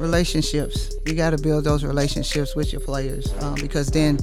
relationships. 0.00 0.96
You 1.06 1.14
got 1.14 1.30
to 1.30 1.38
build 1.38 1.64
those 1.64 1.84
relationships 1.84 2.56
with 2.56 2.72
your 2.72 2.80
players 2.80 3.32
um, 3.42 3.54
because 3.56 3.88
then 3.88 4.18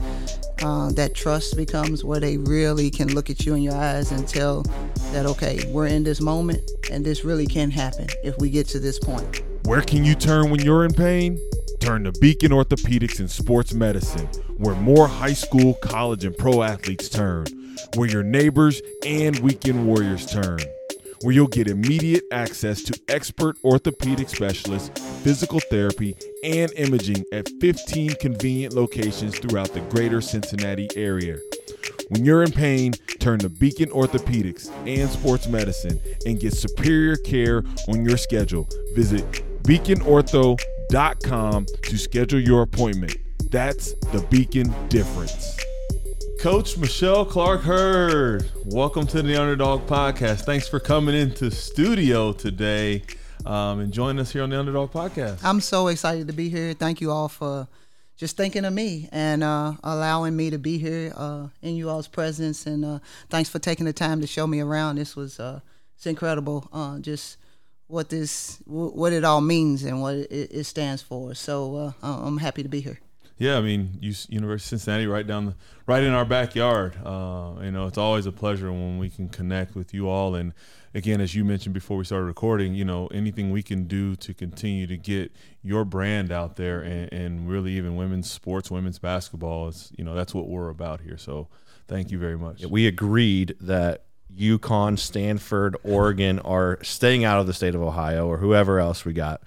uh, 0.62 0.92
that 0.94 1.14
trust 1.14 1.56
becomes 1.56 2.04
where 2.04 2.20
they 2.20 2.38
really 2.38 2.90
can 2.90 3.14
look 3.14 3.30
at 3.30 3.46
you 3.46 3.54
in 3.54 3.62
your 3.62 3.76
eyes 3.76 4.12
and 4.12 4.28
tell 4.28 4.64
that, 5.12 5.26
okay, 5.26 5.70
we're 5.72 5.88
in 5.88 6.04
this 6.04 6.20
moment 6.20 6.70
and 6.92 7.06
this 7.06 7.24
really 7.24 7.46
can 7.46 7.70
happen 7.70 8.08
if 8.24 8.38
we 8.40 8.50
get 8.50 8.68
to 8.70 8.80
this 8.80 9.00
point. 9.00 9.44
Where 9.66 9.82
can 9.82 10.04
you 10.04 10.16
turn 10.16 10.50
when 10.50 10.62
you're 10.62 10.84
in 10.84 10.94
pain? 10.94 11.40
Turn 11.80 12.06
to 12.06 12.12
Beacon 12.14 12.52
Orthopedics 12.52 13.20
and 13.20 13.30
Sports 13.30 13.74
Medicine, 13.74 14.28
where 14.58 14.76
more 14.76 15.08
high 15.08 15.34
school, 15.34 15.76
college, 15.76 16.26
and 16.26 16.36
pro 16.36 16.64
athletes 16.64 17.08
turn, 17.08 17.46
where 17.96 18.10
your 18.10 18.24
neighbors 18.24 18.82
and 19.06 19.38
weekend 19.40 19.86
warriors 19.86 20.26
turn 20.26 20.60
where 21.22 21.34
you'll 21.34 21.48
get 21.48 21.68
immediate 21.68 22.24
access 22.32 22.84
to 22.84 23.00
expert 23.10 23.58
orthopedic 23.64 24.30
specialists, 24.30 24.90
physical 25.24 25.60
therapy, 25.60 26.16
and 26.44 26.72
imaging 26.74 27.26
at 27.34 27.50
15 27.60 28.16
convenient 28.16 28.74
locations 28.74 29.38
throughout 29.40 29.74
the 29.74 29.82
greater 29.82 30.22
Cincinnati 30.22 30.88
area. 30.96 31.38
When 32.10 32.24
you're 32.24 32.44
in 32.44 32.52
pain, 32.52 32.94
turn 33.20 33.40
to 33.40 33.50
Beacon 33.50 33.90
Orthopedics 33.90 34.72
and 34.88 35.10
Sports 35.10 35.48
Medicine 35.48 36.00
and 36.26 36.40
get 36.40 36.54
superior 36.54 37.18
care 37.18 37.64
on 37.90 38.06
your 38.06 38.18
schedule. 38.18 38.70
Visit 38.96 39.26
beaconortho.com 39.64 41.66
to 41.84 41.98
schedule 41.98 42.40
your 42.40 42.62
appointment. 42.62 43.18
That's 43.52 43.94
the 44.12 44.26
Beacon 44.30 44.74
difference. 44.90 45.58
Coach 46.40 46.78
Michelle 46.78 47.26
Clark 47.26 47.62
Heard, 47.62 48.52
welcome 48.66 49.08
to 49.08 49.24
the 49.24 49.36
Underdog 49.36 49.88
Podcast. 49.88 50.42
Thanks 50.46 50.68
for 50.68 50.80
coming 50.80 51.16
into 51.16 51.50
studio 51.50 52.32
today 52.32 53.02
um, 53.44 53.80
and 53.80 53.92
joining 53.92 54.20
us 54.20 54.32
here 54.32 54.44
on 54.44 54.52
the 54.52 54.60
Underdog 54.60 54.92
Podcast. 54.92 55.40
I'm 55.44 55.60
so 55.60 55.88
excited 55.88 56.28
to 56.28 56.34
be 56.34 56.50
here. 56.50 56.74
Thank 56.74 57.02
you 57.02 57.10
all 57.10 57.28
for 57.28 57.68
just 58.18 58.38
thinking 58.38 58.66
of 58.66 58.74
me 58.74 59.10
and 59.12 59.44
uh, 59.44 59.74
allowing 59.84 60.36
me 60.36 60.52
to 60.52 60.60
be 60.60 60.78
here 60.78 61.12
uh, 61.16 61.48
in 61.64 61.76
you 61.76 61.90
all's 61.90 62.08
presence. 62.08 62.68
And 62.68 62.86
uh, 62.86 63.00
thanks 63.32 63.50
for 63.50 63.58
taking 63.58 63.88
the 63.88 63.94
time 63.94 64.22
to 64.22 64.28
show 64.28 64.46
me 64.46 64.60
around. 64.60 64.98
This 64.98 65.16
was 65.16 65.40
uh, 65.40 65.62
it's 65.96 66.06
incredible. 66.06 66.70
Uh, 66.72 67.00
just 67.00 67.38
what 67.88 68.10
this 68.10 68.62
what 68.68 69.12
it 69.12 69.24
all 69.24 69.42
means 69.42 69.84
and 69.84 70.04
what 70.04 70.16
it, 70.16 70.66
stands 70.66 71.02
for. 71.02 71.34
So 71.34 71.76
uh, 71.76 71.92
I'm 72.04 72.38
happy 72.38 72.62
to 72.62 72.70
be 72.70 72.82
here. 72.82 73.00
Yeah, 73.38 73.58
I 73.58 73.62
mean, 73.62 74.00
University 74.02 74.46
of 74.46 74.62
Cincinnati, 74.62 75.06
right 75.06 75.26
down 75.26 75.46
the, 75.48 75.56
right 75.86 76.02
in 76.02 76.12
our 76.12 76.26
backyard. 76.26 76.98
Uh, 77.06 77.54
you 77.62 77.72
know, 77.72 77.86
it's 77.86 77.98
always 77.98 78.26
a 78.26 78.32
pleasure 78.32 78.72
when 78.72 78.98
we 78.98 79.10
can 79.10 79.30
connect 79.30 79.76
with 79.76 79.94
you 79.94 80.10
all. 80.10 80.34
And 80.34 80.54
again, 80.96 81.22
as 81.22 81.36
you 81.36 81.46
mentioned 81.46 81.76
before 81.76 81.98
we 81.98 82.04
started 82.04 82.26
recording, 82.26 82.74
you 82.74 82.84
know, 82.84 83.08
anything 83.08 83.52
we 83.52 83.62
can 83.62 83.84
do 83.84 84.16
to 84.16 84.34
continue 84.34 84.88
to 84.88 84.98
get 84.98 85.32
your 85.62 85.86
brand 85.86 86.32
out 86.32 86.56
there, 86.56 86.82
and, 86.82 87.14
and 87.14 87.50
really 87.50 87.74
even 87.74 87.96
women's 87.96 88.30
sports, 88.30 88.72
women's 88.72 88.98
basketball 88.98 89.68
is, 89.68 89.92
you 89.96 90.04
know, 90.04 90.16
that's 90.16 90.34
what 90.34 90.48
we're 90.48 90.70
about 90.70 91.02
here. 91.02 91.18
So, 91.18 91.48
thank 91.88 92.10
you 92.10 92.18
very 92.18 92.38
much. 92.38 92.66
We 92.66 92.88
agreed 92.88 93.56
that 93.62 94.06
UConn, 94.36 94.98
Stanford, 94.98 95.78
Oregon 95.84 96.40
are 96.40 96.80
staying 96.84 97.24
out 97.24 97.40
of 97.40 97.46
the 97.46 97.54
state 97.54 97.76
of 97.76 97.82
Ohio, 97.82 98.28
or 98.28 98.38
whoever 98.40 98.80
else 98.80 99.06
we 99.06 99.14
got 99.14 99.42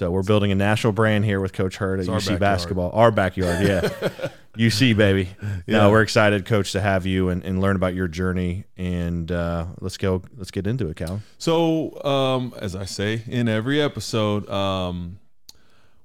so 0.00 0.10
we're 0.10 0.22
building 0.22 0.50
a 0.50 0.54
national 0.54 0.94
brand 0.94 1.26
here 1.26 1.40
with 1.40 1.52
Coach 1.52 1.76
Heard 1.76 2.00
at 2.00 2.08
it's 2.08 2.26
UC 2.26 2.38
basketball. 2.38 2.88
Our 2.94 3.10
backyard, 3.10 3.66
yeah. 3.66 3.80
UC 4.56 4.96
baby. 4.96 5.28
Yeah. 5.66 5.80
No, 5.80 5.90
we're 5.90 6.00
excited, 6.00 6.46
Coach, 6.46 6.72
to 6.72 6.80
have 6.80 7.04
you 7.04 7.28
and, 7.28 7.44
and 7.44 7.60
learn 7.60 7.76
about 7.76 7.94
your 7.94 8.08
journey. 8.08 8.64
And 8.78 9.30
uh, 9.30 9.66
let's 9.82 9.98
go. 9.98 10.22
Let's 10.38 10.50
get 10.50 10.66
into 10.66 10.88
it, 10.88 10.96
Cal. 10.96 11.20
So, 11.36 12.02
um, 12.02 12.54
as 12.58 12.74
I 12.74 12.86
say 12.86 13.24
in 13.26 13.46
every 13.46 13.78
episode, 13.78 14.48
um, 14.48 15.18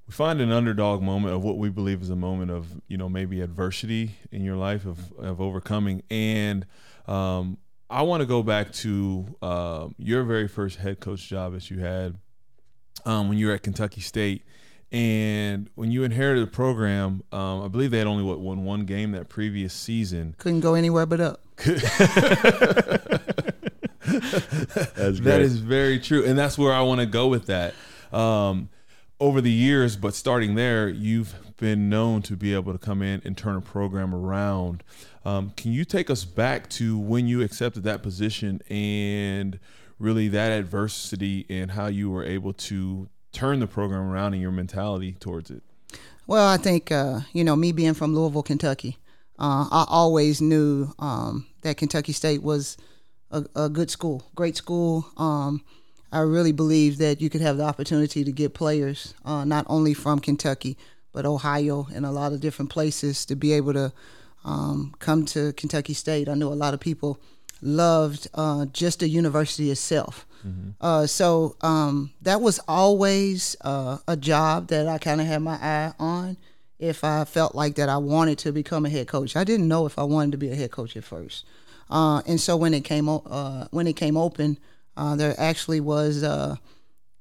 we 0.07 0.11
find 0.11 0.41
an 0.41 0.51
underdog 0.51 1.01
moment 1.01 1.33
of 1.33 1.41
what 1.45 1.57
we 1.57 1.69
believe 1.69 2.01
is 2.01 2.09
a 2.09 2.17
moment 2.17 2.51
of 2.51 2.67
you 2.89 2.97
know 2.97 3.07
maybe 3.07 3.39
adversity 3.39 4.17
in 4.29 4.43
your 4.43 4.57
life 4.57 4.85
of 4.85 5.13
of 5.13 5.39
overcoming. 5.39 6.03
And 6.11 6.65
um, 7.07 7.59
I 7.89 8.01
want 8.01 8.19
to 8.19 8.27
go 8.27 8.43
back 8.43 8.73
to 8.73 9.37
uh, 9.41 9.87
your 9.97 10.25
very 10.25 10.49
first 10.49 10.79
head 10.79 10.99
coach 10.99 11.29
job 11.29 11.53
that 11.53 11.71
you 11.71 11.79
had 11.79 12.17
um, 13.05 13.29
when 13.29 13.37
you 13.37 13.47
were 13.47 13.53
at 13.53 13.63
Kentucky 13.63 14.01
State. 14.01 14.43
And 14.91 15.69
when 15.75 15.91
you 15.91 16.03
inherited 16.03 16.47
the 16.47 16.51
program, 16.51 17.23
um, 17.31 17.63
I 17.63 17.67
believe 17.67 17.91
they 17.91 17.97
had 17.97 18.07
only 18.07 18.23
what 18.23 18.39
won 18.39 18.63
one 18.63 18.85
game 18.85 19.11
that 19.11 19.27
previous 19.29 19.73
season. 19.73 20.35
Couldn't 20.37 20.61
go 20.61 20.73
anywhere 20.75 21.05
but 21.05 21.19
up. 21.19 21.41
that's 24.05 25.19
that 25.21 25.41
is 25.41 25.57
very 25.57 25.99
true, 25.99 26.23
and 26.23 26.37
that's 26.37 26.57
where 26.57 26.71
I 26.73 26.81
want 26.81 27.01
to 27.01 27.05
go 27.05 27.27
with 27.27 27.47
that. 27.47 27.73
Um, 28.13 28.69
over 29.19 29.41
the 29.41 29.51
years, 29.51 29.95
but 29.95 30.13
starting 30.13 30.55
there, 30.55 30.87
you've 30.87 31.33
been 31.57 31.89
known 31.89 32.21
to 32.23 32.35
be 32.35 32.53
able 32.53 32.73
to 32.73 32.77
come 32.79 33.01
in 33.01 33.21
and 33.25 33.37
turn 33.37 33.55
a 33.55 33.61
program 33.61 34.13
around. 34.13 34.83
Um, 35.23 35.51
can 35.55 35.71
you 35.71 35.85
take 35.85 36.09
us 36.09 36.25
back 36.25 36.69
to 36.71 36.97
when 36.97 37.27
you 37.27 37.41
accepted 37.41 37.83
that 37.83 38.03
position 38.03 38.61
and 38.69 39.59
really 39.99 40.27
that 40.29 40.51
adversity 40.51 41.45
and 41.49 41.71
how 41.71 41.87
you 41.87 42.09
were 42.09 42.23
able 42.23 42.53
to 42.53 43.07
turn 43.31 43.59
the 43.59 43.67
program 43.67 44.01
around 44.01 44.33
and 44.33 44.41
your 44.41 44.51
mentality 44.51 45.13
towards 45.19 45.51
it? 45.51 45.63
Well, 46.27 46.47
I 46.47 46.57
think 46.57 46.91
uh, 46.91 47.21
you 47.33 47.43
know 47.43 47.55
me 47.55 47.71
being 47.71 47.93
from 47.93 48.15
Louisville, 48.15 48.43
Kentucky, 48.43 48.97
uh, 49.37 49.67
I 49.71 49.85
always 49.87 50.41
knew 50.41 50.89
um, 50.99 51.47
that 51.61 51.77
Kentucky 51.77 52.13
State 52.13 52.41
was 52.41 52.77
a, 53.31 53.45
a 53.55 53.69
good 53.69 53.91
school, 53.91 54.23
great 54.35 54.55
school. 54.55 55.05
Um, 55.17 55.63
I 56.11 56.19
really 56.19 56.53
believe 56.53 56.97
that 56.99 57.19
you 57.19 57.29
could 57.29 57.41
have 57.41 57.57
the 57.57 57.63
opportunity 57.63 58.23
to 58.23 58.31
get 58.31 58.53
players 58.53 59.13
uh, 59.25 59.43
not 59.43 59.65
only 59.67 59.93
from 59.93 60.19
Kentucky 60.19 60.77
but 61.15 61.25
Ohio 61.25 61.87
and 61.95 62.05
a 62.05 62.11
lot 62.11 62.33
of 62.33 62.41
different 62.41 62.69
places 62.69 63.25
to 63.25 63.35
be 63.35 63.53
able 63.53 63.71
to 63.71 63.93
um, 64.43 64.93
come 64.99 65.25
to 65.27 65.53
Kentucky 65.53 65.93
State. 65.93 66.27
I 66.27 66.33
knew 66.33 66.49
a 66.49 66.53
lot 66.53 66.73
of 66.73 66.81
people 66.81 67.19
loved 67.61 68.27
uh, 68.33 68.65
just 68.67 68.99
the 68.99 69.09
university 69.09 69.71
itself. 69.71 70.25
Mm-hmm. 70.45 70.71
Uh, 70.79 71.07
so 71.07 71.55
um, 71.61 72.11
that 72.21 72.41
was 72.41 72.59
always 72.67 73.55
uh, 73.61 73.97
a 74.07 74.15
job 74.15 74.67
that 74.67 74.87
I 74.87 74.97
kind 74.97 75.19
of 75.21 75.27
had 75.27 75.41
my 75.41 75.55
eye 75.55 75.93
on. 75.99 76.37
If 76.77 77.03
I 77.03 77.23
felt 77.23 77.55
like 77.55 77.75
that 77.75 77.89
I 77.89 77.97
wanted 77.97 78.37
to 78.39 78.51
become 78.51 78.85
a 78.85 78.89
head 78.89 79.07
coach, 79.07 79.35
I 79.35 79.43
didn't 79.43 79.67
know 79.67 79.85
if 79.85 79.97
I 79.97 80.03
wanted 80.03 80.33
to 80.33 80.37
be 80.37 80.51
a 80.51 80.55
head 80.55 80.71
coach 80.71 80.95
at 80.97 81.05
first. 81.05 81.45
Uh, 81.89 82.21
and 82.27 82.39
so 82.39 82.57
when 82.57 82.73
it 82.73 82.83
came 82.83 83.07
uh, 83.07 83.67
when 83.71 83.87
it 83.87 83.95
came 83.95 84.17
open, 84.17 84.57
uh, 84.97 85.15
there 85.15 85.35
actually 85.37 85.79
was 85.79 86.23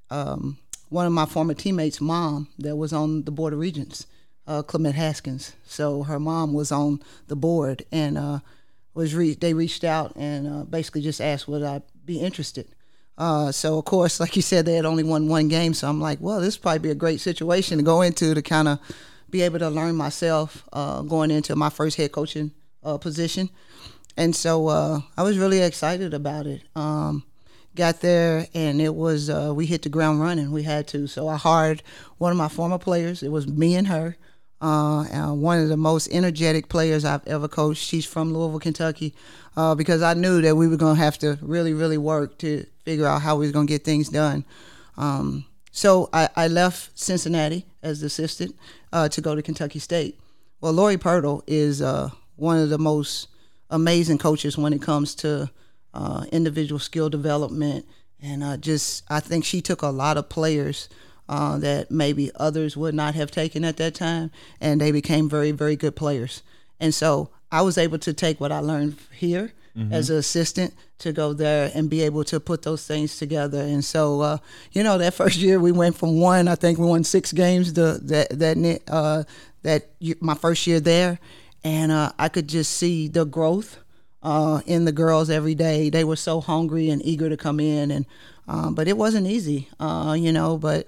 um, 0.09 0.57
one 0.89 1.05
of 1.05 1.13
my 1.13 1.25
former 1.25 1.53
teammates' 1.53 2.01
mom 2.01 2.49
that 2.59 2.75
was 2.75 2.91
on 2.91 3.23
the 3.23 3.31
board 3.31 3.53
of 3.53 3.59
regents, 3.59 4.07
Clemette 4.45 4.95
Haskins. 4.95 5.53
So 5.65 6.03
her 6.03 6.19
mom 6.19 6.53
was 6.53 6.71
on 6.71 7.01
the 7.27 7.35
board, 7.35 7.85
and 7.91 8.41
was 8.95 9.13
re- 9.13 9.35
they 9.35 9.53
reached 9.53 9.83
out 9.83 10.13
and 10.15 10.47
uh, 10.47 10.63
basically 10.63 11.01
just 11.01 11.21
asked 11.21 11.47
would 11.47 11.61
I 11.61 11.81
be 12.05 12.19
interested. 12.19 12.67
Uh, 13.17 13.51
so 13.51 13.77
of 13.77 13.85
course, 13.85 14.19
like 14.19 14.35
you 14.35 14.41
said, 14.41 14.65
they 14.65 14.75
had 14.75 14.85
only 14.85 15.03
won 15.03 15.27
one 15.27 15.47
game, 15.47 15.73
so 15.73 15.87
I'm 15.87 16.01
like, 16.01 16.19
well, 16.19 16.41
this 16.41 16.57
probably 16.57 16.79
be 16.79 16.89
a 16.89 16.95
great 16.95 17.21
situation 17.21 17.77
to 17.77 17.83
go 17.83 18.01
into 18.01 18.33
to 18.33 18.41
kind 18.41 18.67
of 18.67 18.79
be 19.29 19.41
able 19.41 19.59
to 19.59 19.69
learn 19.69 19.95
myself 19.95 20.67
uh, 20.73 21.01
going 21.01 21.31
into 21.31 21.55
my 21.55 21.69
first 21.69 21.97
head 21.97 22.11
coaching 22.11 22.51
uh, 22.83 22.97
position. 22.97 23.49
And 24.17 24.35
so 24.35 24.67
uh, 24.67 24.99
I 25.17 25.23
was 25.23 25.37
really 25.37 25.61
excited 25.61 26.13
about 26.13 26.47
it. 26.47 26.61
Um, 26.75 27.23
got 27.75 27.99
there 27.99 28.47
and 28.53 28.81
it 28.81 28.95
was 28.95 29.29
uh, 29.29 29.51
we 29.53 29.65
hit 29.65 29.81
the 29.81 29.89
ground 29.89 30.21
running. 30.21 30.51
We 30.51 30.63
had 30.63 30.87
to, 30.89 31.07
so 31.07 31.27
I 31.27 31.35
hired 31.37 31.83
one 32.17 32.31
of 32.31 32.37
my 32.37 32.47
former 32.47 32.77
players. 32.77 33.23
It 33.23 33.31
was 33.31 33.47
me 33.47 33.75
and 33.75 33.87
her 33.87 34.17
uh, 34.61 35.01
uh, 35.01 35.33
one 35.33 35.59
of 35.59 35.69
the 35.69 35.77
most 35.77 36.07
energetic 36.11 36.69
players 36.69 37.05
I've 37.05 37.25
ever 37.27 37.47
coached. 37.47 37.83
She's 37.83 38.05
from 38.05 38.33
Louisville, 38.33 38.59
Kentucky, 38.59 39.13
uh, 39.57 39.75
because 39.75 40.01
I 40.01 40.13
knew 40.13 40.41
that 40.41 40.55
we 40.55 40.67
were 40.67 40.77
going 40.77 40.95
to 40.95 41.01
have 41.01 41.17
to 41.19 41.37
really, 41.41 41.73
really 41.73 41.97
work 41.97 42.37
to 42.39 42.65
figure 42.83 43.05
out 43.05 43.21
how 43.21 43.35
we 43.35 43.47
were 43.47 43.51
going 43.51 43.67
to 43.67 43.73
get 43.73 43.83
things 43.83 44.09
done. 44.09 44.45
Um, 44.97 45.45
so 45.71 46.09
I, 46.13 46.29
I, 46.35 46.47
left 46.47 46.97
Cincinnati 46.97 47.65
as 47.83 47.99
the 47.99 48.07
assistant 48.07 48.55
uh, 48.93 49.09
to 49.09 49.19
go 49.19 49.35
to 49.35 49.41
Kentucky 49.41 49.79
State. 49.79 50.17
Well, 50.61 50.71
Laurie 50.71 50.97
Pirtle 50.97 51.43
is 51.47 51.81
uh, 51.81 52.11
one 52.37 52.57
of 52.57 52.69
the 52.69 52.77
most 52.77 53.27
amazing 53.69 54.19
coaches 54.19 54.57
when 54.57 54.71
it 54.71 54.81
comes 54.81 55.15
to 55.15 55.49
uh, 55.93 56.25
individual 56.31 56.79
skill 56.79 57.09
development, 57.09 57.85
and 58.21 58.61
just 58.61 59.03
I 59.09 59.19
think 59.19 59.43
she 59.43 59.61
took 59.61 59.81
a 59.81 59.87
lot 59.87 60.17
of 60.17 60.29
players– 60.29 60.87
uh, 61.27 61.57
that 61.59 61.91
maybe 61.91 62.31
others 62.35 62.77
would 62.77 62.95
not 62.95 63.15
have 63.15 63.31
taken 63.31 63.63
at 63.65 63.77
that 63.77 63.95
time, 63.95 64.31
and 64.61 64.79
they 64.79 64.91
became 64.91 65.29
very, 65.29 65.51
very 65.51 65.75
good 65.75 65.95
players. 65.95 66.43
And 66.79 66.93
so 66.93 67.29
I 67.51 67.61
was 67.61 67.77
able 67.77 67.99
to 67.99 68.13
take 68.13 68.39
what 68.39 68.51
I 68.51 68.59
learned 68.59 68.97
here 69.11 69.53
mm-hmm. 69.75 69.93
as 69.93 70.09
an 70.09 70.17
assistant 70.17 70.73
to 70.99 71.11
go 71.11 71.33
there 71.33 71.71
and 71.73 71.89
be 71.89 72.01
able 72.01 72.23
to 72.25 72.39
put 72.39 72.61
those 72.61 72.85
things 72.85 73.17
together. 73.17 73.59
And 73.59 73.83
so, 73.83 74.21
uh, 74.21 74.37
you 74.71 74.83
know, 74.83 74.97
that 74.97 75.13
first 75.13 75.37
year 75.37 75.59
we 75.59 75.71
went 75.71 75.95
from 75.95 76.19
one, 76.19 76.47
I 76.47 76.55
think 76.55 76.79
we 76.79 76.85
won 76.85 77.03
six 77.03 77.31
games 77.31 77.73
the, 77.73 77.99
that 78.03 78.39
that 78.39 78.81
uh, 78.87 79.23
that 79.63 79.89
my 80.21 80.35
first 80.35 80.67
year 80.67 80.79
there, 80.79 81.19
and 81.63 81.91
uh, 81.91 82.11
I 82.19 82.29
could 82.29 82.47
just 82.47 82.73
see 82.73 83.07
the 83.07 83.25
growth. 83.25 83.79
Uh, 84.23 84.59
in 84.65 84.85
the 84.85 84.91
girls 84.91 85.29
every 85.29 85.53
day, 85.53 85.91
they 85.91 86.03
were 86.03 86.15
so 86.15 86.41
hungry 86.41 86.89
and 86.89 86.99
eager 87.05 87.29
to 87.29 87.37
come 87.37 87.59
in, 87.59 87.91
and 87.91 88.07
um, 88.47 88.73
but 88.73 88.87
it 88.87 88.97
wasn't 88.97 89.27
easy, 89.27 89.69
uh, 89.79 90.15
you 90.17 90.31
know. 90.31 90.57
But 90.57 90.87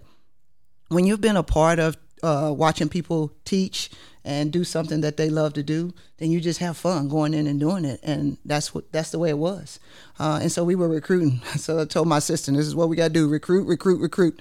when 0.89 1.05
you've 1.05 1.21
been 1.21 1.37
a 1.37 1.43
part 1.43 1.79
of 1.79 1.97
uh, 2.23 2.53
watching 2.55 2.89
people 2.89 3.31
teach 3.45 3.89
and 4.23 4.51
do 4.51 4.63
something 4.63 5.01
that 5.01 5.15
they 5.17 5.29
love 5.29 5.53
to 5.53 5.63
do, 5.63 5.93
then 6.17 6.31
you 6.31 6.41
just 6.41 6.59
have 6.59 6.75
fun 6.75 7.07
going 7.07 7.33
in 7.33 7.47
and 7.47 7.59
doing 7.59 7.85
it, 7.85 7.99
and 8.03 8.37
that's 8.43 8.73
what 8.73 8.91
that's 8.91 9.11
the 9.11 9.19
way 9.19 9.29
it 9.29 9.37
was. 9.37 9.79
Uh, 10.19 10.39
and 10.41 10.51
so 10.51 10.63
we 10.63 10.75
were 10.75 10.89
recruiting. 10.89 11.41
So 11.57 11.79
I 11.79 11.85
told 11.85 12.07
my 12.07 12.17
assistant, 12.17 12.57
"This 12.57 12.67
is 12.67 12.75
what 12.75 12.89
we 12.89 12.95
got 12.95 13.07
to 13.07 13.13
do: 13.13 13.29
recruit, 13.29 13.67
recruit, 13.67 14.01
recruit." 14.01 14.39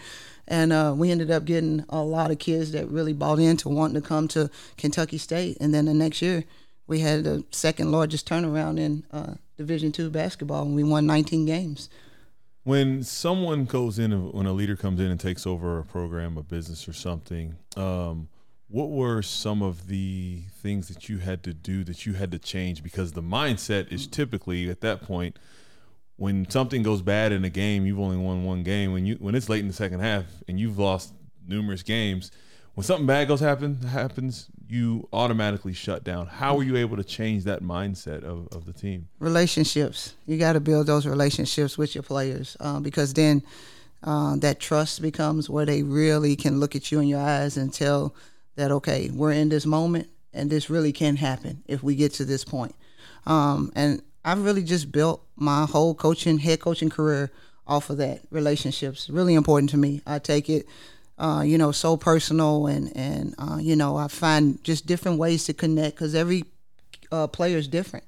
And 0.49 0.73
uh, 0.73 0.95
we 0.97 1.11
ended 1.11 1.31
up 1.31 1.45
getting 1.45 1.85
a 1.89 2.03
lot 2.03 2.31
of 2.31 2.39
kids 2.39 2.71
that 2.73 2.89
really 2.89 3.13
bought 3.13 3.41
into 3.41 3.69
wanting 3.69 4.01
to 4.01 4.07
come 4.07 4.29
to 4.29 4.49
Kentucky 4.77 5.19
State. 5.19 5.57
And 5.61 5.75
then 5.75 5.87
the 5.87 5.95
next 5.95 6.23
year, 6.23 6.45
we 6.87 7.01
had 7.01 7.25
the 7.25 7.45
second 7.51 7.91
largest 7.91 8.29
turnaround 8.29 8.79
in 8.79 9.05
uh, 9.11 9.35
Division 9.57 9.91
two 9.91 10.11
basketball, 10.11 10.63
and 10.63 10.77
we 10.77 10.85
won 10.85 11.07
19 11.07 11.47
games. 11.47 11.89
When 12.67 13.05
someone 13.05 13.65
goes 13.65 13.97
in, 13.97 14.33
when 14.33 14.47
a 14.47 14.53
leader 14.53 14.75
comes 14.75 14.99
in 14.99 15.07
and 15.07 15.21
takes 15.21 15.47
over 15.47 15.79
a 15.79 15.85
program, 15.85 16.37
a 16.37 16.43
business, 16.43 16.89
or 16.89 16.93
something, 16.93 17.55
um, 17.77 18.27
what 18.67 18.91
were 18.91 19.23
some 19.23 19.63
of 19.63 19.87
the 19.87 20.43
things 20.51 20.89
that 20.89 21.09
you 21.09 21.19
had 21.19 21.45
to 21.45 21.55
do 21.55 21.85
that 21.85 22.07
you 22.07 22.15
had 22.15 22.33
to 22.33 22.41
change? 22.41 22.83
Because 22.83 23.13
the 23.13 23.23
mindset 23.23 23.93
is 23.93 24.09
typically 24.09 24.69
at 24.69 24.81
that 24.81 25.03
point 25.03 25.39
when 26.17 26.51
something 26.51 26.83
goes 26.83 27.03
bad 27.03 27.31
in 27.31 27.45
a 27.45 27.51
game, 27.51 27.87
you've 27.87 28.01
only 28.01 28.17
won 28.17 28.43
one 28.43 28.65
game. 28.65 28.93
When 28.93 29.07
you 29.07 29.15
when 29.21 29.37
it's 29.37 29.49
late 29.49 29.61
in 29.61 29.69
the 29.69 29.73
second 29.73 30.01
half 30.01 30.25
and 30.49 30.59
you've 30.59 30.77
lost 30.77 31.15
numerous 31.47 31.85
games, 31.85 32.33
when 32.75 32.83
something 32.83 33.07
bad 33.07 33.29
goes 33.29 33.39
happen 33.39 33.81
happens, 33.83 34.49
you 34.69 35.09
automatically 35.13 35.73
shut 35.73 36.05
down. 36.05 36.27
How 36.27 36.57
were 36.57 36.63
you 36.63 36.77
able 36.77 36.97
to 36.97 37.05
change 37.05 37.45
that 37.45 37.63
mindset 37.63 38.25
of, 38.25 38.49
of 38.53 38.67
the 38.67 38.73
team? 38.73 39.09
Relationships. 39.19 40.15
You 40.27 40.39
got 40.39 40.55
to 40.55 40.61
build 40.61 40.87
those 40.87 41.07
relationships 41.07 41.79
with 41.79 41.95
your 41.95 42.03
players 42.03 42.57
uh, 42.61 42.81
because 42.81 43.15
then 43.15 43.43
uh, 44.03 44.37
that 44.37 44.61
trust 44.61 45.03
becomes 45.03 45.49
where 45.49 45.67
they 45.67 45.83
really 45.83 46.37
can 46.37 46.61
look 46.61 46.75
at 46.77 46.91
you 46.91 47.01
in 47.01 47.09
your 47.09 47.21
eyes 47.21 47.57
and 47.57 47.73
tell 47.73 48.15
that 48.57 48.71
okay, 48.71 49.11
we're 49.13 49.33
in 49.33 49.49
this 49.49 49.67
moment 49.67 50.09
and 50.33 50.51
this 50.51 50.69
really 50.71 50.93
can 50.93 51.17
happen 51.17 51.63
if 51.67 51.83
we 51.83 51.95
get 51.95 52.13
to 52.15 52.25
this 52.25 52.45
point. 52.45 52.75
Um, 53.27 53.73
and 53.75 54.03
I've 54.25 54.45
really 54.45 54.63
just 54.63 54.93
built 54.93 55.23
my 55.37 55.67
whole 55.67 55.95
coaching, 55.95 56.39
head 56.39 56.61
coaching 56.61 56.91
career 56.91 57.31
off 57.67 57.91
of 57.91 57.99
that. 57.99 58.21
Relationships 58.31 59.11
really 59.11 59.35
important 59.35 59.71
to 59.71 59.77
me. 59.77 60.03
I 60.07 60.19
take 60.19 60.49
it, 60.49 60.67
uh, 61.19 61.43
you 61.45 61.59
know, 61.59 61.73
so 61.73 61.97
personal, 61.97 62.67
and 62.67 62.95
and 62.97 63.35
uh, 63.39 63.59
you 63.61 63.77
know, 63.77 63.97
I 63.97 64.09
find 64.09 64.63
just 64.63 64.87
different 64.87 65.19
ways 65.19 65.45
to 65.45 65.55
connect 65.55 65.97
because 65.97 66.15
every 66.15 66.45
uh, 67.11 67.27
player 67.27 67.57
is 67.57 67.69
different. 67.69 68.05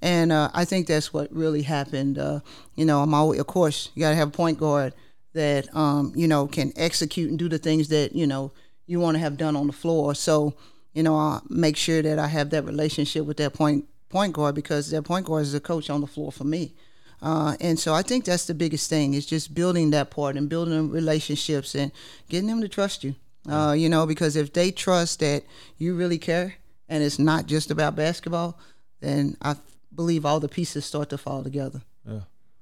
And 0.00 0.32
uh, 0.32 0.50
I 0.52 0.64
think 0.64 0.86
that's 0.86 1.12
what 1.12 1.32
really 1.32 1.62
happened. 1.62 2.18
Uh, 2.18 2.40
you 2.74 2.84
know, 2.84 3.02
I'm 3.02 3.14
always, 3.14 3.40
of 3.40 3.46
course, 3.46 3.90
you 3.94 4.00
got 4.00 4.10
to 4.10 4.16
have 4.16 4.28
a 4.28 4.32
point 4.32 4.58
guard 4.58 4.94
that 5.32 5.74
um, 5.74 6.12
you 6.14 6.28
know 6.28 6.46
can 6.46 6.72
execute 6.76 7.30
and 7.30 7.38
do 7.38 7.48
the 7.48 7.58
things 7.58 7.88
that 7.88 8.14
you 8.14 8.26
know 8.26 8.52
you 8.86 9.00
want 9.00 9.14
to 9.14 9.20
have 9.20 9.36
done 9.36 9.56
on 9.56 9.66
the 9.66 9.72
floor. 9.72 10.14
So, 10.14 10.54
you 10.92 11.02
know, 11.02 11.16
I 11.16 11.40
make 11.48 11.76
sure 11.76 12.02
that 12.02 12.18
I 12.18 12.26
have 12.28 12.50
that 12.50 12.64
relationship 12.64 13.24
with 13.24 13.38
that 13.38 13.54
point 13.54 13.86
point 14.08 14.34
guard 14.34 14.54
because 14.54 14.90
that 14.90 15.02
point 15.02 15.26
guard 15.26 15.42
is 15.42 15.54
a 15.54 15.60
coach 15.60 15.90
on 15.90 16.00
the 16.00 16.06
floor 16.06 16.30
for 16.30 16.44
me. 16.44 16.74
Uh, 17.22 17.56
and 17.60 17.78
so 17.78 17.94
I 17.94 18.02
think 18.02 18.24
that's 18.24 18.46
the 18.46 18.54
biggest 18.54 18.90
thing 18.90 19.14
is 19.14 19.24
just 19.24 19.54
building 19.54 19.90
that 19.90 20.10
part 20.10 20.36
and 20.36 20.48
building 20.48 20.90
relationships 20.90 21.74
and 21.74 21.92
getting 22.28 22.48
them 22.48 22.60
to 22.60 22.68
trust 22.68 23.04
you. 23.04 23.14
Uh, 23.48 23.74
you 23.76 23.88
know, 23.88 24.06
because 24.06 24.36
if 24.36 24.52
they 24.52 24.70
trust 24.70 25.20
that 25.20 25.44
you 25.78 25.94
really 25.94 26.18
care 26.18 26.54
and 26.88 27.02
it's 27.02 27.18
not 27.18 27.46
just 27.46 27.70
about 27.70 27.96
basketball, 27.96 28.58
then 29.00 29.36
I 29.42 29.56
believe 29.94 30.26
all 30.26 30.40
the 30.40 30.48
pieces 30.48 30.84
start 30.84 31.10
to 31.10 31.18
fall 31.18 31.42
together. 31.42 31.82
Yeah. 32.06 32.20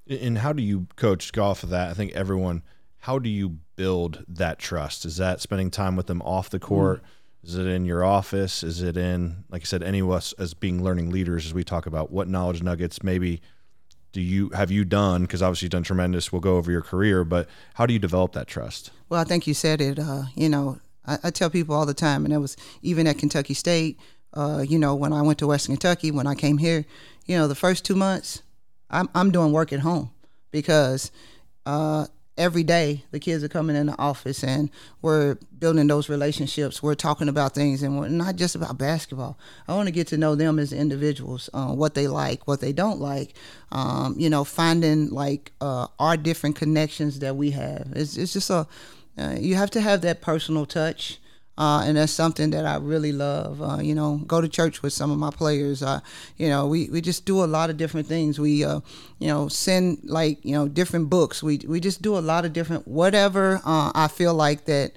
And 0.08 0.38
how 0.38 0.52
do 0.52 0.62
you 0.62 0.86
coach 0.96 1.32
golf 1.32 1.62
of 1.62 1.70
that? 1.70 1.90
I 1.90 1.94
think 1.94 2.12
everyone, 2.12 2.62
how 2.98 3.18
do 3.18 3.28
you 3.28 3.58
build 3.76 4.24
that 4.28 4.58
trust? 4.58 5.04
Is 5.04 5.16
that 5.18 5.40
spending 5.40 5.70
time 5.70 5.96
with 5.96 6.06
them 6.06 6.22
off 6.22 6.50
the 6.50 6.60
court? 6.60 7.02
Mm 7.02 7.06
is 7.42 7.56
it 7.56 7.66
in 7.66 7.84
your 7.84 8.04
office? 8.04 8.62
Is 8.62 8.82
it 8.82 8.96
in, 8.96 9.44
like 9.48 9.62
I 9.62 9.64
said, 9.64 9.82
any 9.82 10.00
of 10.00 10.10
us 10.10 10.34
as 10.34 10.52
being 10.52 10.82
learning 10.82 11.10
leaders, 11.10 11.46
as 11.46 11.54
we 11.54 11.64
talk 11.64 11.86
about 11.86 12.10
what 12.10 12.28
knowledge 12.28 12.62
nuggets 12.62 13.02
maybe 13.02 13.40
do 14.12 14.20
you 14.20 14.50
have 14.50 14.70
you 14.70 14.84
done? 14.84 15.22
Because 15.22 15.42
obviously 15.42 15.66
you've 15.66 15.72
done 15.72 15.82
tremendous. 15.82 16.32
We'll 16.32 16.40
go 16.40 16.56
over 16.56 16.70
your 16.70 16.82
career, 16.82 17.24
but 17.24 17.48
how 17.74 17.86
do 17.86 17.92
you 17.92 17.98
develop 17.98 18.32
that 18.32 18.46
trust? 18.46 18.90
Well, 19.08 19.20
I 19.20 19.24
think 19.24 19.46
you 19.46 19.54
said 19.54 19.80
it. 19.80 19.98
Uh, 19.98 20.24
you 20.34 20.48
know, 20.48 20.78
I, 21.06 21.18
I, 21.24 21.30
tell 21.30 21.50
people 21.50 21.74
all 21.74 21.86
the 21.86 21.94
time, 21.94 22.24
and 22.24 22.34
it 22.34 22.38
was 22.38 22.56
even 22.82 23.06
at 23.06 23.18
Kentucky 23.18 23.54
State. 23.54 23.98
Uh, 24.32 24.64
you 24.66 24.78
know, 24.78 24.94
when 24.94 25.12
I 25.12 25.22
went 25.22 25.38
to 25.40 25.46
Western 25.46 25.74
Kentucky, 25.74 26.10
when 26.10 26.26
I 26.26 26.34
came 26.34 26.58
here, 26.58 26.84
you 27.26 27.36
know, 27.36 27.48
the 27.48 27.54
first 27.54 27.84
two 27.84 27.96
months, 27.96 28.42
I'm 28.90 29.08
I'm 29.14 29.30
doing 29.30 29.52
work 29.52 29.72
at 29.72 29.80
home 29.80 30.10
because 30.50 31.10
uh, 31.66 32.06
every 32.40 32.64
day 32.64 33.04
the 33.10 33.20
kids 33.20 33.44
are 33.44 33.48
coming 33.48 33.76
in 33.76 33.87
the 33.87 33.98
office 33.98 34.42
and 34.42 34.70
we're 35.02 35.37
building 35.58 35.87
those 35.87 36.08
relationships. 36.08 36.82
We're 36.82 36.94
talking 36.94 37.28
about 37.28 37.54
things 37.54 37.82
and 37.82 37.98
we're 37.98 38.08
not 38.08 38.37
just 38.37 38.54
about 38.54 38.78
basketball. 38.78 39.38
I 39.69 39.75
want 39.75 39.88
to 39.88 39.92
get 39.92 40.06
to 40.08 40.16
know 40.16 40.34
them 40.34 40.58
as 40.58 40.72
individuals 40.72 41.50
uh, 41.52 41.66
what 41.66 41.94
they 41.94 42.08
like 42.08 42.48
what 42.48 42.60
they 42.60 42.72
don't 42.72 42.98
like 42.98 43.34
um, 43.70 44.14
you 44.19 44.31
know 44.31 44.42
finding 44.42 45.10
like 45.10 45.52
uh, 45.60 45.87
our 45.98 46.16
different 46.16 46.56
connections 46.56 47.19
that 47.19 47.37
we 47.37 47.50
have. 47.50 47.92
It's, 47.94 48.16
it's 48.16 48.32
just 48.32 48.48
a 48.50 48.66
uh, 49.19 49.36
you 49.38 49.54
have 49.56 49.70
to 49.72 49.81
have 49.82 50.00
that 50.00 50.22
personal 50.22 50.64
touch 50.64 51.19
uh, 51.60 51.82
and 51.84 51.98
that's 51.98 52.10
something 52.10 52.48
that 52.52 52.64
I 52.64 52.76
really 52.76 53.12
love. 53.12 53.60
Uh, 53.60 53.80
you 53.82 53.94
know, 53.94 54.16
go 54.26 54.40
to 54.40 54.48
church 54.48 54.82
with 54.82 54.94
some 54.94 55.10
of 55.10 55.18
my 55.18 55.28
players. 55.28 55.82
Uh, 55.82 56.00
you 56.38 56.48
know, 56.48 56.66
we, 56.66 56.88
we 56.88 57.02
just 57.02 57.26
do 57.26 57.44
a 57.44 57.46
lot 57.46 57.68
of 57.68 57.76
different 57.76 58.06
things. 58.06 58.40
We, 58.40 58.64
uh, 58.64 58.80
you 59.18 59.28
know, 59.28 59.46
send 59.48 59.98
like 60.04 60.42
you 60.42 60.54
know 60.54 60.68
different 60.68 61.10
books. 61.10 61.42
We 61.42 61.58
we 61.68 61.78
just 61.78 62.00
do 62.00 62.16
a 62.16 62.20
lot 62.20 62.46
of 62.46 62.54
different 62.54 62.88
whatever 62.88 63.60
uh, 63.62 63.92
I 63.94 64.08
feel 64.08 64.32
like 64.32 64.64
that 64.64 64.92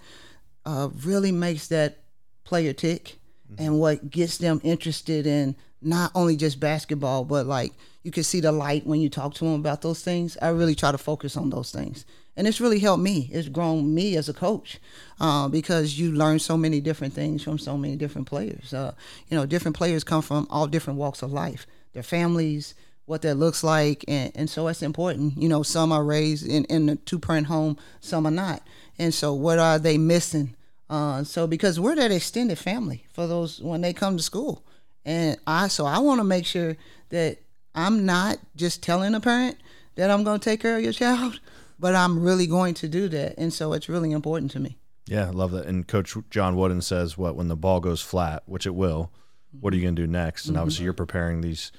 uh, 0.65 0.87
really 1.03 1.33
makes 1.33 1.67
that 1.67 1.99
player 2.45 2.71
tick, 2.71 3.17
mm-hmm. 3.51 3.61
and 3.61 3.77
what 3.77 4.09
gets 4.09 4.37
them 4.37 4.61
interested 4.63 5.27
in 5.27 5.57
not 5.81 6.11
only 6.15 6.37
just 6.37 6.61
basketball, 6.61 7.25
but 7.25 7.45
like 7.45 7.73
you 8.03 8.11
can 8.11 8.23
see 8.23 8.39
the 8.39 8.53
light 8.53 8.87
when 8.87 9.01
you 9.01 9.09
talk 9.09 9.33
to 9.33 9.43
them 9.43 9.55
about 9.55 9.81
those 9.81 10.01
things. 10.01 10.37
I 10.41 10.47
really 10.47 10.75
try 10.75 10.93
to 10.93 10.97
focus 10.97 11.35
on 11.35 11.49
those 11.49 11.73
things 11.73 12.05
and 12.35 12.47
it's 12.47 12.59
really 12.59 12.79
helped 12.79 13.03
me. 13.03 13.29
It's 13.31 13.49
grown 13.49 13.93
me 13.93 14.15
as 14.15 14.29
a 14.29 14.33
coach 14.33 14.79
uh, 15.19 15.47
because 15.47 15.99
you 15.99 16.11
learn 16.11 16.39
so 16.39 16.57
many 16.57 16.81
different 16.81 17.13
things 17.13 17.43
from 17.43 17.57
so 17.57 17.77
many 17.77 17.95
different 17.95 18.27
players. 18.27 18.73
Uh, 18.73 18.93
you 19.29 19.37
know, 19.37 19.45
different 19.45 19.77
players 19.77 20.03
come 20.03 20.21
from 20.21 20.47
all 20.49 20.67
different 20.67 20.99
walks 20.99 21.21
of 21.21 21.31
life, 21.31 21.67
their 21.93 22.03
families, 22.03 22.73
what 23.05 23.21
that 23.21 23.35
looks 23.35 23.63
like, 23.63 24.05
and, 24.07 24.31
and 24.35 24.49
so 24.49 24.67
it's 24.67 24.81
important. 24.81 25.37
You 25.37 25.49
know, 25.49 25.63
some 25.63 25.91
are 25.91 26.03
raised 26.03 26.47
in 26.47 26.65
in 26.65 26.89
a 26.89 26.95
two 26.95 27.19
parent 27.19 27.47
home, 27.47 27.77
some 27.99 28.25
are 28.25 28.31
not, 28.31 28.65
and 28.97 29.13
so 29.13 29.33
what 29.33 29.59
are 29.59 29.77
they 29.77 29.97
missing? 29.97 30.55
Uh, 30.89 31.23
so 31.23 31.47
because 31.47 31.79
we're 31.79 31.95
that 31.95 32.11
extended 32.11 32.57
family 32.57 33.05
for 33.13 33.27
those 33.27 33.61
when 33.61 33.81
they 33.81 33.93
come 33.93 34.17
to 34.17 34.23
school, 34.23 34.63
and 35.05 35.37
I 35.45 35.67
so 35.67 35.85
I 35.85 35.99
want 35.99 36.19
to 36.19 36.23
make 36.23 36.45
sure 36.45 36.77
that 37.09 37.39
I'm 37.75 38.05
not 38.05 38.37
just 38.55 38.81
telling 38.81 39.15
a 39.15 39.19
parent 39.19 39.57
that 39.95 40.09
I'm 40.09 40.23
going 40.23 40.39
to 40.39 40.43
take 40.43 40.61
care 40.61 40.77
of 40.77 40.83
your 40.83 40.93
child 40.93 41.39
but 41.83 41.95
I'm 41.95 42.23
really 42.23 42.47
going 42.47 42.75
to 42.75 42.87
do 42.87 43.09
that, 43.09 43.35
and 43.37 43.51
so 43.51 43.73
it's 43.73 43.89
really 43.89 44.13
important 44.13 44.51
to 44.51 44.59
me. 44.61 44.77
Yeah, 45.05 45.27
I 45.27 45.31
love 45.31 45.51
that. 45.51 45.65
And 45.65 45.85
Coach 45.85 46.15
John 46.29 46.55
Wooden 46.55 46.81
says, 46.81 47.17
"What 47.17 47.35
when 47.35 47.49
the 47.49 47.57
ball 47.57 47.81
goes 47.81 48.01
flat, 48.01 48.43
which 48.45 48.65
it 48.65 48.73
will, 48.73 49.11
what 49.59 49.73
are 49.73 49.75
you 49.75 49.83
going 49.83 49.97
to 49.97 50.01
do 50.01 50.07
next?" 50.07 50.45
And 50.45 50.53
mm-hmm. 50.53 50.61
obviously, 50.61 50.85
you're 50.85 50.93
preparing 50.93 51.41
these 51.41 51.73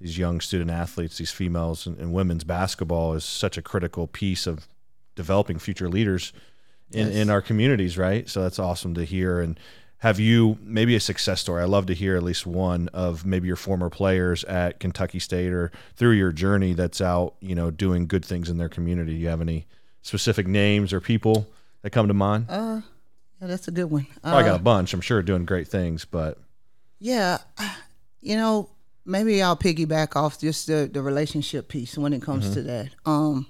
these 0.00 0.16
young 0.16 0.40
student 0.40 0.70
athletes, 0.70 1.18
these 1.18 1.30
females 1.30 1.86
and, 1.86 1.98
and, 1.98 2.14
women's 2.14 2.42
basketball 2.42 3.12
is 3.12 3.22
such 3.22 3.58
a 3.58 3.62
critical 3.62 4.06
piece 4.06 4.46
of 4.46 4.66
developing 5.14 5.58
future 5.58 5.90
leaders 5.90 6.32
in, 6.90 7.08
yes. 7.08 7.16
in 7.16 7.28
our 7.28 7.42
communities, 7.42 7.98
right? 7.98 8.30
So 8.30 8.40
that's 8.40 8.58
awesome 8.58 8.94
to 8.94 9.04
hear. 9.04 9.40
And 9.40 9.60
have 10.00 10.18
you 10.18 10.58
maybe 10.62 10.96
a 10.96 11.00
success 11.00 11.40
story? 11.40 11.62
I 11.62 11.66
love 11.66 11.86
to 11.86 11.94
hear 11.94 12.16
at 12.16 12.22
least 12.22 12.46
one 12.46 12.88
of 12.88 13.26
maybe 13.26 13.46
your 13.46 13.56
former 13.56 13.90
players 13.90 14.44
at 14.44 14.80
Kentucky 14.80 15.18
State 15.18 15.52
or 15.52 15.70
through 15.94 16.12
your 16.12 16.32
journey 16.32 16.72
that's 16.72 17.02
out, 17.02 17.34
you 17.40 17.54
know, 17.54 17.70
doing 17.70 18.06
good 18.06 18.24
things 18.24 18.48
in 18.48 18.56
their 18.56 18.70
community. 18.70 19.12
Do 19.12 19.18
you 19.18 19.28
have 19.28 19.42
any 19.42 19.66
specific 20.00 20.46
names 20.46 20.94
or 20.94 21.02
people 21.02 21.46
that 21.82 21.90
come 21.90 22.08
to 22.08 22.14
mind? 22.14 22.46
Uh, 22.48 22.80
yeah, 23.40 23.46
that's 23.46 23.68
a 23.68 23.70
good 23.70 23.90
one. 23.90 24.06
Oh, 24.24 24.36
I 24.36 24.42
got 24.42 24.52
a 24.52 24.54
uh, 24.54 24.58
bunch. 24.58 24.94
I'm 24.94 25.02
sure 25.02 25.20
doing 25.20 25.44
great 25.44 25.68
things, 25.68 26.06
but 26.06 26.38
yeah, 26.98 27.38
you 28.22 28.36
know, 28.36 28.70
maybe 29.04 29.42
I'll 29.42 29.56
piggyback 29.56 30.16
off 30.16 30.40
just 30.40 30.66
the 30.66 30.88
the 30.90 31.02
relationship 31.02 31.68
piece 31.68 31.98
when 31.98 32.14
it 32.14 32.22
comes 32.22 32.46
mm-hmm. 32.46 32.54
to 32.54 32.62
that. 32.62 32.88
Um, 33.04 33.46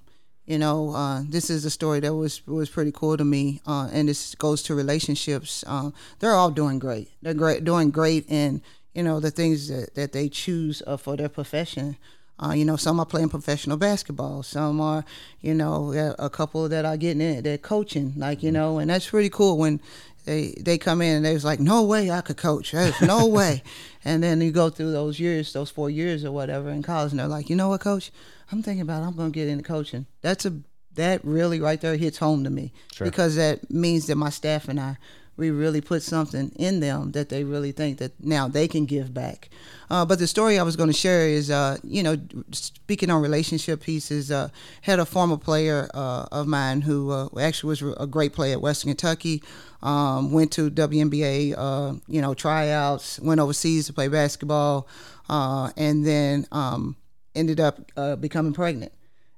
you 0.50 0.58
know, 0.58 0.90
uh, 0.90 1.22
this 1.28 1.48
is 1.48 1.64
a 1.64 1.70
story 1.70 2.00
that 2.00 2.12
was 2.12 2.44
was 2.44 2.68
pretty 2.68 2.90
cool 2.90 3.16
to 3.16 3.24
me, 3.24 3.60
uh, 3.68 3.88
and 3.92 4.08
this 4.08 4.34
goes 4.34 4.64
to 4.64 4.74
relationships. 4.74 5.62
Uh, 5.64 5.92
they're 6.18 6.34
all 6.34 6.50
doing 6.50 6.80
great. 6.80 7.08
They're 7.22 7.34
great, 7.34 7.62
doing 7.62 7.90
great, 7.90 8.28
and 8.28 8.60
you 8.92 9.04
know 9.04 9.20
the 9.20 9.30
things 9.30 9.68
that, 9.68 9.94
that 9.94 10.10
they 10.10 10.28
choose 10.28 10.82
uh, 10.88 10.96
for 10.96 11.16
their 11.16 11.28
profession. 11.28 11.96
Uh, 12.42 12.52
you 12.52 12.64
know, 12.64 12.74
some 12.74 12.98
are 12.98 13.06
playing 13.06 13.28
professional 13.28 13.76
basketball. 13.76 14.42
Some 14.42 14.80
are, 14.80 15.04
you 15.40 15.54
know, 15.54 15.92
a 16.18 16.30
couple 16.30 16.68
that 16.70 16.86
are 16.86 16.96
getting 16.96 17.20
in, 17.20 17.44
they're 17.44 17.58
coaching, 17.58 18.14
like 18.16 18.42
you 18.42 18.50
know, 18.50 18.80
and 18.80 18.90
that's 18.90 19.08
pretty 19.08 19.30
cool 19.30 19.56
when 19.56 19.80
they 20.24 20.54
they 20.60 20.78
come 20.78 21.00
in 21.00 21.18
and 21.18 21.24
they 21.24 21.34
was 21.34 21.44
like, 21.44 21.60
no 21.60 21.84
way 21.84 22.10
I 22.10 22.22
could 22.22 22.38
coach. 22.38 22.72
There's 22.72 23.00
no 23.00 23.26
way. 23.38 23.62
And 24.04 24.22
then 24.22 24.40
you 24.40 24.50
go 24.50 24.68
through 24.70 24.90
those 24.92 25.20
years, 25.20 25.52
those 25.52 25.70
four 25.70 25.90
years 25.90 26.24
or 26.24 26.32
whatever 26.32 26.70
in 26.70 26.82
college, 26.82 27.12
and 27.12 27.20
they're 27.20 27.28
like, 27.28 27.50
you 27.50 27.56
know 27.56 27.68
what, 27.68 27.82
coach, 27.82 28.10
I'm 28.52 28.62
thinking 28.62 28.82
about 28.82 29.02
I'm 29.02 29.16
going 29.16 29.32
to 29.32 29.34
get 29.38 29.48
into 29.48 29.64
coaching. 29.64 30.06
That's 30.22 30.44
a 30.46 30.54
that 30.94 31.24
really 31.24 31.60
right 31.60 31.80
there 31.80 31.96
hits 31.96 32.18
home 32.18 32.42
to 32.44 32.50
me 32.50 32.72
Sure. 32.92 33.06
because 33.06 33.36
that 33.36 33.70
means 33.70 34.06
that 34.06 34.16
my 34.16 34.28
staff 34.30 34.68
and 34.68 34.80
I 34.80 34.96
we 35.36 35.50
really 35.50 35.80
put 35.80 36.02
something 36.02 36.52
in 36.56 36.80
them 36.80 37.12
that 37.12 37.30
they 37.30 37.44
really 37.44 37.72
think 37.72 37.96
that 37.98 38.12
now 38.22 38.46
they 38.46 38.68
can 38.68 38.84
give 38.84 39.14
back. 39.14 39.48
Uh, 39.88 40.04
but 40.04 40.18
the 40.18 40.26
story 40.26 40.58
I 40.58 40.62
was 40.62 40.76
going 40.76 40.90
to 40.90 40.96
share 40.96 41.26
is, 41.26 41.50
uh, 41.50 41.78
you 41.82 42.02
know, 42.02 42.18
speaking 42.52 43.08
on 43.10 43.22
relationship 43.22 43.80
pieces, 43.80 44.30
uh, 44.30 44.50
had 44.82 44.98
a 44.98 45.06
former 45.06 45.38
player 45.38 45.88
uh, 45.94 46.26
of 46.30 46.46
mine 46.46 46.82
who 46.82 47.10
uh, 47.10 47.28
actually 47.40 47.68
was 47.68 47.82
a 47.98 48.06
great 48.06 48.34
player 48.34 48.52
at 48.52 48.60
Western 48.60 48.90
Kentucky, 48.90 49.42
um, 49.82 50.30
went 50.30 50.52
to 50.52 50.70
WNBA, 50.70 51.54
uh, 51.56 51.94
you 52.06 52.20
know, 52.20 52.34
tryouts, 52.34 53.18
went 53.20 53.40
overseas 53.40 53.86
to 53.86 53.94
play 53.94 54.08
basketball, 54.08 54.86
and 55.30 56.04
then 56.04 56.46
um, 56.52 56.96
ended 57.34 57.60
up 57.60 57.80
becoming 58.20 58.52
pregnant. 58.52 58.92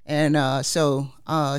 And 0.06 0.64
so 0.64 1.08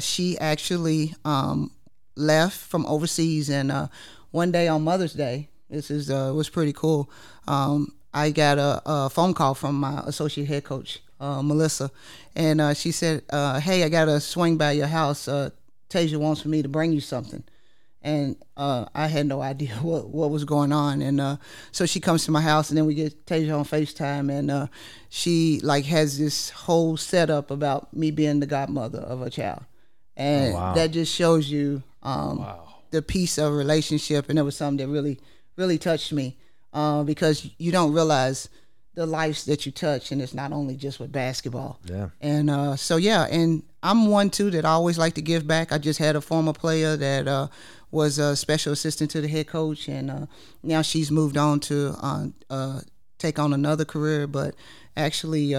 she 0.02 0.38
actually 0.38 1.14
um, 1.24 1.72
left 2.16 2.58
from 2.58 2.86
overseas 2.86 3.50
and 3.50 3.90
one 4.34 4.52
day 4.52 4.68
on 4.68 4.84
Mother's 4.84 5.14
Day, 5.14 5.50
this 5.70 5.92
is 5.92 6.10
uh, 6.10 6.34
was 6.36 6.50
pretty 6.50 6.74
cool. 6.74 7.10
Um, 7.48 7.94
I 8.14 8.32
got 8.32 8.58
a, 8.58 8.82
a, 8.86 9.10
phone 9.10 9.36
call 9.36 9.54
from 9.54 9.80
my 9.80 10.02
associate 10.08 10.48
head 10.48 10.64
coach, 10.64 11.02
uh, 11.20 11.42
Melissa, 11.44 11.92
and 12.36 12.60
uh, 12.60 12.74
she 12.74 12.92
said, 12.92 13.22
uh, 13.30 13.60
"Hey, 13.60 13.84
I 13.84 13.90
got 13.90 14.06
to 14.06 14.20
swing 14.20 14.58
by 14.58 14.72
your 14.72 14.88
house. 14.88 15.28
Uh, 15.28 15.52
Tasia 15.90 16.18
wants 16.18 16.42
for 16.42 16.50
me 16.50 16.64
to 16.64 16.68
bring 16.68 16.92
you 16.92 17.00
something." 17.00 17.44
And 18.06 18.36
uh, 18.58 18.86
I 18.94 19.08
had 19.08 19.28
no 19.28 19.42
idea 19.42 19.74
what, 19.82 20.10
what 20.10 20.30
was 20.30 20.44
going 20.44 20.74
on, 20.74 21.02
and 21.02 21.22
uh, 21.22 21.38
so 21.72 21.86
she 21.86 22.02
comes 22.02 22.26
to 22.26 22.32
my 22.32 22.42
house, 22.42 22.70
and 22.70 22.78
then 22.78 22.86
we 22.86 22.96
get 22.96 23.26
Tasia 23.26 23.58
on 23.58 23.64
Facetime, 23.64 24.30
and 24.30 24.70
she 25.08 25.62
like 25.64 25.86
has 25.86 26.20
this 26.20 26.50
whole 26.50 26.98
setup 26.98 27.50
about 27.50 27.94
me 27.96 28.12
being 28.12 28.42
the 28.42 28.46
godmother 28.46 29.00
of 29.00 29.22
a 29.22 29.30
child, 29.30 29.64
and 30.18 30.54
oh, 30.54 30.58
wow. 30.58 30.74
that 30.74 30.92
just 30.92 31.16
shows 31.16 31.50
you 31.50 31.82
um, 32.02 32.40
wow 32.40 32.74
the 32.94 33.02
piece 33.02 33.38
of 33.38 33.52
relationship, 33.54 34.30
and 34.30 34.40
it 34.40 34.44
was 34.44 34.56
something 34.56 34.86
that 34.86 34.94
really, 34.94 35.20
really 35.58 35.78
touched 35.78 36.14
me 36.14 36.38
uh, 36.72 37.04
because 37.04 37.50
you 37.58 37.72
don't 37.72 37.92
realize 37.92 38.48
the 38.94 39.06
lives 39.06 39.46
that 39.46 39.66
you 39.66 39.72
touch, 39.72 40.12
and 40.12 40.22
it's 40.22 40.36
not 40.36 40.54
only 40.54 40.76
just 40.78 41.00
with 41.00 41.12
basketball. 41.12 41.80
Yeah. 41.84 42.10
And 42.22 42.52
uh, 42.52 42.76
so 42.76 42.98
yeah, 42.98 43.24
and 43.24 43.64
I'm 43.82 44.08
one 44.08 44.30
too 44.30 44.52
that 44.52 44.64
I 44.64 44.70
always 44.70 45.00
like 45.00 45.16
to 45.16 45.22
give 45.22 45.48
back. 45.48 45.72
I 45.72 45.80
just 45.80 45.98
had 45.98 46.16
a 46.16 46.22
former 46.22 46.54
player 46.54 46.96
that 46.96 47.28
uh, 47.28 47.48
was 47.94 48.18
a 48.18 48.36
special 48.36 48.74
assistant 48.74 49.12
to 49.12 49.22
the 49.22 49.28
head 49.28 49.48
coach, 49.48 49.88
and 49.88 50.12
uh, 50.12 50.26
now 50.64 50.82
she's 50.82 51.12
moved 51.12 51.38
on 51.38 51.60
to 51.62 51.96
uh, 52.02 52.28
uh, 52.50 52.82
take 53.20 53.40
on 53.40 53.54
another 53.54 53.86
career. 53.86 54.28
But 54.28 54.56
actually, 54.98 55.54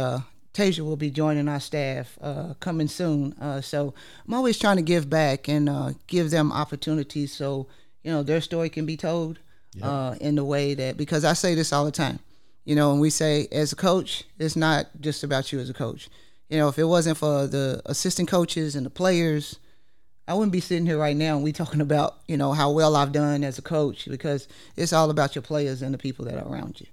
Tasia 0.54 0.80
will 0.80 0.96
be 0.96 1.10
joining 1.10 1.48
our 1.48 1.60
staff 1.60 2.16
uh, 2.22 2.54
coming 2.60 2.86
soon. 2.86 3.34
Uh, 3.40 3.60
so 3.60 3.92
I'm 4.26 4.34
always 4.34 4.58
trying 4.58 4.76
to 4.76 4.82
give 4.82 5.10
back 5.10 5.48
and 5.48 5.68
uh, 5.68 5.90
give 6.06 6.30
them 6.30 6.52
opportunities 6.52 7.32
so 7.32 7.66
you 8.04 8.12
know 8.12 8.22
their 8.22 8.40
story 8.40 8.70
can 8.70 8.86
be 8.86 8.96
told 8.96 9.40
yep. 9.74 9.84
Uh, 9.84 10.14
in 10.20 10.36
the 10.36 10.44
way 10.44 10.74
that 10.74 10.96
because 10.96 11.24
I 11.24 11.32
say 11.32 11.54
this 11.54 11.72
all 11.72 11.84
the 11.84 11.90
time. 11.90 12.20
You 12.64 12.74
know, 12.74 12.92
when 12.92 13.00
we 13.00 13.10
say 13.10 13.46
as 13.52 13.72
a 13.72 13.76
coach, 13.76 14.24
it's 14.38 14.56
not 14.56 14.86
just 14.98 15.22
about 15.22 15.52
you 15.52 15.58
as 15.58 15.68
a 15.68 15.74
coach. 15.74 16.08
You 16.48 16.56
know, 16.56 16.68
if 16.68 16.78
it 16.78 16.84
wasn't 16.84 17.18
for 17.18 17.46
the 17.46 17.82
assistant 17.84 18.28
coaches 18.28 18.74
and 18.74 18.86
the 18.86 18.90
players, 18.90 19.58
I 20.26 20.34
wouldn't 20.34 20.52
be 20.52 20.60
sitting 20.60 20.86
here 20.86 20.98
right 20.98 21.16
now 21.16 21.36
and 21.36 21.44
we 21.44 21.52
talking 21.52 21.80
about 21.80 22.18
you 22.26 22.36
know 22.36 22.52
how 22.52 22.70
well 22.70 22.96
I've 22.96 23.12
done 23.12 23.44
as 23.44 23.58
a 23.58 23.62
coach 23.62 24.08
because 24.08 24.48
it's 24.76 24.92
all 24.92 25.10
about 25.10 25.34
your 25.34 25.42
players 25.42 25.82
and 25.82 25.92
the 25.92 25.98
people 25.98 26.24
that 26.26 26.34
are 26.34 26.48
around 26.48 26.80
you. 26.80 26.86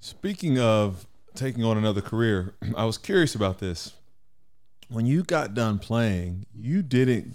Speaking 0.00 0.58
of 0.58 1.06
taking 1.34 1.64
on 1.64 1.78
another 1.78 2.00
career, 2.00 2.54
I 2.76 2.84
was 2.84 2.98
curious 2.98 3.34
about 3.34 3.58
this. 3.58 3.92
When 4.88 5.06
you 5.06 5.22
got 5.22 5.54
done 5.54 5.78
playing, 5.78 6.46
you 6.54 6.82
didn't 6.82 7.34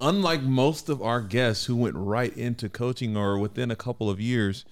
unlike 0.00 0.42
most 0.42 0.88
of 0.88 1.00
our 1.02 1.20
guests 1.20 1.64
who 1.66 1.76
went 1.76 1.94
right 1.96 2.36
into 2.36 2.68
coaching 2.68 3.16
or 3.16 3.38
within 3.38 3.70
a 3.70 3.76
couple 3.76 4.10
of 4.10 4.20
years, 4.20 4.64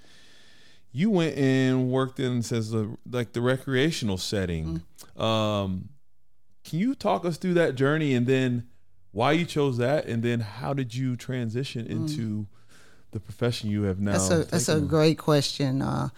you 0.92 1.10
went 1.10 1.36
and 1.36 1.90
worked 1.90 2.20
in 2.20 2.42
says 2.42 2.70
the 2.70 2.96
like 3.10 3.32
the 3.32 3.40
recreational 3.40 4.18
setting. 4.18 4.82
Mm-hmm. 5.16 5.22
Um, 5.22 5.88
can 6.64 6.78
you 6.78 6.94
talk 6.94 7.24
us 7.24 7.38
through 7.38 7.54
that 7.54 7.74
journey 7.74 8.14
and 8.14 8.26
then 8.26 8.68
why 9.12 9.32
you 9.32 9.44
chose 9.44 9.76
that 9.78 10.06
and 10.06 10.22
then 10.22 10.40
how 10.40 10.72
did 10.72 10.94
you 10.94 11.16
transition 11.16 11.84
mm. 11.86 11.90
into 11.90 12.20
mm. 12.20 12.46
the 13.12 13.20
profession 13.20 13.70
you 13.70 13.82
have 13.84 14.00
now? 14.00 14.12
That's 14.12 14.30
a 14.30 14.44
that's 14.44 14.68
a 14.68 14.80
great 14.80 15.18
question. 15.18 15.82
Uh, 15.82 16.08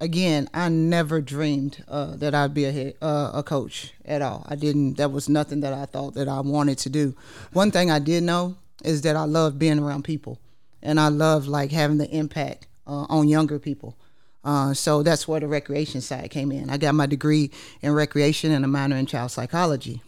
again, 0.00 0.48
I 0.52 0.68
never 0.68 1.20
dreamed 1.20 1.82
uh, 1.88 2.16
that 2.16 2.34
I'd 2.34 2.54
be 2.54 2.66
a 2.66 2.72
head, 2.72 2.94
uh, 3.00 3.30
a 3.34 3.42
coach 3.42 3.92
at 4.04 4.22
all. 4.22 4.46
I 4.48 4.54
didn't. 4.54 4.94
That 4.94 5.12
was 5.12 5.28
nothing 5.28 5.60
that 5.60 5.72
I 5.72 5.86
thought 5.86 6.14
that 6.14 6.28
I 6.28 6.40
wanted 6.40 6.78
to 6.78 6.90
do. 6.90 7.14
One 7.52 7.70
thing 7.70 7.90
I 7.90 7.98
did 7.98 8.22
know 8.22 8.56
is 8.84 9.02
that 9.02 9.16
I 9.16 9.24
love 9.24 9.58
being 9.58 9.78
around 9.78 10.04
people, 10.04 10.38
and 10.82 11.00
I 11.00 11.08
love 11.08 11.48
like 11.48 11.72
having 11.72 11.98
the 11.98 12.10
impact 12.10 12.66
uh, 12.86 13.06
on 13.08 13.28
younger 13.28 13.58
people. 13.58 13.96
Uh, 14.44 14.72
so 14.72 15.02
that's 15.02 15.26
where 15.26 15.40
the 15.40 15.48
recreation 15.48 16.00
side 16.00 16.30
came 16.30 16.52
in. 16.52 16.70
I 16.70 16.76
got 16.76 16.94
my 16.94 17.06
degree 17.06 17.50
in 17.82 17.92
recreation 17.92 18.52
and 18.52 18.64
a 18.64 18.68
minor 18.68 18.96
in 18.96 19.06
child 19.06 19.30
psychology, 19.32 20.02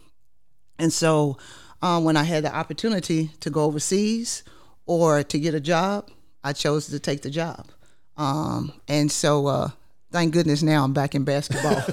and 0.77 0.93
so 0.93 1.37
um, 1.81 2.03
when 2.03 2.17
I 2.17 2.23
had 2.23 2.43
the 2.43 2.55
opportunity 2.55 3.31
to 3.39 3.49
go 3.49 3.63
overseas 3.63 4.43
or 4.85 5.23
to 5.23 5.39
get 5.39 5.53
a 5.53 5.59
job, 5.59 6.09
I 6.43 6.53
chose 6.53 6.87
to 6.87 6.99
take 6.99 7.21
the 7.21 7.29
job. 7.29 7.67
Um, 8.17 8.73
and 8.87 9.11
so 9.11 9.47
uh, 9.47 9.69
thank 10.11 10.33
goodness 10.33 10.61
now 10.61 10.83
I'm 10.83 10.93
back 10.93 11.15
in 11.15 11.23
basketball. 11.23 11.83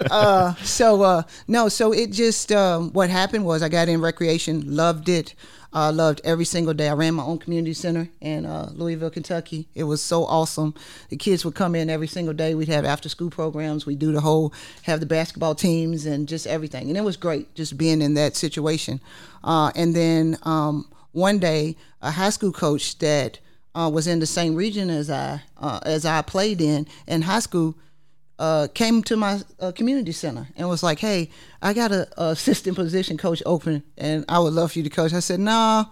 uh, 0.10 0.54
so 0.56 1.02
uh, 1.02 1.22
no, 1.46 1.68
so 1.68 1.92
it 1.92 2.12
just 2.12 2.52
um, 2.52 2.92
what 2.92 3.10
happened 3.10 3.44
was 3.44 3.62
I 3.62 3.68
got 3.68 3.88
in 3.88 4.00
recreation, 4.00 4.74
loved 4.74 5.08
it, 5.08 5.34
uh, 5.72 5.92
loved 5.92 6.20
every 6.24 6.44
single 6.44 6.74
day. 6.74 6.88
I 6.88 6.94
ran 6.94 7.14
my 7.14 7.24
own 7.24 7.38
community 7.38 7.74
center 7.74 8.08
in 8.20 8.46
uh, 8.46 8.70
Louisville, 8.74 9.10
Kentucky. 9.10 9.68
It 9.74 9.84
was 9.84 10.02
so 10.02 10.24
awesome. 10.24 10.74
The 11.10 11.16
kids 11.16 11.44
would 11.44 11.54
come 11.54 11.74
in 11.74 11.90
every 11.90 12.06
single 12.06 12.34
day. 12.34 12.54
We'd 12.54 12.68
have 12.68 12.84
after 12.84 13.08
school 13.08 13.30
programs. 13.30 13.86
We 13.86 13.94
do 13.94 14.12
the 14.12 14.20
whole 14.20 14.52
have 14.82 15.00
the 15.00 15.06
basketball 15.06 15.54
teams 15.54 16.06
and 16.06 16.26
just 16.28 16.46
everything, 16.46 16.88
and 16.88 16.96
it 16.96 17.04
was 17.04 17.16
great 17.16 17.54
just 17.54 17.76
being 17.76 18.00
in 18.02 18.14
that 18.14 18.36
situation. 18.36 19.00
Uh, 19.44 19.70
and 19.74 19.94
then 19.94 20.38
um, 20.42 20.88
one 21.12 21.38
day, 21.38 21.76
a 22.00 22.10
high 22.10 22.30
school 22.30 22.52
coach 22.52 22.98
that 22.98 23.38
uh, 23.74 23.90
was 23.92 24.06
in 24.06 24.18
the 24.18 24.26
same 24.26 24.54
region 24.54 24.90
as 24.90 25.10
I 25.10 25.42
uh, 25.58 25.80
as 25.84 26.04
I 26.04 26.22
played 26.22 26.60
in 26.60 26.86
in 27.06 27.22
high 27.22 27.40
school. 27.40 27.74
Uh, 28.38 28.68
came 28.72 29.02
to 29.02 29.16
my 29.16 29.40
uh, 29.58 29.72
community 29.72 30.12
center 30.12 30.46
and 30.56 30.68
was 30.68 30.80
like, 30.80 31.00
"Hey, 31.00 31.28
I 31.60 31.72
got 31.72 31.90
a, 31.90 32.06
a, 32.16 32.30
assistant 32.30 32.76
position 32.76 33.16
coach 33.16 33.42
open, 33.44 33.82
and 33.96 34.24
I 34.28 34.38
would 34.38 34.52
love 34.52 34.72
for 34.72 34.78
you 34.78 34.84
to 34.84 34.90
coach." 34.90 35.12
I 35.12 35.18
said, 35.18 35.40
"Nah, 35.40 35.86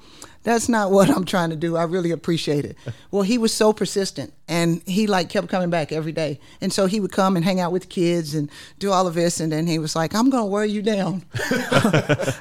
that's 0.45 0.69
not 0.69 0.93
what 0.93 1.11
I'm 1.11 1.25
trying 1.25 1.51
to 1.51 1.57
do. 1.57 1.77
I 1.77 1.83
really 1.85 2.13
appreciate 2.13 2.65
it." 2.65 2.77
well, 3.11 3.23
he 3.23 3.37
was 3.37 3.53
so 3.53 3.73
persistent, 3.73 4.33
and 4.47 4.81
he 4.87 5.09
like 5.09 5.29
kept 5.29 5.49
coming 5.49 5.71
back 5.71 5.91
every 5.91 6.13
day, 6.13 6.39
and 6.61 6.73
so 6.73 6.87
he 6.87 7.01
would 7.01 7.11
come 7.11 7.35
and 7.35 7.45
hang 7.45 7.59
out 7.59 7.73
with 7.73 7.89
kids 7.89 8.33
and 8.33 8.49
do 8.79 8.93
all 8.93 9.09
of 9.09 9.15
this, 9.15 9.41
and 9.41 9.51
then 9.51 9.67
he 9.67 9.81
was 9.81 9.97
like, 9.97 10.15
"I'm 10.15 10.31
gonna 10.31 10.47
wear 10.47 10.65
you 10.65 10.83
down," 10.83 11.25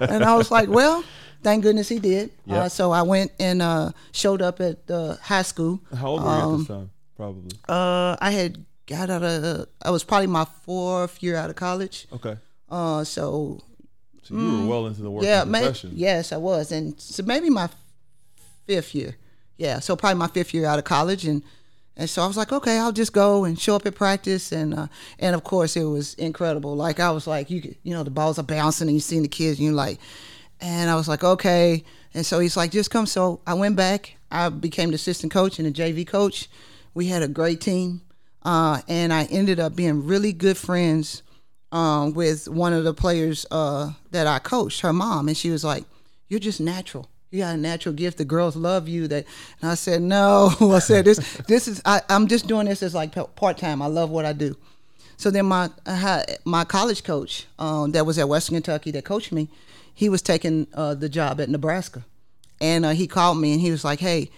and 0.01 0.23
I 0.23 0.35
was 0.35 0.51
like, 0.51 0.69
"Well." 0.69 1.03
Thank 1.45 1.61
goodness 1.61 1.87
he 1.87 1.99
did. 1.99 2.31
Yep. 2.47 2.57
Uh, 2.57 2.69
so 2.69 2.91
I 2.91 3.03
went 3.03 3.31
and 3.39 3.61
uh, 3.61 3.91
showed 4.13 4.41
up 4.41 4.59
at 4.61 4.87
the 4.87 5.19
high 5.21 5.43
school. 5.43 5.79
How 5.95 6.07
old 6.07 6.23
were 6.23 6.29
you 6.29 6.33
um, 6.33 6.53
at 6.53 6.57
this 6.57 6.69
um, 6.71 6.75
time? 6.75 6.91
Probably. 7.15 7.57
Uh, 7.69 8.17
I 8.19 8.31
had 8.31 8.65
got 8.87 9.09
out 9.09 9.23
of. 9.23 9.67
I 9.81 9.91
was 9.91 10.03
probably 10.03 10.27
my 10.27 10.45
fourth 10.45 11.21
year 11.21 11.35
out 11.35 11.49
of 11.49 11.55
college. 11.55 12.07
Okay. 12.13 12.37
Uh, 12.69 13.03
so. 13.03 13.61
So 14.23 14.33
you 14.33 14.39
mm, 14.39 14.61
were 14.63 14.69
well 14.69 14.87
into 14.87 15.03
the 15.03 15.11
working 15.11 15.29
yeah, 15.29 15.43
profession. 15.43 15.91
May, 15.91 15.97
yes, 15.97 16.31
I 16.31 16.37
was, 16.37 16.71
and 16.71 16.99
so 16.99 17.21
maybe 17.21 17.51
my 17.51 17.69
fifth 18.65 18.95
year. 18.95 19.17
Yeah, 19.57 19.79
so 19.79 19.95
probably 19.95 20.17
my 20.17 20.27
fifth 20.27 20.51
year 20.51 20.65
out 20.65 20.79
of 20.79 20.85
college, 20.85 21.27
and 21.27 21.43
and 21.95 22.09
so 22.09 22.23
I 22.23 22.27
was 22.27 22.35
like, 22.35 22.51
okay, 22.51 22.79
I'll 22.79 22.91
just 22.91 23.13
go 23.13 23.45
and 23.45 23.59
show 23.59 23.75
up 23.75 23.85
at 23.85 23.93
practice, 23.93 24.51
and 24.51 24.73
uh, 24.73 24.87
and 25.19 25.35
of 25.35 25.43
course 25.43 25.77
it 25.77 25.83
was 25.83 26.15
incredible. 26.15 26.75
Like 26.75 26.99
I 26.99 27.11
was 27.11 27.27
like, 27.27 27.51
you 27.51 27.75
you 27.83 27.93
know, 27.93 28.03
the 28.03 28.09
balls 28.09 28.39
are 28.39 28.43
bouncing, 28.43 28.87
and 28.87 28.95
you 28.95 28.99
seeing 28.99 29.21
the 29.21 29.27
kids, 29.27 29.59
and 29.59 29.65
you're 29.65 29.75
like, 29.75 29.99
and 30.59 30.89
I 30.89 30.95
was 30.95 31.07
like, 31.07 31.23
okay. 31.23 31.83
And 32.13 32.25
so 32.25 32.39
he's 32.39 32.57
like, 32.57 32.71
just 32.71 32.91
come. 32.91 33.05
So 33.05 33.41
I 33.45 33.53
went 33.53 33.75
back. 33.75 34.15
I 34.31 34.49
became 34.49 34.89
the 34.89 34.95
assistant 34.95 35.31
coach 35.31 35.59
and 35.59 35.67
the 35.67 35.71
JV 35.71 36.07
coach. 36.07 36.49
We 36.93 37.07
had 37.07 37.21
a 37.21 37.27
great 37.27 37.61
team. 37.61 38.01
Uh, 38.45 38.81
and 38.87 39.11
I 39.11 39.25
ended 39.25 39.59
up 39.59 39.75
being 39.75 40.05
really 40.05 40.31
good 40.31 40.55
friends 40.55 41.23
um, 41.71 42.13
with 42.13 42.47
one 42.47 42.71
of 42.71 42.83
the 42.83 42.93
players 42.93 43.45
uh, 43.51 43.91
that 44.11 44.27
I 44.27 44.39
coached, 44.39 44.81
her 44.81 44.93
mom. 44.93 45.27
And 45.27 45.35
she 45.35 45.49
was 45.49 45.63
like, 45.63 45.83
you're 46.29 46.39
just 46.39 46.61
natural. 46.61 47.09
You 47.31 47.39
got 47.39 47.55
a 47.55 47.57
natural 47.57 47.93
gift. 47.93 48.19
The 48.19 48.25
girls 48.25 48.55
love 48.55 48.87
you. 48.87 49.07
That, 49.07 49.25
and 49.61 49.71
I 49.71 49.75
said, 49.75 50.01
no. 50.01 50.53
I 50.61 50.79
said, 50.79 51.03
this, 51.03 51.17
this 51.47 51.67
is, 51.67 51.81
I, 51.83 52.01
I'm 52.07 52.27
just 52.27 52.47
doing 52.47 52.67
this 52.67 52.83
as 52.83 52.93
like 52.93 53.13
part 53.35 53.57
time. 53.57 53.81
I 53.81 53.87
love 53.87 54.11
what 54.11 54.25
I 54.25 54.31
do. 54.31 54.55
So 55.17 55.31
then 55.31 55.47
my, 55.47 55.69
my 56.45 56.63
college 56.63 57.03
coach 57.03 57.47
um, 57.57 57.91
that 57.93 58.05
was 58.05 58.19
at 58.19 58.29
Western 58.29 58.55
Kentucky 58.55 58.91
that 58.91 59.03
coached 59.03 59.31
me, 59.31 59.49
he 59.95 60.09
was 60.09 60.21
taking 60.21 60.67
uh, 60.73 60.93
the 60.93 61.09
job 61.09 61.39
at 61.39 61.49
Nebraska, 61.49 62.05
and 62.61 62.85
uh, 62.85 62.89
he 62.89 63.07
called 63.07 63.39
me 63.39 63.53
and 63.53 63.61
he 63.61 63.71
was 63.71 63.85
like, 63.85 63.99
"Hey, 63.99 64.29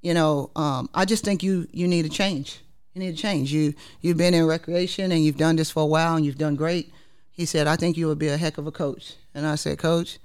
you 0.00 0.14
know, 0.14 0.50
um, 0.56 0.88
I 0.94 1.04
just 1.04 1.24
think 1.24 1.42
you 1.42 1.68
you 1.72 1.86
need 1.86 2.06
a 2.06 2.08
change. 2.08 2.60
You 2.94 3.00
need 3.00 3.14
a 3.14 3.16
change. 3.16 3.52
You 3.52 3.74
you've 4.00 4.16
been 4.16 4.34
in 4.34 4.46
recreation 4.46 5.12
and 5.12 5.24
you've 5.24 5.36
done 5.36 5.56
this 5.56 5.70
for 5.70 5.82
a 5.82 5.86
while 5.86 6.16
and 6.16 6.24
you've 6.24 6.38
done 6.38 6.56
great." 6.56 6.92
He 7.30 7.44
said, 7.44 7.66
"I 7.66 7.76
think 7.76 7.96
you 7.96 8.06
would 8.06 8.18
be 8.18 8.28
a 8.28 8.36
heck 8.36 8.58
of 8.58 8.66
a 8.66 8.72
coach." 8.72 9.14
And 9.34 9.46
I 9.46 9.56
said, 9.56 9.78
"Coach." 9.78 10.18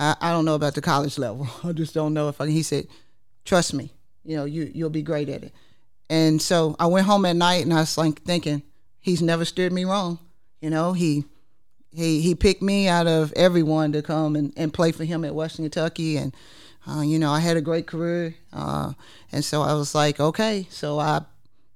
I, 0.00 0.16
I 0.18 0.30
don't 0.30 0.46
know 0.46 0.54
about 0.54 0.74
the 0.74 0.80
college 0.80 1.18
level. 1.18 1.46
I 1.64 1.72
just 1.72 1.94
don't 1.94 2.14
know 2.14 2.28
if 2.28 2.40
I. 2.40 2.48
He 2.48 2.62
said, 2.62 2.88
trust 3.44 3.74
me. 3.74 3.92
You 4.24 4.36
know, 4.36 4.44
you 4.46 4.70
you'll 4.74 4.90
be 4.90 5.02
great 5.02 5.28
at 5.28 5.44
it. 5.44 5.52
And 6.08 6.42
so 6.42 6.74
I 6.80 6.86
went 6.86 7.06
home 7.06 7.24
at 7.24 7.36
night 7.36 7.62
and 7.62 7.72
I 7.72 7.80
was 7.80 7.96
like 7.96 8.22
thinking, 8.22 8.62
he's 8.98 9.22
never 9.22 9.44
steered 9.44 9.72
me 9.72 9.84
wrong. 9.84 10.18
You 10.60 10.70
know, 10.70 10.92
he 10.92 11.24
he 11.94 12.20
he 12.20 12.34
picked 12.34 12.62
me 12.62 12.88
out 12.88 13.06
of 13.06 13.32
everyone 13.34 13.92
to 13.92 14.02
come 14.02 14.36
and, 14.36 14.52
and 14.56 14.72
play 14.72 14.92
for 14.92 15.04
him 15.04 15.24
at 15.24 15.34
Western 15.34 15.64
Kentucky 15.64 16.16
and 16.16 16.34
uh, 16.86 17.00
you 17.00 17.18
know 17.18 17.32
I 17.32 17.40
had 17.40 17.56
a 17.56 17.60
great 17.60 17.86
career 17.86 18.34
uh, 18.52 18.92
and 19.32 19.44
so 19.44 19.62
I 19.62 19.74
was 19.74 19.94
like 19.94 20.20
okay 20.20 20.68
so 20.70 21.00
I 21.00 21.22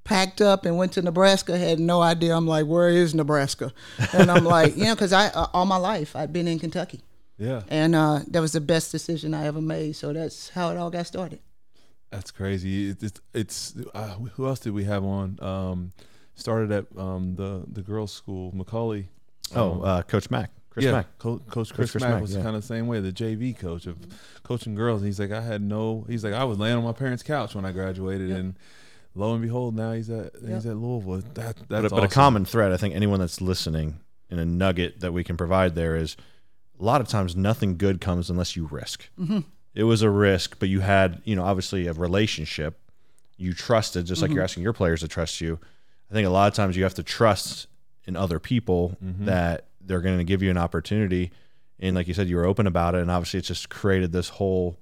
packed 0.05 0.41
up 0.41 0.67
and 0.67 0.77
went 0.77 0.93
to 0.93 1.03
Nebraska 1.03 1.57
had 1.57 1.81
no 1.81 2.03
idea 2.03 2.37
I'm 2.37 2.47
like 2.47 2.67
where 2.67 2.89
is 2.89 3.15
Nebraska 3.15 3.73
and 4.13 4.31
I'm 4.31 4.45
like 4.45 4.77
you 4.77 4.85
know 4.85 4.95
because 4.95 5.13
I 5.13 5.29
uh, 5.29 5.47
all 5.53 5.67
my 5.67 5.79
life 5.79 6.15
I've 6.15 6.33
been 6.33 6.47
in 6.47 6.59
Kentucky 6.59 7.01
yeah 7.39 7.63
and 7.69 7.95
uh, 7.95 8.21
that 8.29 8.41
was 8.41 8.53
the 8.53 8.61
best 8.61 8.93
decision 8.93 9.33
I 9.33 9.47
ever 9.47 9.63
made 9.63 9.97
so 9.97 10.13
that's 10.13 10.51
how 10.51 10.71
it 10.71 10.77
all 10.77 10.91
got 10.91 11.07
started 11.07 11.41
that's 12.11 12.31
crazy 12.31 12.91
it's 12.91 13.03
it's, 13.03 13.21
it's 13.33 13.75
uh, 13.95 14.15
who 14.35 14.47
else 14.47 14.61
did 14.61 14.73
we 14.75 14.85
have 14.85 15.05
on 15.05 15.39
um, 15.41 15.93
started 16.35 16.73
at 16.73 16.87
um, 16.99 17.35
the 17.37 17.65
the 17.69 17.83
girls 17.83 18.13
school 18.13 18.53
McAuley. 18.53 19.07
Oh, 19.55 19.73
um, 19.73 19.85
uh, 19.85 20.03
Coach 20.03 20.31
Mack. 20.31 20.51
Chris 20.71 20.87
yeah, 20.87 20.93
Mack. 20.93 21.19
Co- 21.19 21.39
coach 21.39 21.73
Chris, 21.73 21.93
Chris 21.93 22.03
Mack, 22.03 22.15
Mack 22.15 22.23
was 22.23 22.35
yeah. 22.35 22.43
kind 22.43 22.57
of 22.57 22.63
the 22.63 22.67
same 22.67 22.89
way, 22.89 22.99
the 23.01 23.13
JV 23.13 23.57
coach 23.57 23.87
of 23.87 23.97
coaching 24.43 24.75
girls. 24.75 25.03
And 25.03 25.07
he's 25.07 25.21
like, 25.21 25.31
I 25.31 25.41
had 25.41 25.63
no. 25.63 26.05
He's 26.09 26.25
like, 26.25 26.35
I 26.35 26.45
was 26.45 26.59
laying 26.59 26.77
on 26.77 26.85
my 26.85 26.93
parents' 26.93 27.23
couch 27.23 27.55
when 27.55 27.65
I 27.65 27.73
graduated, 27.73 28.31
yep. 28.31 28.39
and 28.39 28.59
lo 29.15 29.33
and 29.33 29.43
behold, 29.43 29.75
now 29.75 29.93
he's 29.93 30.11
at 30.11 30.33
yep. 30.43 30.55
he's 30.55 30.67
at 30.67 30.77
Louisville. 30.77 31.23
That 31.35 31.35
that's 31.35 31.63
but, 31.69 31.85
awesome. 31.85 31.97
but 31.99 32.05
a 32.05 32.09
common 32.09 32.45
thread, 32.45 32.73
I 32.73 32.77
think, 32.77 32.95
anyone 32.95 33.21
that's 33.21 33.41
listening, 33.41 34.01
and 34.31 34.41
a 34.41 34.45
nugget 34.45 35.01
that 35.01 35.13
we 35.13 35.25
can 35.25 35.37
provide 35.37 35.75
there 35.75 35.97
is, 35.97 36.17
a 36.79 36.85
lot 36.85 37.01
of 37.01 37.09
times 37.09 37.37
nothing 37.37 37.77
good 37.77 38.01
comes 38.01 38.31
unless 38.31 38.57
you 38.57 38.67
risk. 38.67 39.09
Mm-hmm. 39.19 39.41
It 39.75 39.85
was 39.85 40.03
a 40.03 40.11
risk, 40.11 40.59
but 40.59 40.69
you 40.69 40.81
had, 40.81 41.21
you 41.25 41.37
know, 41.37 41.45
obviously 41.45 41.87
a 41.87 41.93
relationship. 41.93 42.79
You 43.37 43.53
trusted, 43.53 44.07
just 44.07 44.23
like 44.23 44.29
mm-hmm. 44.29 44.37
you're 44.37 44.45
asking 44.45 44.63
your 44.63 44.73
players 44.73 45.01
to 45.01 45.09
trust 45.09 45.41
you. 45.41 45.59
I 46.11 46.15
think 46.15 46.27
a 46.27 46.31
lot 46.31 46.47
of 46.47 46.55
times 46.55 46.77
you 46.77 46.85
have 46.85 46.95
to 46.95 47.03
trust 47.03 47.67
in 48.05 48.17
other 48.17 48.39
people 48.39 48.97
mm-hmm. 49.05 49.25
that 49.25 49.67
they're 49.81 50.01
going 50.01 50.19
to 50.19 50.25
give 50.25 50.43
you 50.43 50.51
an 50.51 50.59
opportunity. 50.59 51.33
And 51.81 51.97
like 51.97 52.07
you 52.07 52.15
said, 52.15 52.29
you 52.29 52.37
were 52.37 52.45
open 52.45 52.67
about 52.67 52.95
it, 52.95 53.01
and 53.01 53.11
obviously, 53.11 53.39
it's 53.39 53.49
just 53.49 53.69
created 53.69 54.13
this 54.13 54.29
whole, 54.29 54.79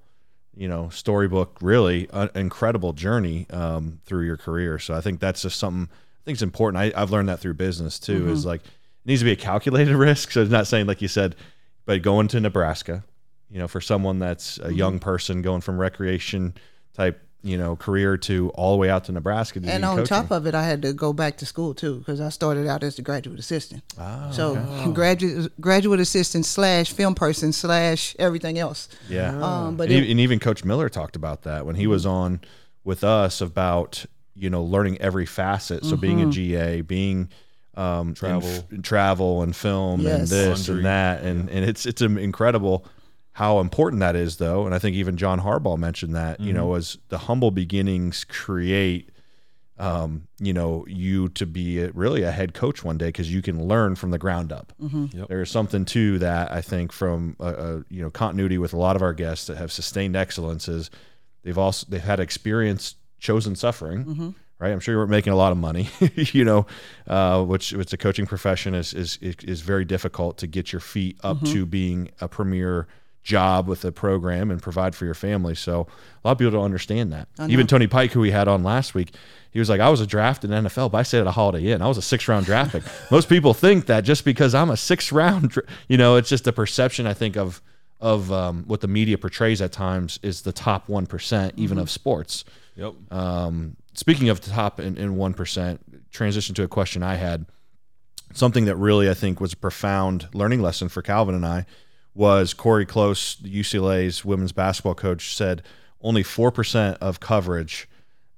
you 0.55 0.67
know, 0.67 0.89
storybook, 0.89 1.57
really 1.61 2.09
uh, 2.11 2.27
incredible 2.35 2.93
journey 2.93 3.47
um, 3.49 3.99
through 4.05 4.25
your 4.25 4.37
career. 4.37 4.79
So 4.79 4.93
I 4.93 5.01
think 5.01 5.19
that's 5.19 5.41
just 5.41 5.59
something 5.59 5.89
I 5.91 6.23
think 6.25 6.35
it's 6.35 6.43
important. 6.43 6.95
I, 6.95 6.99
have 6.99 7.11
learned 7.11 7.29
that 7.29 7.39
through 7.39 7.55
business 7.55 7.99
too. 7.99 8.21
Mm-hmm. 8.21 8.31
Is 8.31 8.45
like 8.45 8.61
it 8.61 8.71
needs 9.05 9.21
to 9.21 9.25
be 9.25 9.31
a 9.31 9.37
calculated 9.37 9.95
risk. 9.95 10.31
So 10.31 10.41
it's 10.41 10.51
not 10.51 10.67
saying 10.67 10.87
like 10.87 11.01
you 11.01 11.07
said, 11.07 11.35
but 11.85 12.01
going 12.01 12.27
to 12.29 12.39
Nebraska, 12.39 13.03
you 13.49 13.59
know, 13.59 13.67
for 13.67 13.81
someone 13.81 14.19
that's 14.19 14.57
a 14.57 14.63
mm-hmm. 14.63 14.71
young 14.73 14.99
person 14.99 15.41
going 15.41 15.61
from 15.61 15.79
recreation 15.79 16.53
type 16.93 17.22
you 17.43 17.57
know 17.57 17.75
career 17.75 18.17
to 18.17 18.49
all 18.51 18.71
the 18.71 18.77
way 18.77 18.89
out 18.89 19.03
to 19.05 19.11
Nebraska. 19.11 19.59
To 19.59 19.69
and 19.69 19.83
on 19.83 19.97
coaching. 19.97 20.07
top 20.07 20.31
of 20.31 20.47
it, 20.47 20.55
I 20.55 20.63
had 20.63 20.81
to 20.83 20.93
go 20.93 21.11
back 21.13 21.37
to 21.37 21.45
school 21.45 21.73
too 21.73 21.99
because 21.99 22.21
I 22.21 22.29
started 22.29 22.67
out 22.67 22.83
as 22.83 22.97
a 22.97 23.01
graduate 23.01 23.37
assistant. 23.37 23.83
Oh, 23.99 24.31
so 24.31 24.57
okay. 24.57 24.91
graduate 24.93 25.51
graduate 25.59 25.99
assistant 25.99 26.45
slash 26.45 26.91
film 26.93 27.13
person 27.13 27.51
slash 27.51 28.15
everything 28.17 28.57
else. 28.57 28.87
Yeah, 29.09 29.37
um, 29.43 29.75
but 29.75 29.89
and, 29.91 30.05
it, 30.05 30.09
and, 30.09 30.19
even 30.21 30.39
Coach 30.39 30.63
Miller 30.63 30.89
talked 30.89 31.15
about 31.15 31.43
that 31.43 31.65
when 31.65 31.75
he 31.75 31.85
was 31.85 32.05
on 32.05 32.39
with 32.85 33.03
us 33.03 33.41
about 33.41 34.05
you 34.35 34.49
know 34.49 34.63
learning 34.63 34.99
every 35.01 35.25
facet. 35.25 35.83
So 35.83 35.91
mm-hmm. 35.91 36.01
being 36.01 36.21
a 36.21 36.25
GA, 36.27 36.81
being 36.81 37.29
um, 37.75 38.13
travel, 38.13 38.49
in, 38.71 38.81
travel 38.81 39.41
and 39.43 39.53
film 39.53 39.99
yes. 39.99 40.19
and 40.19 40.27
this 40.29 40.69
Laundry. 40.69 40.75
and 40.75 40.85
that, 40.85 41.23
and 41.23 41.49
yeah. 41.49 41.55
and 41.55 41.69
it's 41.69 41.85
it's 41.85 42.01
incredible 42.01 42.85
how 43.33 43.59
important 43.59 43.99
that 44.01 44.15
is, 44.15 44.37
though, 44.37 44.65
and 44.65 44.75
I 44.75 44.79
think 44.79 44.95
even 44.95 45.17
John 45.17 45.41
Harbaugh 45.41 45.77
mentioned 45.77 46.15
that, 46.15 46.37
mm-hmm. 46.37 46.47
you 46.47 46.53
know, 46.53 46.67
mm-hmm. 46.69 46.77
as 46.77 46.97
the 47.09 47.17
humble 47.17 47.49
beginnings 47.49 48.23
create, 48.23 49.09
um, 49.79 50.27
you 50.39 50.53
know, 50.53 50.85
you 50.87 51.29
to 51.29 51.47
be 51.47 51.81
a, 51.81 51.89
really 51.93 52.21
a 52.21 52.31
head 52.31 52.53
coach 52.53 52.83
one 52.83 52.99
day 52.99 53.07
because 53.07 53.33
you 53.33 53.41
can 53.41 53.67
learn 53.67 53.95
from 53.95 54.11
the 54.11 54.19
ground 54.19 54.51
up. 54.53 54.71
Mm-hmm. 54.79 55.17
Yep. 55.17 55.27
There 55.29 55.41
is 55.41 55.49
something 55.49 55.83
to 55.85 56.19
that, 56.19 56.51
I 56.51 56.61
think, 56.61 56.91
from 56.91 57.35
a, 57.39 57.47
a, 57.47 57.83
you 57.89 58.03
know 58.03 58.11
continuity 58.11 58.59
with 58.59 58.71
a 58.71 58.77
lot 58.77 58.95
of 58.95 59.01
our 59.01 59.13
guests 59.13 59.47
that 59.47 59.57
have 59.57 59.71
sustained 59.71 60.15
excellences. 60.15 60.91
They've 61.41 61.57
also 61.57 61.87
they've 61.89 62.03
had 62.03 62.19
experience 62.19 62.95
chosen 63.19 63.55
suffering. 63.55 64.05
Mm-hmm. 64.05 64.29
Right, 64.59 64.71
I'm 64.71 64.79
sure 64.79 64.93
you 64.93 64.99
weren't 64.99 65.09
making 65.09 65.33
a 65.33 65.35
lot 65.35 65.51
of 65.51 65.57
money, 65.57 65.89
you 66.15 66.45
know, 66.45 66.67
uh, 67.07 67.43
which 67.43 67.73
which 67.73 67.89
the 67.89 67.97
coaching 67.97 68.27
profession 68.27 68.75
is 68.75 68.93
is 68.93 69.17
is 69.21 69.61
very 69.61 69.83
difficult 69.83 70.37
to 70.37 70.47
get 70.47 70.71
your 70.71 70.79
feet 70.79 71.19
up 71.23 71.37
mm-hmm. 71.37 71.51
to 71.51 71.65
being 71.65 72.11
a 72.21 72.29
premier 72.29 72.87
job 73.23 73.67
with 73.67 73.81
the 73.81 73.91
program 73.91 74.51
and 74.51 74.61
provide 74.61 74.95
for 74.95 75.05
your 75.05 75.13
family. 75.13 75.55
So 75.55 75.81
a 75.81 76.27
lot 76.27 76.33
of 76.33 76.37
people 76.37 76.51
don't 76.51 76.65
understand 76.65 77.13
that. 77.13 77.27
Even 77.47 77.67
Tony 77.67 77.87
Pike, 77.87 78.11
who 78.11 78.19
we 78.19 78.31
had 78.31 78.47
on 78.47 78.63
last 78.63 78.93
week, 78.93 79.13
he 79.51 79.59
was 79.59 79.69
like, 79.69 79.79
I 79.79 79.89
was 79.89 80.01
a 80.01 80.07
draft 80.07 80.43
in 80.43 80.51
NFL, 80.51 80.91
but 80.91 80.97
I 80.97 81.03
stayed 81.03 81.19
at 81.19 81.27
a 81.27 81.31
Holiday 81.31 81.71
Inn. 81.71 81.81
I 81.81 81.87
was 81.87 81.97
a 81.97 82.01
six 82.01 82.27
round 82.27 82.45
draft 82.45 82.73
pick. 82.73 82.83
Most 83.11 83.29
people 83.29 83.53
think 83.53 83.85
that 83.85 84.03
just 84.03 84.25
because 84.25 84.53
I'm 84.53 84.69
a 84.69 84.77
six 84.77 85.11
round, 85.11 85.55
you 85.87 85.97
know, 85.97 86.17
it's 86.17 86.29
just 86.29 86.47
a 86.47 86.51
perception, 86.51 87.07
I 87.07 87.13
think, 87.13 87.37
of 87.37 87.61
of 88.01 88.33
um, 88.33 88.65
what 88.67 88.81
the 88.81 88.87
media 88.87 89.17
portrays 89.17 89.61
at 89.61 89.71
times 89.71 90.19
is 90.21 90.41
the 90.41 90.51
top 90.51 90.87
1%, 90.87 91.53
even 91.55 91.77
mm-hmm. 91.77 91.81
of 91.81 91.89
sports. 91.89 92.43
Yep. 92.75 92.95
Um, 93.11 93.77
speaking 93.93 94.27
of 94.27 94.41
the 94.41 94.49
top 94.49 94.81
in, 94.81 94.97
in 94.97 95.15
1%, 95.15 95.79
transition 96.11 96.53
to 96.55 96.63
a 96.63 96.67
question 96.67 97.01
I 97.01 97.15
had. 97.15 97.45
Something 98.33 98.65
that 98.65 98.75
really, 98.75 99.09
I 99.09 99.13
think, 99.13 99.39
was 99.39 99.53
a 99.53 99.57
profound 99.57 100.27
learning 100.33 100.61
lesson 100.61 100.89
for 100.89 101.01
Calvin 101.01 101.35
and 101.35 101.45
I 101.45 101.65
was 102.13 102.53
Cori 102.53 102.85
Close, 102.85 103.37
UCLA's 103.37 104.23
women's 104.23 104.51
basketball 104.51 104.95
coach, 104.95 105.35
said 105.35 105.63
only 106.01 106.23
4% 106.23 106.97
of 106.97 107.19
coverage 107.19 107.87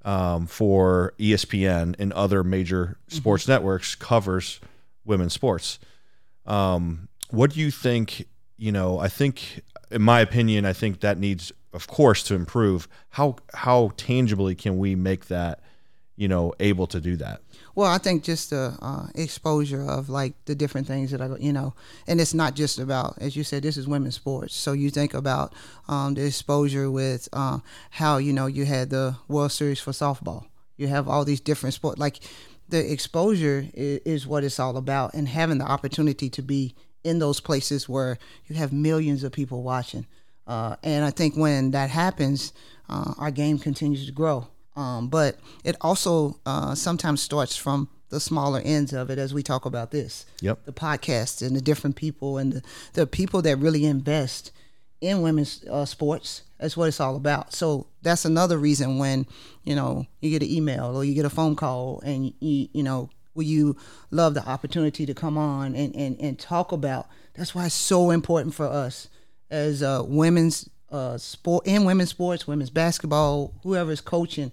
um, 0.04 0.46
for 0.46 1.14
ESPN 1.20 1.96
and 2.00 2.14
other 2.14 2.44
major 2.44 2.86
mm-hmm. 2.86 3.16
sports 3.16 3.44
mm-hmm. 3.44 3.54
networks 3.54 3.96
covers 3.96 4.62
women's 5.04 5.34
sports. 5.34 5.80
Um, 6.46 7.10
what 7.32 7.52
do 7.52 7.60
you 7.60 7.72
think? 7.72 8.28
You 8.58 8.72
know, 8.72 9.00
I 9.00 9.10
think, 9.10 9.62
in 9.92 10.02
my 10.02 10.22
opinion, 10.22 10.66
I 10.66 10.74
think 10.74 11.02
that 11.02 11.18
needs, 11.18 11.52
of 11.74 11.88
course, 11.88 12.24
to 12.24 12.36
improve. 12.36 12.88
How 13.10 13.38
how 13.54 13.92
tangibly 13.98 14.56
can 14.56 14.78
we 14.78 14.96
make 14.96 15.26
that, 15.26 15.60
you 16.16 16.28
know, 16.28 16.54
able 16.60 16.88
to 16.88 17.02
do 17.02 17.16
that? 17.18 17.42
Well, 17.76 17.92
I 17.92 17.98
think 17.98 18.24
just 18.24 18.52
the 18.52 18.78
uh, 18.82 19.08
exposure 19.16 19.82
of 19.82 20.08
like 20.08 20.34
the 20.46 20.56
different 20.56 20.88
things 20.88 21.12
that 21.12 21.20
I, 21.20 21.28
go, 21.28 21.36
you 21.36 21.52
know, 21.52 21.74
and 22.08 22.22
it's 22.22 22.34
not 22.34 22.56
just 22.56 22.80
about, 22.80 23.18
as 23.20 23.36
you 23.36 23.44
said, 23.44 23.64
this 23.64 23.76
is 23.76 23.86
women's 23.86 24.16
sports. 24.16 24.56
So 24.56 24.72
you 24.72 24.90
think 24.90 25.14
about 25.14 25.54
um, 25.90 26.14
the 26.14 26.26
exposure 26.26 26.90
with 26.90 27.28
uh, 27.34 27.60
how 27.90 28.16
you 28.18 28.32
know 28.32 28.46
you 28.46 28.64
had 28.64 28.92
the 28.92 29.18
World 29.28 29.52
Series 29.52 29.82
for 29.82 29.92
softball. 29.92 30.46
You 30.78 30.88
have 30.88 31.10
all 31.10 31.26
these 31.26 31.42
different 31.42 31.74
sports. 31.74 32.00
Like 32.00 32.20
the 32.70 32.92
exposure 32.92 33.68
is, 33.74 34.00
is 34.06 34.28
what 34.28 34.46
it's 34.46 34.60
all 34.60 34.78
about, 34.78 35.14
and 35.14 35.28
having 35.28 35.58
the 35.58 35.66
opportunity 35.66 36.30
to 36.30 36.42
be 36.42 36.76
in 37.04 37.20
those 37.20 37.42
places 37.42 37.90
where 37.90 38.18
you 38.48 38.56
have 38.56 38.72
millions 38.72 39.24
of 39.26 39.34
people 39.34 39.64
watching. 39.64 40.08
Uh, 40.48 40.78
and 40.82 41.04
I 41.04 41.12
think 41.12 41.36
when 41.36 41.72
that 41.72 41.90
happens, 41.90 42.54
uh, 42.88 43.16
our 43.18 43.32
game 43.32 43.60
continues 43.60 44.06
to 44.06 44.14
grow. 44.14 44.48
Um, 44.76 45.08
but 45.08 45.38
it 45.64 45.76
also 45.82 46.40
uh, 46.46 46.76
sometimes 46.76 47.22
starts 47.22 47.56
from 47.56 47.90
the 48.10 48.20
smaller 48.20 48.62
ends 48.64 48.94
of 48.94 49.10
it 49.10 49.18
as 49.18 49.34
we 49.34 49.44
talk 49.44 49.66
about 49.66 49.92
this. 49.92 50.26
Yep. 50.42 50.66
The 50.66 50.74
podcast 50.74 51.46
and 51.46 51.56
the 51.56 51.62
different 51.62 51.96
people 51.96 52.38
and 52.38 52.54
the, 52.54 52.62
the 52.94 53.08
people 53.08 53.42
that 53.44 53.58
really 53.58 53.86
invest 53.86 54.52
in 55.02 55.22
women's 55.22 55.64
uh, 55.70 55.86
sports. 55.86 56.44
That's 56.60 56.78
what 56.78 56.88
it's 56.88 57.00
all 57.00 57.16
about. 57.16 57.54
So 57.54 57.88
that's 58.02 58.26
another 58.26 58.58
reason 58.58 58.98
when, 58.98 59.26
you 59.64 59.76
know, 59.76 60.06
you 60.22 60.30
get 60.30 60.44
an 60.44 60.54
email 60.54 60.96
or 60.96 61.04
you 61.04 61.14
get 61.14 61.26
a 61.26 61.30
phone 61.30 61.56
call 61.56 62.02
and 62.02 62.34
you, 62.40 62.70
you 62.74 62.84
know, 62.84 63.10
will 63.34 63.44
you 63.44 63.76
love 64.12 64.34
the 64.34 64.48
opportunity 64.48 65.06
to 65.06 65.14
come 65.14 65.38
on 65.38 65.76
and, 65.76 65.94
and, 65.96 66.18
and 66.20 66.40
talk 66.40 66.72
about. 66.72 67.08
That's 67.34 67.54
why 67.54 67.66
it's 67.66 67.76
so 67.76 68.12
important 68.12 68.56
for 68.56 68.66
us 68.66 69.10
as 69.50 69.84
uh, 69.84 70.04
women's 70.06 70.70
uh, 70.96 71.18
sport 71.18 71.68
in 71.68 71.84
women's 71.84 72.10
sports, 72.10 72.48
women's 72.48 72.70
basketball, 72.70 73.54
whoever 73.64 73.92
is 73.92 74.02
coaching, 74.02 74.52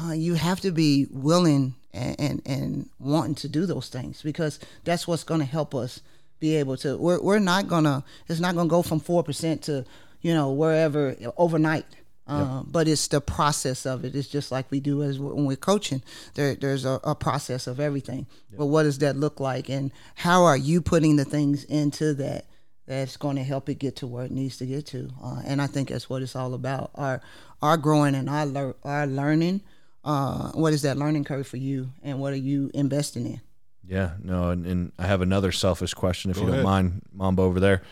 uh, 0.00 0.12
you 0.12 0.34
have 0.34 0.60
to 0.60 0.70
be 0.72 1.06
willing 1.10 1.74
and, 1.92 2.16
and, 2.18 2.42
and 2.46 2.88
wanting 2.98 3.34
to 3.34 3.48
do 3.48 3.66
those 3.66 3.88
things 3.88 4.22
because 4.22 4.58
that's 4.84 5.06
what's 5.06 5.24
going 5.24 5.40
to 5.40 5.46
help 5.46 5.74
us 5.74 6.00
be 6.40 6.56
able 6.56 6.76
to. 6.78 6.96
We're 6.96 7.20
we're 7.20 7.38
not 7.38 7.68
gonna. 7.68 8.02
It's 8.28 8.40
not 8.40 8.54
gonna 8.54 8.68
go 8.68 8.82
from 8.82 9.00
four 9.00 9.22
percent 9.22 9.62
to 9.62 9.84
you 10.20 10.34
know 10.34 10.52
wherever 10.52 11.14
overnight. 11.36 11.86
Uh, 12.26 12.62
yep. 12.62 12.72
But 12.72 12.88
it's 12.88 13.08
the 13.08 13.20
process 13.20 13.84
of 13.84 14.04
it. 14.04 14.16
It's 14.16 14.28
just 14.28 14.50
like 14.50 14.70
we 14.70 14.80
do 14.80 15.02
as 15.02 15.18
when 15.18 15.44
we're 15.44 15.56
coaching. 15.56 16.02
There, 16.34 16.54
there's 16.54 16.86
a, 16.86 16.98
a 17.04 17.14
process 17.14 17.66
of 17.66 17.78
everything. 17.78 18.26
Yep. 18.50 18.58
But 18.58 18.66
what 18.66 18.84
does 18.84 18.98
that 18.98 19.16
look 19.16 19.40
like, 19.40 19.68
and 19.68 19.92
how 20.14 20.44
are 20.44 20.56
you 20.56 20.80
putting 20.80 21.16
the 21.16 21.24
things 21.24 21.64
into 21.64 22.14
that 22.14 22.46
that's 22.86 23.16
going 23.16 23.36
to 23.36 23.42
help 23.42 23.68
it 23.68 23.78
get 23.78 23.96
to 23.96 24.06
where 24.06 24.24
it 24.24 24.30
needs 24.30 24.56
to 24.58 24.66
get 24.66 24.86
to? 24.88 25.10
Uh, 25.22 25.42
and 25.46 25.60
I 25.62 25.66
think 25.66 25.88
that's 25.90 26.08
what 26.10 26.22
it's 26.22 26.36
all 26.36 26.54
about. 26.54 26.90
Our 26.94 27.20
our 27.62 27.76
growing 27.76 28.14
and 28.14 28.28
our 28.28 28.44
lear- 28.46 28.76
our 28.84 29.06
learning 29.06 29.62
uh, 30.04 30.50
what 30.52 30.72
is 30.74 30.82
that 30.82 30.98
learning 30.98 31.24
curve 31.24 31.46
for 31.46 31.56
you 31.56 31.90
and 32.02 32.18
what 32.20 32.32
are 32.34 32.36
you 32.36 32.70
investing 32.74 33.26
in? 33.26 33.40
Yeah, 33.86 34.12
no, 34.22 34.50
and, 34.50 34.66
and 34.66 34.92
I 34.98 35.06
have 35.06 35.22
another 35.22 35.50
selfish 35.52 35.94
question 35.94 36.30
if 36.30 36.36
Go 36.36 36.42
you 36.42 36.48
ahead. 36.48 36.58
don't 36.58 36.64
mind, 36.70 37.02
Mamba 37.12 37.42
over 37.42 37.58
there. 37.60 37.82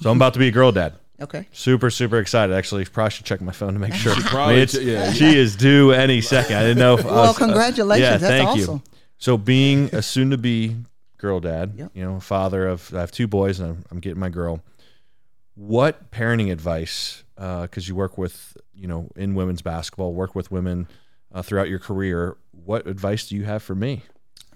So 0.00 0.10
I'm 0.10 0.16
about 0.18 0.32
to 0.34 0.38
be 0.40 0.48
a 0.48 0.50
girl 0.52 0.72
dad. 0.72 0.94
Okay. 1.20 1.46
Super, 1.52 1.90
super 1.90 2.18
excited. 2.18 2.54
Actually, 2.54 2.84
probably 2.86 3.10
should 3.10 3.26
check 3.26 3.40
my 3.40 3.52
phone 3.52 3.74
to 3.74 3.78
make 3.78 3.92
sure. 4.04 4.14
She 4.14 4.28
I 4.36 4.46
mean, 4.48 4.58
it's- 4.58 4.70
should- 4.72 4.82
yeah. 4.84 5.12
She 5.12 5.36
is 5.36 5.54
due 5.54 5.92
any 5.92 6.20
second. 6.22 6.56
I 6.56 6.62
didn't 6.62 6.78
know. 6.78 6.94
If 6.94 7.04
I 7.04 7.08
Well, 7.10 7.26
was- 7.28 7.36
uh, 7.36 7.38
congratulations. 7.46 8.02
yeah, 8.02 8.16
That's 8.16 8.30
thank 8.32 8.48
awesome. 8.48 8.76
you. 8.76 8.82
So, 9.18 9.36
being 9.36 9.90
a 9.94 10.00
soon-to-be 10.02 10.76
girl 11.20 11.40
dad, 11.40 11.74
Yep. 11.76 11.90
you 11.94 12.04
know, 12.04 12.18
father 12.20 12.66
of 12.66 12.92
I 12.94 13.00
have 13.00 13.12
two 13.12 13.26
boys, 13.28 13.60
and 13.60 13.70
I'm, 13.70 13.84
I'm 13.90 14.00
getting 14.00 14.18
my 14.20 14.28
girl. 14.30 14.62
What 15.54 16.10
parenting 16.10 16.50
advice? 16.50 17.24
Because 17.36 17.88
you 17.88 17.94
work 17.94 18.18
with, 18.18 18.56
you 18.74 18.86
know, 18.86 19.08
in 19.16 19.34
women's 19.34 19.62
basketball, 19.62 20.12
work 20.14 20.34
with 20.34 20.50
women 20.50 20.88
uh, 21.32 21.42
throughout 21.42 21.68
your 21.68 21.78
career. 21.78 22.36
What 22.52 22.86
advice 22.86 23.28
do 23.28 23.36
you 23.36 23.44
have 23.44 23.62
for 23.62 23.74
me? 23.74 24.02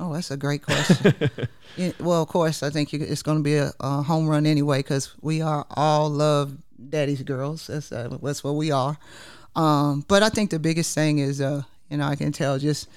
Oh, 0.00 0.12
that's 0.12 0.30
a 0.30 0.36
great 0.36 0.62
question. 0.62 1.14
Yeah, 1.76 1.90
well, 1.98 2.22
of 2.22 2.28
course, 2.28 2.62
I 2.62 2.70
think 2.70 2.92
you, 2.92 3.00
it's 3.00 3.22
going 3.22 3.38
to 3.38 3.42
be 3.42 3.56
a, 3.56 3.72
a 3.80 4.02
home 4.02 4.28
run 4.28 4.46
anyway 4.46 4.78
because 4.78 5.12
we 5.20 5.42
are 5.42 5.66
all 5.70 6.08
love 6.08 6.56
daddy's 6.88 7.22
girls. 7.22 7.66
That's 7.66 7.90
uh, 7.90 8.16
that's 8.22 8.44
what 8.44 8.54
we 8.54 8.70
are. 8.70 8.96
Um, 9.56 10.04
but 10.06 10.22
I 10.22 10.28
think 10.28 10.50
the 10.50 10.60
biggest 10.60 10.94
thing 10.94 11.18
is, 11.18 11.40
uh, 11.40 11.62
you 11.90 11.96
know, 11.96 12.06
I 12.06 12.14
can 12.14 12.30
tell 12.30 12.58
just 12.60 12.88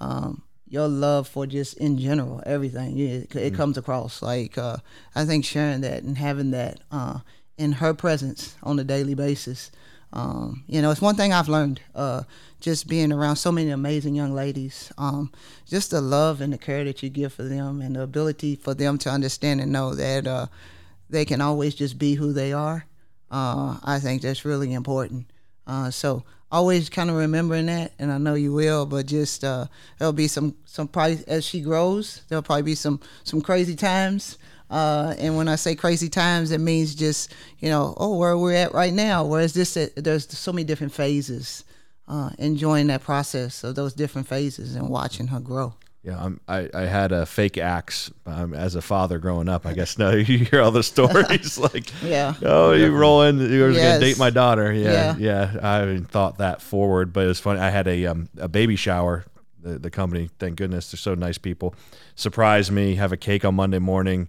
um, 0.00 0.42
your 0.68 0.88
love 0.88 1.28
for 1.28 1.46
just 1.46 1.76
in 1.78 1.98
general 1.98 2.42
everything. 2.44 2.98
It, 2.98 3.34
it 3.34 3.54
comes 3.54 3.78
across 3.78 4.22
like 4.22 4.58
uh, 4.58 4.78
I 5.14 5.24
think 5.24 5.44
sharing 5.44 5.80
that 5.82 6.02
and 6.02 6.18
having 6.18 6.50
that 6.50 6.80
uh, 6.90 7.20
in 7.56 7.72
her 7.72 7.94
presence 7.94 8.56
on 8.62 8.78
a 8.78 8.84
daily 8.84 9.14
basis. 9.14 9.70
Um, 10.12 10.64
you 10.66 10.80
know, 10.80 10.90
it's 10.90 11.00
one 11.02 11.16
thing 11.16 11.32
I've 11.32 11.48
learned 11.48 11.80
uh, 11.94 12.22
just 12.60 12.88
being 12.88 13.12
around 13.12 13.36
so 13.36 13.52
many 13.52 13.70
amazing 13.70 14.14
young 14.14 14.34
ladies. 14.34 14.92
Um, 14.96 15.32
just 15.66 15.90
the 15.90 16.00
love 16.00 16.40
and 16.40 16.52
the 16.52 16.58
care 16.58 16.84
that 16.84 17.02
you 17.02 17.10
give 17.10 17.32
for 17.32 17.42
them, 17.42 17.80
and 17.82 17.96
the 17.96 18.02
ability 18.02 18.56
for 18.56 18.72
them 18.72 18.98
to 18.98 19.10
understand 19.10 19.60
and 19.60 19.72
know 19.72 19.94
that 19.94 20.26
uh, 20.26 20.46
they 21.10 21.24
can 21.24 21.40
always 21.40 21.74
just 21.74 21.98
be 21.98 22.14
who 22.14 22.32
they 22.32 22.52
are. 22.52 22.86
Uh, 23.30 23.78
I 23.84 23.98
think 23.98 24.22
that's 24.22 24.44
really 24.44 24.72
important. 24.72 25.26
Uh, 25.66 25.90
so 25.90 26.24
always 26.50 26.88
kind 26.88 27.10
of 27.10 27.16
remembering 27.16 27.66
that, 27.66 27.92
and 27.98 28.10
I 28.12 28.18
know 28.18 28.34
you 28.34 28.52
will. 28.52 28.86
But 28.86 29.06
just 29.06 29.44
uh, 29.44 29.66
there'll 29.98 30.12
be 30.12 30.28
some 30.28 30.54
some 30.64 30.88
probably 30.88 31.18
as 31.26 31.44
she 31.44 31.60
grows, 31.60 32.22
there'll 32.28 32.42
probably 32.42 32.62
be 32.62 32.74
some 32.74 33.00
some 33.24 33.40
crazy 33.40 33.76
times. 33.76 34.38
Uh, 34.68 35.14
and 35.18 35.36
when 35.36 35.46
I 35.46 35.54
say 35.54 35.76
crazy 35.76 36.08
times, 36.08 36.50
it 36.50 36.58
means 36.58 36.94
just 36.94 37.32
you 37.60 37.68
know, 37.68 37.94
oh, 37.98 38.16
where 38.16 38.36
we're 38.36 38.54
at 38.54 38.74
right 38.74 38.92
now. 38.92 39.24
Whereas 39.24 39.54
this, 39.54 39.74
there's 39.96 40.28
so 40.36 40.52
many 40.52 40.64
different 40.64 40.92
phases. 40.92 41.64
Uh, 42.08 42.30
enjoying 42.38 42.86
that 42.86 43.02
process 43.02 43.64
of 43.64 43.74
those 43.74 43.92
different 43.92 44.28
phases 44.28 44.76
and 44.76 44.88
watching 44.88 45.26
her 45.26 45.40
grow. 45.40 45.74
Yeah, 46.06 46.22
I'm, 46.22 46.40
I 46.46 46.70
I 46.72 46.82
had 46.82 47.10
a 47.10 47.26
fake 47.26 47.58
axe 47.58 48.12
um, 48.26 48.54
as 48.54 48.76
a 48.76 48.80
father 48.80 49.18
growing 49.18 49.48
up. 49.48 49.66
I 49.66 49.72
guess 49.74 49.98
no, 50.04 50.10
you 50.12 50.38
hear 50.38 50.62
all 50.62 50.70
the 50.70 50.84
stories 50.84 51.58
like, 51.74 51.90
Yeah. 52.00 52.34
oh, 52.42 52.70
you 52.72 52.92
roll 52.92 53.22
in, 53.22 53.40
you 53.40 53.62
were 53.62 53.70
Yes. 53.70 53.94
gonna 53.94 54.00
date 54.00 54.16
my 54.18 54.30
daughter. 54.30 54.72
Yeah, 54.72 55.16
Yeah. 55.18 55.52
yeah. 55.52 55.60
I 55.62 55.76
haven't 55.78 56.08
thought 56.10 56.38
that 56.38 56.62
forward, 56.62 57.12
but 57.12 57.26
it's 57.26 57.40
funny. 57.40 57.58
I 57.58 57.70
had 57.70 57.88
a 57.88 58.06
um, 58.06 58.28
a 58.38 58.46
baby 58.48 58.76
shower. 58.76 59.24
The, 59.60 59.80
the 59.80 59.90
company, 59.90 60.30
thank 60.38 60.54
goodness, 60.58 60.92
they're 60.92 60.96
so 60.98 61.14
nice 61.16 61.38
people. 61.38 61.74
Surprised 62.14 62.70
me, 62.70 62.94
have 62.94 63.10
a 63.10 63.16
cake 63.16 63.44
on 63.44 63.56
Monday 63.56 63.80
morning, 63.80 64.28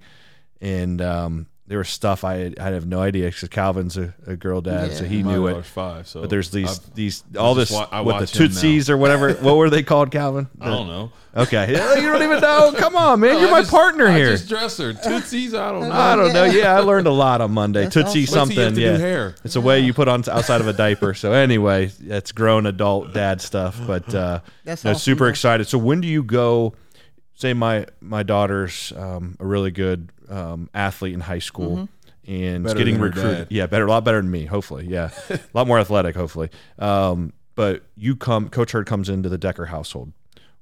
and 0.61 0.99
um, 0.99 1.45
there 1.67 1.79
was 1.79 1.89
stuff 1.89 2.23
I 2.23 2.35
had, 2.37 2.59
I 2.59 2.69
have 2.71 2.85
no 2.87 3.01
idea 3.01 3.25
because 3.29 3.49
Calvin's 3.49 3.97
a, 3.97 4.13
a 4.25 4.35
girl 4.37 4.61
dad, 4.61 4.93
so 4.93 5.03
he 5.03 5.21
My 5.21 5.33
knew 5.33 5.47
it. 5.47 5.65
five. 5.65 6.07
So 6.07 6.21
But 6.21 6.29
there's 6.29 6.49
these 6.49 6.79
I've- 6.79 6.91
these 6.95 7.23
all 7.37 7.55
just 7.55 7.71
this 7.71 7.77
wa- 7.77 7.87
I 7.91 8.01
with 8.01 8.15
the 8.15 8.21
watch 8.21 8.35
him 8.35 8.41
now. 8.43 8.47
tootsies 8.47 8.89
or 8.89 8.97
whatever. 8.97 9.33
what 9.33 9.57
were 9.57 9.69
they 9.69 9.83
called, 9.83 10.09
Calvin? 10.11 10.47
I 10.61 10.67
don't 10.69 10.87
know. 10.87 11.11
Okay, 11.35 11.69
you 11.71 11.75
don't 11.75 12.23
even 12.23 12.39
know. 12.39 12.73
Come 12.77 12.95
on, 12.95 13.19
man, 13.19 13.39
you're 13.39 13.49
I 13.49 13.51
my 13.51 13.59
just- 13.59 13.71
partner 13.71 14.07
I 14.07 14.17
here. 14.17 14.29
just 14.31 14.47
dress 14.49 14.77
her. 14.77 14.93
Tootsies. 14.93 15.53
I 15.53 15.71
don't 15.71 15.89
know. 15.89 15.91
I 15.91 16.15
don't 16.15 16.33
know. 16.33 16.45
Yeah, 16.45 16.73
I 16.75 16.79
learned 16.79 17.05
a 17.05 17.11
lot 17.25 17.41
on 17.41 17.51
Monday. 17.51 17.83
That's 17.83 17.93
Tootsie 17.93 18.23
awesome. 18.23 18.49
Wait 18.49 18.55
you 18.55 18.61
have 18.61 18.67
something. 18.69 18.75
to 18.75 18.81
Yeah, 18.81 18.93
do 18.97 18.99
hair. 19.03 19.35
it's 19.43 19.55
a 19.55 19.61
way 19.61 19.81
you 19.81 19.93
put 19.93 20.07
on 20.07 20.23
outside 20.29 20.61
of 20.61 20.67
a 20.67 20.73
diaper. 20.73 21.13
So 21.13 21.33
anyway, 21.33 21.87
that's 21.99 22.31
grown 22.31 22.65
adult 22.65 23.13
dad 23.13 23.41
stuff. 23.41 23.79
But 23.85 24.15
uh, 24.15 24.39
That's 24.63 24.83
no, 24.85 24.91
awesome, 24.91 24.99
super 24.99 25.25
though. 25.25 25.29
excited. 25.31 25.67
So 25.67 25.77
when 25.77 25.99
do 26.01 26.07
you 26.07 26.23
go? 26.23 26.73
Say 27.37 27.53
my 27.53 27.85
my 28.01 28.23
daughter's 28.23 28.91
um, 28.97 29.37
a 29.39 29.45
really 29.45 29.69
good 29.71 30.11
um, 30.27 30.69
athlete 30.73 31.13
in 31.13 31.21
high 31.21 31.39
school. 31.39 31.77
And 31.77 31.89
Mm-hmm. 32.27 32.63
Better 32.63 32.77
getting 32.77 32.99
recruited, 32.99 33.47
yeah, 33.49 33.67
better, 33.67 33.85
a 33.85 33.89
lot 33.89 34.03
better 34.03 34.21
than 34.21 34.29
me, 34.29 34.43
hopefully, 34.43 34.85
yeah, 34.85 35.11
a 35.29 35.39
lot 35.53 35.65
more 35.65 35.79
athletic, 35.79 36.13
hopefully. 36.13 36.49
Um, 36.77 37.31
but 37.55 37.83
you 37.95 38.17
come, 38.17 38.49
Coach 38.49 38.73
Heard 38.73 38.85
comes 38.85 39.07
into 39.07 39.29
the 39.29 39.37
Decker 39.37 39.67
household. 39.67 40.11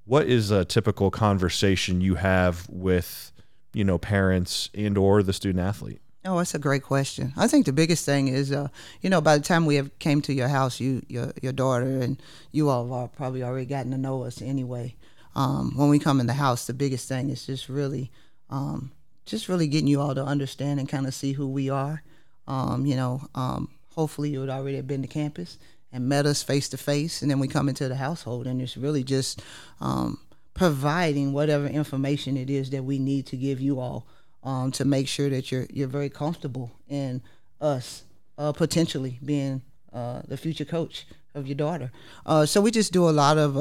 What 0.03 0.27
is 0.27 0.51
a 0.51 0.63
typical 0.63 1.09
conversation 1.09 2.01
you 2.01 2.15
have 2.15 2.69
with, 2.69 3.31
you 3.73 3.83
know, 3.83 3.97
parents 3.97 4.69
and 4.75 4.95
or 4.95 5.23
the 5.23 5.33
student 5.33 5.65
athlete? 5.65 6.01
Oh, 6.23 6.37
that's 6.37 6.53
a 6.53 6.59
great 6.59 6.83
question. 6.83 7.33
I 7.35 7.47
think 7.47 7.65
the 7.65 7.73
biggest 7.73 8.05
thing 8.05 8.27
is, 8.27 8.51
uh, 8.51 8.67
you 9.01 9.09
know, 9.09 9.19
by 9.19 9.35
the 9.37 9.43
time 9.43 9.65
we 9.65 9.75
have 9.75 9.97
came 9.97 10.21
to 10.21 10.33
your 10.33 10.47
house, 10.47 10.79
you, 10.79 11.01
your, 11.07 11.31
your 11.41 11.53
daughter, 11.53 11.99
and 11.99 12.21
you 12.51 12.69
all 12.69 13.01
have 13.01 13.15
probably 13.15 13.41
already 13.41 13.65
gotten 13.65 13.91
to 13.91 13.97
know 13.97 14.23
us 14.23 14.39
anyway. 14.41 14.95
Um, 15.35 15.73
when 15.75 15.89
we 15.89 15.99
come 15.99 16.19
in 16.19 16.27
the 16.27 16.33
house, 16.33 16.65
the 16.65 16.73
biggest 16.73 17.07
thing 17.07 17.29
is 17.29 17.45
just 17.45 17.69
really, 17.69 18.11
um, 18.49 18.91
just 19.25 19.49
really 19.49 19.67
getting 19.67 19.87
you 19.87 19.99
all 19.99 20.15
to 20.15 20.23
understand 20.23 20.79
and 20.79 20.87
kind 20.87 21.05
of 21.05 21.13
see 21.13 21.33
who 21.33 21.47
we 21.47 21.69
are. 21.69 22.03
Um, 22.47 22.85
you 22.85 22.95
know, 22.95 23.27
um, 23.35 23.69
hopefully 23.95 24.29
you 24.29 24.39
would 24.39 24.49
already 24.49 24.77
have 24.77 24.87
been 24.87 25.01
to 25.01 25.07
campus 25.07 25.57
and 25.91 26.07
met 26.07 26.25
us 26.25 26.43
face 26.43 26.69
to 26.69 26.77
face, 26.77 27.21
and 27.21 27.31
then 27.31 27.39
we 27.39 27.47
come 27.47 27.69
into 27.69 27.87
the 27.87 27.95
household, 27.95 28.47
and 28.47 28.61
it's 28.61 28.77
really 28.77 29.03
just 29.03 29.41
um, 29.81 30.19
providing 30.53 31.33
whatever 31.33 31.67
information 31.67 32.37
it 32.37 32.49
is 32.49 32.69
that 32.69 32.83
we 32.83 32.99
need 32.99 33.25
to 33.27 33.37
give 33.37 33.59
you 33.59 33.79
all 33.79 34.05
um, 34.43 34.71
to 34.71 34.85
make 34.85 35.07
sure 35.07 35.29
that 35.29 35.51
you're 35.51 35.67
you're 35.71 35.87
very 35.87 36.09
comfortable 36.09 36.71
in 36.87 37.21
us 37.59 38.03
uh, 38.37 38.51
potentially 38.51 39.19
being 39.23 39.61
uh, 39.93 40.21
the 40.27 40.37
future 40.37 40.65
coach 40.65 41.05
of 41.33 41.47
your 41.47 41.55
daughter. 41.55 41.91
Uh, 42.25 42.45
so 42.45 42.61
we 42.61 42.71
just 42.71 42.93
do 42.93 43.09
a 43.09 43.11
lot 43.11 43.37
of 43.37 43.57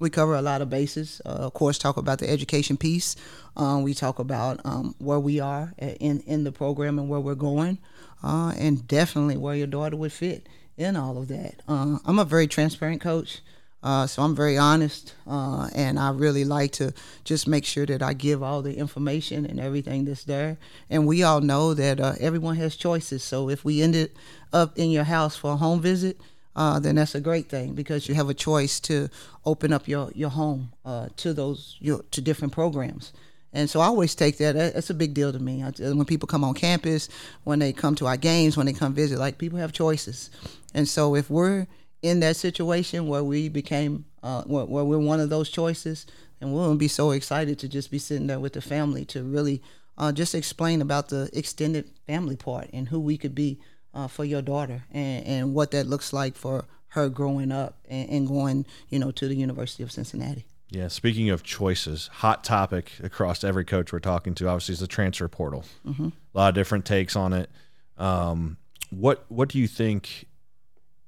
we 0.00 0.10
cover 0.10 0.34
a 0.34 0.42
lot 0.42 0.62
of 0.62 0.70
bases. 0.70 1.22
Uh, 1.24 1.28
of 1.28 1.54
course, 1.54 1.78
talk 1.78 1.96
about 1.96 2.18
the 2.18 2.28
education 2.28 2.76
piece. 2.76 3.14
Um, 3.56 3.82
we 3.82 3.94
talk 3.94 4.18
about 4.18 4.60
um, 4.64 4.96
where 4.98 5.20
we 5.20 5.38
are 5.38 5.72
in 5.78 6.20
in 6.20 6.42
the 6.42 6.50
program 6.50 6.98
and 6.98 7.08
where 7.08 7.20
we're 7.20 7.34
going, 7.36 7.78
uh, 8.24 8.52
and 8.58 8.88
definitely 8.88 9.36
where 9.36 9.54
your 9.54 9.68
daughter 9.68 9.96
would 9.96 10.12
fit 10.12 10.48
in 10.76 10.96
all 10.96 11.18
of 11.18 11.28
that. 11.28 11.62
Uh, 11.68 11.98
I'm 12.04 12.18
a 12.18 12.24
very 12.24 12.48
transparent 12.48 13.00
coach. 13.00 13.42
Uh, 13.82 14.06
so 14.06 14.22
I'm 14.22 14.36
very 14.36 14.58
honest, 14.58 15.14
uh, 15.26 15.70
and 15.74 15.98
I 15.98 16.10
really 16.10 16.44
like 16.44 16.72
to 16.72 16.92
just 17.24 17.48
make 17.48 17.64
sure 17.64 17.86
that 17.86 18.02
I 18.02 18.12
give 18.12 18.42
all 18.42 18.60
the 18.60 18.76
information 18.76 19.46
and 19.46 19.58
everything 19.58 20.04
that's 20.04 20.24
there. 20.24 20.58
And 20.90 21.06
we 21.06 21.22
all 21.22 21.40
know 21.40 21.72
that 21.72 21.98
everyone 22.20 22.56
has 22.56 22.76
choices. 22.76 23.22
So 23.24 23.48
if 23.48 23.64
we 23.64 23.80
ended 23.80 24.10
up 24.52 24.76
in 24.76 24.90
your 24.90 25.04
house 25.04 25.34
for 25.34 25.52
a 25.52 25.56
home 25.56 25.80
visit, 25.80 26.20
uh, 26.56 26.78
then 26.80 26.96
that's 26.96 27.14
a 27.14 27.20
great 27.20 27.48
thing 27.48 27.74
because 27.74 28.08
you 28.08 28.14
have 28.14 28.28
a 28.28 28.34
choice 28.34 28.80
to 28.80 29.08
open 29.44 29.72
up 29.72 29.86
your 29.88 30.10
your 30.14 30.30
home 30.30 30.72
uh, 30.84 31.08
to 31.16 31.32
those 31.32 31.76
your, 31.80 32.02
to 32.10 32.20
different 32.20 32.52
programs. 32.52 33.12
And 33.52 33.68
so 33.68 33.80
I 33.80 33.86
always 33.86 34.14
take 34.14 34.38
that. 34.38 34.54
that- 34.54 34.74
That's 34.74 34.90
a 34.90 34.94
big 34.94 35.12
deal 35.14 35.32
to 35.32 35.38
me. 35.40 35.62
I, 35.62 35.70
when 35.92 36.04
people 36.04 36.28
come 36.28 36.44
on 36.44 36.54
campus, 36.54 37.08
when 37.44 37.58
they 37.58 37.72
come 37.72 37.94
to 37.96 38.06
our 38.06 38.16
games, 38.16 38.56
when 38.56 38.66
they 38.66 38.72
come 38.72 38.94
visit, 38.94 39.18
like 39.18 39.38
people 39.38 39.58
have 39.58 39.72
choices. 39.72 40.30
And 40.72 40.88
so 40.88 41.16
if 41.16 41.28
we're 41.30 41.66
in 42.02 42.20
that 42.20 42.36
situation 42.36 43.08
where 43.08 43.24
we 43.24 43.48
became, 43.48 44.04
uh, 44.22 44.42
where, 44.44 44.64
where 44.66 44.84
we're 44.84 44.98
one 44.98 45.18
of 45.20 45.30
those 45.30 45.50
choices, 45.50 46.06
and 46.40 46.54
we'll 46.54 46.74
be 46.76 46.88
so 46.88 47.10
excited 47.10 47.58
to 47.58 47.68
just 47.68 47.90
be 47.90 47.98
sitting 47.98 48.28
there 48.28 48.38
with 48.40 48.52
the 48.52 48.62
family 48.62 49.04
to 49.06 49.22
really 49.24 49.60
uh, 49.98 50.12
just 50.12 50.34
explain 50.34 50.80
about 50.80 51.08
the 51.08 51.28
extended 51.32 51.90
family 52.06 52.36
part 52.36 52.70
and 52.72 52.88
who 52.88 53.00
we 53.00 53.18
could 53.18 53.34
be 53.34 53.58
uh, 53.94 54.06
for 54.06 54.24
your 54.24 54.42
daughter 54.42 54.84
and, 54.90 55.26
and 55.26 55.54
what 55.54 55.70
that 55.72 55.86
looks 55.86 56.12
like 56.12 56.36
for 56.36 56.64
her 56.88 57.08
growing 57.08 57.52
up 57.52 57.78
and, 57.88 58.08
and 58.10 58.28
going, 58.28 58.66
you 58.88 58.98
know, 58.98 59.10
to 59.10 59.28
the 59.28 59.36
University 59.36 59.82
of 59.82 59.92
Cincinnati. 59.92 60.44
Yeah, 60.70 60.88
speaking 60.88 61.30
of 61.30 61.42
choices, 61.42 62.08
hot 62.12 62.44
topic 62.44 62.92
across 63.02 63.42
every 63.42 63.64
coach 63.64 63.92
we're 63.92 63.98
talking 63.98 64.34
to, 64.36 64.46
obviously, 64.48 64.74
is 64.74 64.80
the 64.80 64.86
transfer 64.86 65.26
portal. 65.26 65.64
A 65.84 66.12
lot 66.32 66.48
of 66.50 66.54
different 66.54 66.84
takes 66.84 67.16
on 67.16 67.32
it. 67.32 67.50
Um, 67.98 68.56
what 68.90 69.24
What 69.28 69.48
do 69.48 69.58
you 69.58 69.66
think 69.66 70.26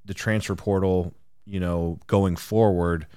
the 0.05 0.13
transfer 0.13 0.55
portal, 0.55 1.13
you 1.45 1.61
know, 1.61 1.99
going 2.07 2.35
forward, 2.35 3.07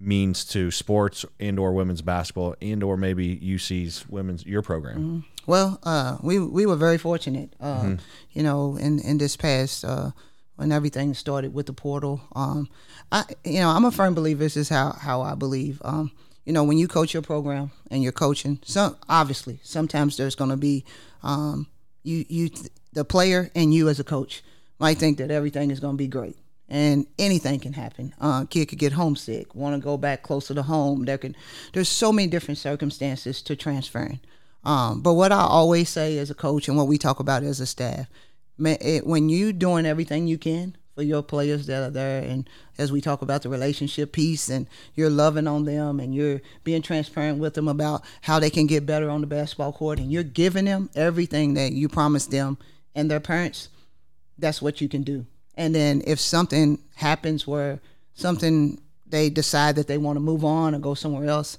means 0.00 0.44
to 0.44 0.70
sports 0.70 1.24
and 1.40 1.58
or 1.58 1.72
women's 1.72 2.02
basketball 2.02 2.54
and 2.60 2.82
or 2.82 2.96
maybe 2.96 3.36
UC's 3.36 4.08
women's 4.08 4.44
your 4.44 4.62
program? 4.62 5.24
Well, 5.46 5.78
uh, 5.82 6.18
we 6.22 6.38
we 6.38 6.66
were 6.66 6.76
very 6.76 6.98
fortunate, 6.98 7.54
uh, 7.60 7.96
you 8.32 8.42
know, 8.42 8.76
in 8.76 8.98
in 9.00 9.18
this 9.18 9.36
past 9.36 9.84
uh, 9.84 10.10
when 10.56 10.72
everything 10.72 11.14
started 11.14 11.52
with 11.54 11.66
the 11.66 11.72
portal. 11.72 12.20
Um, 12.34 12.68
I 13.12 13.24
you 13.44 13.60
know 13.60 13.70
I'm 13.70 13.84
a 13.84 13.90
firm 13.90 14.14
believer. 14.14 14.42
This 14.42 14.56
is 14.56 14.68
how 14.68 14.92
how 14.92 15.22
I 15.22 15.34
believe. 15.34 15.80
Um, 15.84 16.12
you 16.44 16.52
know, 16.52 16.64
when 16.64 16.76
you 16.78 16.88
coach 16.88 17.14
your 17.14 17.22
program 17.22 17.70
and 17.90 18.02
you're 18.02 18.12
coaching, 18.12 18.58
some 18.64 18.96
obviously 19.08 19.60
sometimes 19.62 20.16
there's 20.16 20.34
going 20.34 20.50
to 20.50 20.56
be 20.56 20.84
um, 21.22 21.66
you 22.02 22.24
you 22.28 22.50
the 22.92 23.04
player 23.04 23.50
and 23.54 23.72
you 23.74 23.88
as 23.88 24.00
a 24.00 24.04
coach 24.04 24.42
might 24.78 24.98
think 24.98 25.18
that 25.18 25.30
everything 25.30 25.70
is 25.70 25.80
going 25.80 25.94
to 25.94 25.98
be 25.98 26.08
great. 26.08 26.36
And 26.68 27.06
anything 27.18 27.60
can 27.60 27.74
happen. 27.74 28.14
Uh, 28.20 28.46
kid 28.46 28.68
could 28.68 28.78
get 28.78 28.92
homesick, 28.92 29.54
want 29.54 29.76
to 29.76 29.84
go 29.84 29.98
back 29.98 30.22
closer 30.22 30.54
to 30.54 30.62
home. 30.62 31.04
There 31.04 31.18
can, 31.18 31.36
there's 31.72 31.90
so 31.90 32.10
many 32.10 32.28
different 32.28 32.58
circumstances 32.58 33.42
to 33.42 33.54
transferring. 33.54 34.20
Um, 34.64 35.02
but 35.02 35.12
what 35.12 35.30
I 35.30 35.40
always 35.40 35.90
say 35.90 36.16
as 36.18 36.30
a 36.30 36.34
coach 36.34 36.68
and 36.68 36.76
what 36.76 36.86
we 36.86 36.96
talk 36.96 37.20
about 37.20 37.42
as 37.42 37.60
a 37.60 37.66
staff, 37.66 38.08
it, 38.58 39.06
when 39.06 39.28
you 39.28 39.52
doing 39.52 39.84
everything 39.84 40.26
you 40.26 40.38
can 40.38 40.76
for 40.94 41.02
your 41.02 41.22
players 41.22 41.66
that 41.66 41.82
are 41.82 41.90
there 41.90 42.22
and 42.22 42.48
as 42.78 42.92
we 42.92 43.00
talk 43.00 43.20
about 43.20 43.42
the 43.42 43.48
relationship 43.48 44.12
piece 44.12 44.48
and 44.48 44.68
you're 44.94 45.10
loving 45.10 45.46
on 45.46 45.64
them 45.64 45.98
and 45.98 46.14
you're 46.14 46.40
being 46.62 46.82
transparent 46.82 47.38
with 47.38 47.54
them 47.54 47.68
about 47.68 48.04
how 48.22 48.38
they 48.38 48.50
can 48.50 48.66
get 48.66 48.86
better 48.86 49.10
on 49.10 49.20
the 49.20 49.26
basketball 49.26 49.72
court 49.72 49.98
and 49.98 50.12
you're 50.12 50.22
giving 50.22 50.66
them 50.66 50.88
everything 50.94 51.54
that 51.54 51.72
you 51.72 51.88
promised 51.88 52.30
them 52.30 52.56
and 52.94 53.10
their 53.10 53.20
parents 53.20 53.68
that's 54.38 54.62
what 54.62 54.80
you 54.80 54.88
can 54.88 55.02
do 55.02 55.26
and 55.56 55.74
then 55.74 56.02
if 56.06 56.18
something 56.20 56.78
happens 56.94 57.46
where 57.46 57.80
something 58.14 58.80
they 59.06 59.30
decide 59.30 59.76
that 59.76 59.86
they 59.86 59.98
want 59.98 60.16
to 60.16 60.20
move 60.20 60.44
on 60.44 60.74
or 60.74 60.78
go 60.78 60.94
somewhere 60.94 61.28
else 61.28 61.58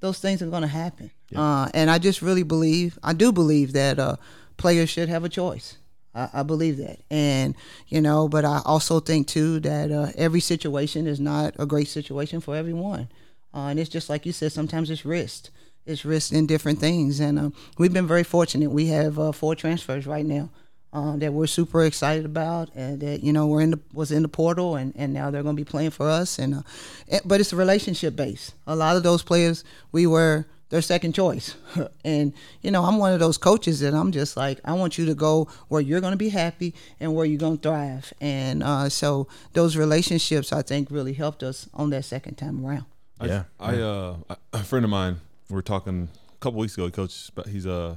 those 0.00 0.18
things 0.18 0.42
are 0.42 0.46
going 0.48 0.62
to 0.62 0.68
happen 0.68 1.10
yeah. 1.30 1.40
uh, 1.40 1.68
and 1.74 1.90
i 1.90 1.98
just 1.98 2.22
really 2.22 2.42
believe 2.42 2.98
i 3.02 3.12
do 3.12 3.32
believe 3.32 3.72
that 3.72 3.98
uh, 3.98 4.16
players 4.56 4.90
should 4.90 5.08
have 5.08 5.24
a 5.24 5.28
choice 5.28 5.76
I, 6.14 6.28
I, 6.34 6.42
believe 6.42 6.78
that, 6.78 6.98
and 7.10 7.54
you 7.86 8.00
know, 8.00 8.28
but 8.28 8.44
I 8.44 8.62
also 8.64 9.00
think 9.00 9.28
too 9.28 9.60
that 9.60 9.90
uh, 9.92 10.08
every 10.16 10.40
situation 10.40 11.06
is 11.06 11.20
not 11.20 11.54
a 11.58 11.66
great 11.66 11.88
situation 11.88 12.40
for 12.40 12.56
everyone, 12.56 13.08
uh, 13.54 13.66
and 13.66 13.78
it's 13.78 13.88
just 13.88 14.10
like 14.10 14.26
you 14.26 14.32
said. 14.32 14.52
Sometimes 14.52 14.90
it's 14.90 15.04
risk. 15.04 15.50
It's 15.86 16.04
risk 16.04 16.32
in 16.32 16.46
different 16.46 16.78
things, 16.78 17.20
and 17.20 17.38
uh, 17.38 17.50
we've 17.78 17.92
been 17.92 18.06
very 18.06 18.24
fortunate. 18.24 18.70
We 18.70 18.86
have 18.86 19.18
uh, 19.18 19.32
four 19.32 19.54
transfers 19.54 20.06
right 20.06 20.26
now. 20.26 20.50
Uh, 20.92 21.14
that 21.16 21.32
we're 21.32 21.46
super 21.46 21.84
excited 21.84 22.24
about, 22.24 22.68
and 22.74 23.00
that 23.00 23.22
you 23.22 23.32
know 23.32 23.46
we're 23.46 23.60
in 23.60 23.70
the 23.70 23.80
was 23.92 24.10
in 24.10 24.22
the 24.22 24.28
portal, 24.28 24.74
and, 24.74 24.92
and 24.96 25.14
now 25.14 25.30
they're 25.30 25.44
going 25.44 25.54
to 25.54 25.60
be 25.60 25.70
playing 25.70 25.90
for 25.90 26.08
us. 26.08 26.36
And 26.38 26.64
it, 27.06 27.22
but 27.24 27.38
it's 27.38 27.52
a 27.52 27.56
relationship 27.56 28.16
base. 28.16 28.52
A 28.66 28.74
lot 28.74 28.96
of 28.96 29.04
those 29.04 29.22
players 29.22 29.62
we 29.92 30.04
were 30.06 30.46
their 30.70 30.80
second 30.80 31.14
choice. 31.14 31.54
and 32.04 32.32
you 32.62 32.70
know, 32.70 32.84
I'm 32.84 32.98
one 32.98 33.12
of 33.12 33.20
those 33.20 33.36
coaches 33.36 33.80
that 33.80 33.92
I'm 33.92 34.10
just 34.12 34.36
like, 34.36 34.58
I 34.64 34.72
want 34.72 34.96
you 34.96 35.06
to 35.06 35.14
go 35.14 35.48
where 35.68 35.80
you're 35.80 36.00
going 36.00 36.12
to 36.12 36.16
be 36.16 36.30
happy 36.30 36.74
and 36.98 37.14
where 37.14 37.26
you're 37.26 37.38
going 37.38 37.58
to 37.58 37.62
thrive. 37.62 38.12
And 38.20 38.62
uh, 38.62 38.88
so 38.88 39.28
those 39.52 39.76
relationships, 39.76 40.52
I 40.52 40.62
think, 40.62 40.90
really 40.90 41.12
helped 41.12 41.42
us 41.42 41.68
on 41.74 41.90
that 41.90 42.04
second 42.04 42.36
time 42.36 42.64
around. 42.64 42.86
Yeah, 43.22 43.44
I, 43.58 43.74
I 43.74 43.80
uh, 43.80 44.16
a 44.54 44.64
friend 44.64 44.84
of 44.84 44.90
mine, 44.90 45.20
we 45.50 45.54
were 45.54 45.62
talking 45.62 46.08
a 46.34 46.38
couple 46.38 46.58
weeks 46.58 46.74
ago. 46.74 46.86
He 46.86 46.90
coaches, 46.90 47.30
but 47.34 47.48
he's 47.48 47.66
a 47.66 47.74
uh, 47.74 47.96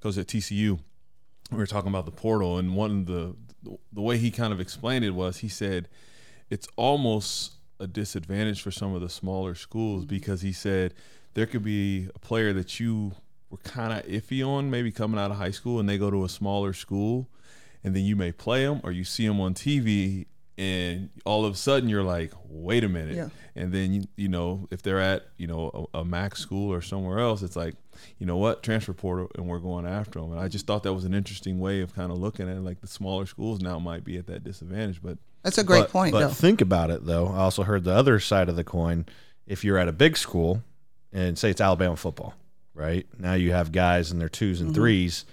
coach 0.00 0.16
at 0.16 0.28
TCU. 0.28 0.78
We 1.50 1.58
were 1.58 1.66
talking 1.66 1.88
about 1.88 2.06
the 2.06 2.12
portal, 2.12 2.58
and 2.58 2.74
one 2.74 2.90
of 2.90 3.06
the 3.06 3.36
the 3.92 4.02
way 4.02 4.18
he 4.18 4.30
kind 4.30 4.52
of 4.52 4.60
explained 4.60 5.04
it 5.04 5.12
was 5.12 5.38
he 5.38 5.48
said 5.48 5.88
it's 6.50 6.68
almost 6.76 7.52
a 7.80 7.86
disadvantage 7.86 8.60
for 8.60 8.70
some 8.70 8.94
of 8.94 9.00
the 9.00 9.08
smaller 9.08 9.54
schools 9.54 10.04
mm-hmm. 10.04 10.14
because 10.14 10.42
he 10.42 10.52
said 10.52 10.94
there 11.34 11.46
could 11.46 11.64
be 11.64 12.08
a 12.14 12.18
player 12.18 12.52
that 12.52 12.78
you 12.78 13.12
were 13.50 13.58
kind 13.58 13.92
of 13.92 14.06
iffy 14.06 14.46
on, 14.46 14.70
maybe 14.70 14.90
coming 14.92 15.18
out 15.18 15.30
of 15.30 15.36
high 15.36 15.50
school, 15.50 15.80
and 15.80 15.88
they 15.88 15.98
go 15.98 16.10
to 16.10 16.24
a 16.24 16.28
smaller 16.28 16.72
school, 16.72 17.28
and 17.82 17.94
then 17.94 18.04
you 18.04 18.16
may 18.16 18.32
play 18.32 18.64
them 18.64 18.80
or 18.84 18.92
you 18.92 19.04
see 19.04 19.26
them 19.26 19.40
on 19.40 19.54
TV, 19.54 20.26
and 20.56 21.10
all 21.24 21.44
of 21.44 21.54
a 21.54 21.56
sudden 21.56 21.88
you're 21.88 22.04
like, 22.04 22.32
wait 22.48 22.84
a 22.84 22.88
minute, 22.88 23.16
yeah. 23.16 23.28
and 23.56 23.72
then 23.72 23.92
you 23.92 24.04
you 24.16 24.28
know 24.28 24.68
if 24.70 24.82
they're 24.82 25.00
at 25.00 25.26
you 25.36 25.46
know 25.46 25.88
a, 25.94 25.98
a 25.98 26.04
max 26.04 26.40
school 26.40 26.72
or 26.72 26.80
somewhere 26.80 27.18
else, 27.18 27.42
it's 27.42 27.56
like, 27.56 27.74
you 28.18 28.26
know 28.26 28.36
what, 28.36 28.62
transfer 28.62 28.92
portal, 28.92 29.30
and 29.36 29.46
we're 29.46 29.58
going 29.58 29.86
after 29.86 30.20
them. 30.20 30.32
And 30.32 30.40
I 30.40 30.48
just 30.48 30.66
thought 30.66 30.82
that 30.84 30.94
was 30.94 31.04
an 31.04 31.14
interesting 31.14 31.58
way 31.58 31.80
of 31.80 31.94
kind 31.94 32.12
of 32.12 32.18
looking 32.18 32.48
at 32.48 32.56
it. 32.56 32.60
Like 32.60 32.80
the 32.80 32.86
smaller 32.86 33.26
schools 33.26 33.60
now 33.60 33.78
might 33.78 34.04
be 34.04 34.16
at 34.16 34.26
that 34.28 34.44
disadvantage, 34.44 35.02
but 35.02 35.18
that's 35.42 35.58
a 35.58 35.64
great 35.64 35.82
but, 35.82 35.90
point. 35.90 36.12
But 36.12 36.20
though. 36.20 36.28
think 36.28 36.60
about 36.60 36.90
it 36.90 37.04
though. 37.04 37.28
I 37.28 37.38
also 37.38 37.64
heard 37.64 37.84
the 37.84 37.94
other 37.94 38.20
side 38.20 38.48
of 38.48 38.56
the 38.56 38.64
coin. 38.64 39.06
If 39.46 39.64
you're 39.64 39.78
at 39.78 39.88
a 39.88 39.92
big 39.92 40.16
school 40.16 40.62
and 41.12 41.38
say 41.38 41.50
it's 41.50 41.60
Alabama 41.60 41.96
football, 41.96 42.34
right? 42.74 43.06
Now 43.18 43.34
you 43.34 43.52
have 43.52 43.72
guys 43.72 44.10
in 44.10 44.18
their 44.18 44.28
twos 44.28 44.60
and 44.60 44.70
mm-hmm. 44.70 44.80
threes 44.80 45.24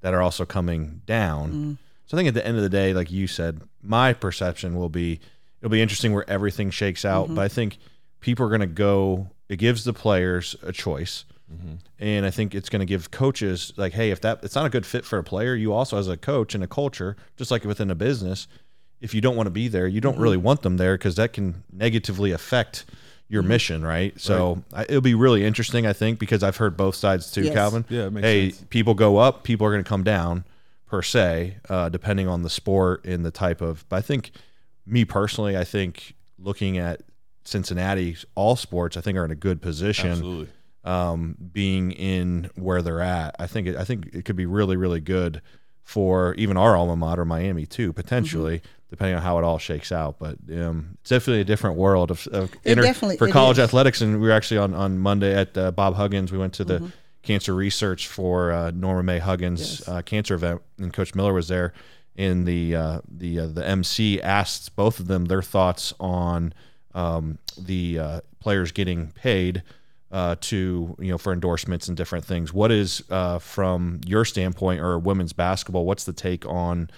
that 0.00 0.14
are 0.14 0.22
also 0.22 0.44
coming 0.44 1.02
down. 1.06 1.48
Mm-hmm. 1.50 1.72
So 2.06 2.16
I 2.16 2.18
think 2.18 2.28
at 2.28 2.34
the 2.34 2.44
end 2.44 2.56
of 2.56 2.62
the 2.62 2.68
day, 2.68 2.92
like 2.92 3.10
you 3.10 3.26
said, 3.26 3.60
my 3.82 4.12
perception 4.12 4.76
will 4.76 4.88
be 4.88 5.20
it'll 5.60 5.70
be 5.70 5.82
interesting 5.82 6.12
where 6.12 6.28
everything 6.28 6.70
shakes 6.70 7.04
out. 7.04 7.26
Mm-hmm. 7.26 7.36
But 7.36 7.42
I 7.42 7.48
think 7.48 7.78
people 8.20 8.46
are 8.46 8.48
going 8.48 8.60
to 8.60 8.66
go. 8.66 9.30
It 9.48 9.56
gives 9.56 9.84
the 9.84 9.92
players 9.92 10.56
a 10.62 10.72
choice, 10.72 11.24
mm-hmm. 11.52 11.74
and 11.98 12.24
I 12.24 12.30
think 12.30 12.54
it's 12.54 12.68
going 12.68 12.80
to 12.80 12.86
give 12.86 13.10
coaches 13.10 13.72
like, 13.76 13.92
hey, 13.92 14.10
if 14.10 14.20
that 14.20 14.40
it's 14.42 14.54
not 14.54 14.66
a 14.66 14.70
good 14.70 14.86
fit 14.86 15.04
for 15.04 15.18
a 15.18 15.24
player, 15.24 15.54
you 15.54 15.72
also 15.72 15.98
as 15.98 16.08
a 16.08 16.16
coach 16.16 16.54
in 16.54 16.62
a 16.62 16.68
culture, 16.68 17.16
just 17.36 17.50
like 17.50 17.64
within 17.64 17.90
a 17.90 17.94
business, 17.94 18.46
if 19.00 19.14
you 19.14 19.20
don't 19.20 19.36
want 19.36 19.46
to 19.46 19.52
be 19.52 19.68
there, 19.68 19.86
you 19.86 20.00
don't 20.00 20.14
mm-hmm. 20.14 20.22
really 20.22 20.36
want 20.36 20.62
them 20.62 20.76
there 20.76 20.96
because 20.96 21.16
that 21.16 21.32
can 21.32 21.64
negatively 21.72 22.32
affect 22.32 22.84
your 23.28 23.42
mm-hmm. 23.42 23.48
mission, 23.48 23.84
right? 23.84 24.20
So 24.20 24.62
right. 24.72 24.80
I, 24.80 24.82
it'll 24.82 25.00
be 25.00 25.14
really 25.14 25.44
interesting, 25.44 25.86
I 25.86 25.92
think, 25.92 26.18
because 26.18 26.42
I've 26.42 26.56
heard 26.56 26.76
both 26.76 26.94
sides 26.94 27.30
too, 27.30 27.42
yes. 27.42 27.54
Calvin. 27.54 27.84
Yeah, 27.88 28.10
hey, 28.10 28.50
sense. 28.50 28.66
people 28.70 28.94
go 28.94 29.16
up, 29.16 29.44
people 29.44 29.66
are 29.66 29.70
going 29.70 29.82
to 29.82 29.88
come 29.88 30.04
down, 30.04 30.44
per 30.90 31.02
se, 31.02 31.56
uh, 31.68 31.88
depending 31.88 32.26
on 32.26 32.42
the 32.42 32.50
sport 32.50 33.04
and 33.04 33.24
the 33.24 33.30
type 33.30 33.60
of. 33.60 33.88
But 33.88 33.96
I 33.96 34.00
think, 34.02 34.32
me 34.84 35.04
personally, 35.04 35.56
I 35.56 35.64
think 35.64 36.14
looking 36.38 36.78
at 36.78 37.02
Cincinnati, 37.44 38.16
all 38.34 38.56
sports, 38.56 38.96
I 38.96 39.00
think 39.00 39.16
are 39.16 39.24
in 39.24 39.30
a 39.30 39.36
good 39.36 39.62
position. 39.62 40.10
Absolutely. 40.10 40.48
Um, 40.82 41.36
being 41.52 41.92
in 41.92 42.50
where 42.56 42.82
they're 42.82 43.02
at, 43.02 43.36
I 43.38 43.46
think 43.46 43.68
it, 43.68 43.76
I 43.76 43.84
think 43.84 44.14
it 44.14 44.24
could 44.24 44.36
be 44.36 44.46
really, 44.46 44.76
really 44.76 45.00
good 45.00 45.42
for 45.82 46.34
even 46.34 46.56
our 46.56 46.76
alma 46.76 46.96
mater, 46.96 47.24
Miami, 47.24 47.66
too, 47.66 47.92
potentially. 47.92 48.58
Mm-hmm 48.58 48.74
depending 48.90 49.14
on 49.14 49.22
how 49.22 49.38
it 49.38 49.44
all 49.44 49.58
shakes 49.58 49.92
out. 49.92 50.18
But 50.18 50.36
um, 50.50 50.98
it's 51.00 51.10
definitely 51.10 51.42
a 51.42 51.44
different 51.44 51.76
world 51.76 52.10
of, 52.10 52.26
of 52.26 52.50
inter- 52.64 52.92
for 52.92 53.28
college 53.28 53.58
is. 53.58 53.64
athletics. 53.64 54.00
And 54.00 54.20
we 54.20 54.26
were 54.26 54.34
actually 54.34 54.58
on, 54.58 54.74
on 54.74 54.98
Monday 54.98 55.32
at 55.32 55.56
uh, 55.56 55.70
Bob 55.70 55.94
Huggins. 55.94 56.32
We 56.32 56.38
went 56.38 56.54
to 56.54 56.64
the 56.64 56.78
mm-hmm. 56.78 56.86
Cancer 57.22 57.54
research 57.54 58.08
for 58.08 58.50
uh, 58.50 58.70
Norma 58.70 59.02
Mae 59.02 59.18
Huggins 59.18 59.80
yes. 59.80 59.88
uh, 59.88 60.02
cancer 60.02 60.34
event, 60.34 60.62
and 60.78 60.92
Coach 60.92 61.14
Miller 61.14 61.32
was 61.32 61.48
there. 61.48 61.72
And 62.16 62.46
the 62.46 62.74
uh, 62.76 63.00
the 63.08 63.40
uh, 63.40 63.46
the 63.46 63.66
MC 63.66 64.20
asked 64.20 64.74
both 64.76 65.00
of 65.00 65.06
them 65.06 65.26
their 65.26 65.42
thoughts 65.42 65.94
on 66.00 66.52
um, 66.94 67.38
the 67.58 67.98
uh, 67.98 68.20
players 68.40 68.72
getting 68.72 69.08
paid. 69.08 69.62
to 70.40 70.96
you 70.98 71.10
know 71.10 71.18
for 71.18 71.32
endorsements 71.32 71.88
and 71.88 71.96
different 71.96 72.24
things. 72.24 72.52
What 72.52 72.72
is 72.72 73.02
from 73.40 74.00
your 74.06 74.24
standpoint 74.24 74.80
or 74.80 74.98
women's 74.98 75.32
basketball? 75.32 75.84
What's 75.84 76.04
the 76.04 76.12
take 76.12 76.44
on 76.46 76.90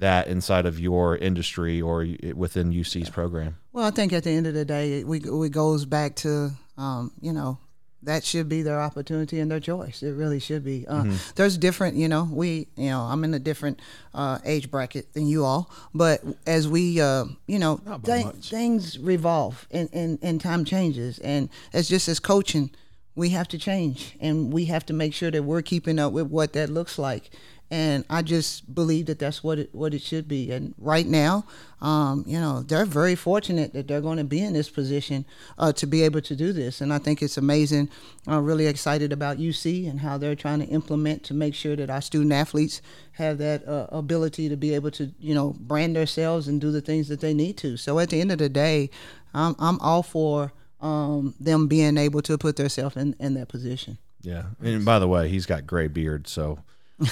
that 0.00 0.26
inside 0.28 0.66
of 0.66 0.80
your 0.80 1.16
industry 1.16 1.80
or 1.80 2.06
within 2.34 2.72
UC's 2.72 3.08
program? 3.08 3.56
Well, 3.72 3.84
I 3.84 3.90
think 3.90 4.12
at 4.12 4.24
the 4.24 4.30
end 4.30 4.46
of 4.46 4.54
the 4.54 4.64
day, 4.64 5.00
it, 5.00 5.06
we, 5.06 5.18
it 5.18 5.52
goes 5.52 5.84
back 5.84 6.16
to, 6.16 6.50
um, 6.76 7.12
you 7.20 7.32
know, 7.32 7.58
that 8.02 8.24
should 8.24 8.48
be 8.48 8.62
their 8.62 8.80
opportunity 8.80 9.40
and 9.40 9.50
their 9.50 9.60
choice. 9.60 10.02
It 10.02 10.12
really 10.12 10.38
should 10.38 10.64
be. 10.64 10.86
Uh, 10.86 11.02
mm-hmm. 11.02 11.16
There's 11.34 11.58
different, 11.58 11.96
you 11.96 12.08
know, 12.08 12.28
we, 12.30 12.68
you 12.76 12.90
know, 12.90 13.00
I'm 13.00 13.24
in 13.24 13.34
a 13.34 13.38
different 13.38 13.80
uh, 14.14 14.38
age 14.44 14.70
bracket 14.70 15.12
than 15.12 15.26
you 15.26 15.44
all, 15.44 15.70
but 15.94 16.22
as 16.46 16.66
we, 16.66 17.00
uh, 17.00 17.26
you 17.46 17.58
know, 17.58 17.80
th- 18.04 18.26
things 18.36 18.98
revolve 18.98 19.66
and, 19.70 19.88
and, 19.92 20.18
and 20.22 20.40
time 20.40 20.64
changes. 20.64 21.18
And 21.18 21.50
it's 21.72 21.88
just 21.88 22.08
as 22.08 22.20
coaching, 22.20 22.70
we 23.14 23.30
have 23.30 23.48
to 23.48 23.58
change 23.58 24.16
and 24.20 24.52
we 24.52 24.66
have 24.66 24.86
to 24.86 24.92
make 24.92 25.12
sure 25.12 25.30
that 25.30 25.42
we're 25.42 25.62
keeping 25.62 25.98
up 25.98 26.12
with 26.12 26.28
what 26.28 26.54
that 26.54 26.70
looks 26.70 26.98
like 26.98 27.30
and 27.70 28.04
I 28.10 28.22
just 28.22 28.74
believe 28.74 29.06
that 29.06 29.20
that's 29.20 29.44
what 29.44 29.60
it 29.60 29.72
what 29.72 29.94
it 29.94 30.02
should 30.02 30.26
be. 30.26 30.50
And 30.50 30.74
right 30.76 31.06
now, 31.06 31.44
um, 31.80 32.24
you 32.26 32.40
know, 32.40 32.62
they're 32.62 32.84
very 32.84 33.14
fortunate 33.14 33.72
that 33.74 33.86
they're 33.86 34.00
going 34.00 34.18
to 34.18 34.24
be 34.24 34.40
in 34.40 34.52
this 34.52 34.68
position 34.68 35.24
uh, 35.56 35.72
to 35.74 35.86
be 35.86 36.02
able 36.02 36.20
to 36.22 36.34
do 36.34 36.52
this. 36.52 36.80
And 36.80 36.92
I 36.92 36.98
think 36.98 37.22
it's 37.22 37.36
amazing. 37.36 37.88
I'm 38.26 38.44
really 38.44 38.66
excited 38.66 39.12
about 39.12 39.38
UC 39.38 39.88
and 39.88 40.00
how 40.00 40.18
they're 40.18 40.34
trying 40.34 40.58
to 40.58 40.66
implement 40.66 41.22
to 41.24 41.34
make 41.34 41.54
sure 41.54 41.76
that 41.76 41.90
our 41.90 42.00
student 42.00 42.32
athletes 42.32 42.82
have 43.12 43.38
that 43.38 43.66
uh, 43.68 43.86
ability 43.90 44.48
to 44.48 44.56
be 44.56 44.74
able 44.74 44.90
to, 44.92 45.12
you 45.20 45.34
know, 45.34 45.54
brand 45.60 45.94
themselves 45.94 46.48
and 46.48 46.60
do 46.60 46.72
the 46.72 46.80
things 46.80 47.06
that 47.06 47.20
they 47.20 47.32
need 47.32 47.56
to. 47.58 47.76
So 47.76 48.00
at 48.00 48.10
the 48.10 48.20
end 48.20 48.32
of 48.32 48.38
the 48.38 48.48
day, 48.48 48.90
I'm 49.32 49.54
I'm 49.60 49.78
all 49.78 50.02
for 50.02 50.52
um, 50.80 51.34
them 51.38 51.68
being 51.68 51.98
able 51.98 52.22
to 52.22 52.36
put 52.36 52.56
themselves 52.56 52.96
in 52.96 53.14
in 53.20 53.34
that 53.34 53.48
position. 53.48 53.98
Yeah, 54.22 54.46
and 54.60 54.84
by 54.84 54.98
the 54.98 55.08
way, 55.08 55.28
he's 55.28 55.46
got 55.46 55.66
gray 55.66 55.86
beard, 55.86 56.26
so 56.28 56.58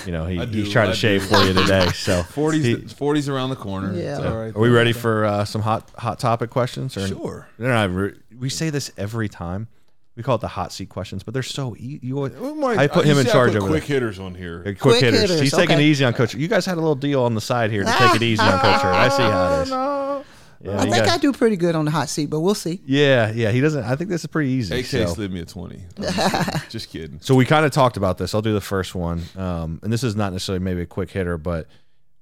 you 0.06 0.12
know, 0.12 0.26
he, 0.26 0.44
he's 0.46 0.70
trying 0.72 0.90
to 0.90 0.96
shave 0.96 1.24
for 1.24 1.38
you 1.42 1.52
today. 1.52 1.88
So 1.90 2.22
40s, 2.34 2.94
40s 2.94 3.28
around 3.28 3.50
the 3.50 3.56
corner. 3.56 3.94
Yeah. 3.94 4.18
all 4.18 4.36
right. 4.36 4.54
Are 4.54 4.60
we 4.60 4.68
ready 4.68 4.92
for 4.92 5.24
uh, 5.24 5.44
some 5.44 5.62
hot 5.62 5.90
hot 5.96 6.18
topic 6.18 6.50
questions? 6.50 6.96
Or, 6.96 7.06
sure. 7.06 7.48
No, 7.58 8.12
we 8.38 8.48
say 8.48 8.70
this 8.70 8.90
every 8.96 9.28
time. 9.28 9.68
We 10.16 10.24
call 10.24 10.34
it 10.34 10.40
the 10.40 10.48
hot 10.48 10.72
seat 10.72 10.88
questions, 10.88 11.22
but 11.22 11.32
they're 11.32 11.44
so 11.44 11.76
easy. 11.78 12.08
You, 12.08 12.24
I 12.24 12.88
put 12.88 13.04
him 13.04 13.18
in 13.18 13.26
charge 13.26 13.54
of 13.54 13.62
it. 13.62 13.68
quick 13.68 13.84
hitters 13.84 14.18
on 14.18 14.34
here. 14.34 14.62
Quick, 14.62 14.80
quick 14.80 15.00
hitters. 15.00 15.20
hitters. 15.20 15.40
He's 15.40 15.54
okay. 15.54 15.66
taking 15.66 15.78
it 15.78 15.84
easy 15.84 16.04
on 16.04 16.12
Coach. 16.12 16.34
You 16.34 16.48
guys 16.48 16.66
had 16.66 16.74
a 16.74 16.80
little 16.80 16.96
deal 16.96 17.22
on 17.22 17.36
the 17.36 17.40
side 17.40 17.70
here 17.70 17.84
to 17.84 17.92
take 17.92 18.16
it 18.16 18.22
easy 18.22 18.42
on 18.42 18.58
Coach. 18.58 18.84
I 18.84 19.08
see 19.10 19.22
how 19.22 19.60
it 19.60 19.62
is. 19.62 19.70
No. 19.78 20.24
Yeah, 20.60 20.80
I 20.80 20.90
think 20.90 21.04
got, 21.04 21.08
I 21.08 21.18
do 21.18 21.32
pretty 21.32 21.56
good 21.56 21.76
on 21.76 21.84
the 21.84 21.90
hot 21.90 22.08
seat, 22.08 22.26
but 22.26 22.40
we'll 22.40 22.54
see. 22.54 22.80
Yeah, 22.84 23.30
yeah, 23.30 23.52
he 23.52 23.60
doesn't. 23.60 23.84
I 23.84 23.94
think 23.94 24.10
this 24.10 24.22
is 24.22 24.26
pretty 24.26 24.50
easy. 24.50 24.80
AK 24.80 24.86
so. 24.86 25.06
slid 25.06 25.32
me 25.32 25.40
a 25.40 25.44
twenty. 25.44 25.82
Just 26.68 26.90
kidding. 26.90 27.20
So 27.20 27.34
we 27.34 27.44
kind 27.44 27.64
of 27.64 27.70
talked 27.70 27.96
about 27.96 28.18
this. 28.18 28.34
I'll 28.34 28.42
do 28.42 28.52
the 28.54 28.60
first 28.60 28.94
one, 28.94 29.22
um, 29.36 29.78
and 29.82 29.92
this 29.92 30.02
is 30.02 30.16
not 30.16 30.32
necessarily 30.32 30.64
maybe 30.64 30.82
a 30.82 30.86
quick 30.86 31.10
hitter, 31.10 31.38
but 31.38 31.68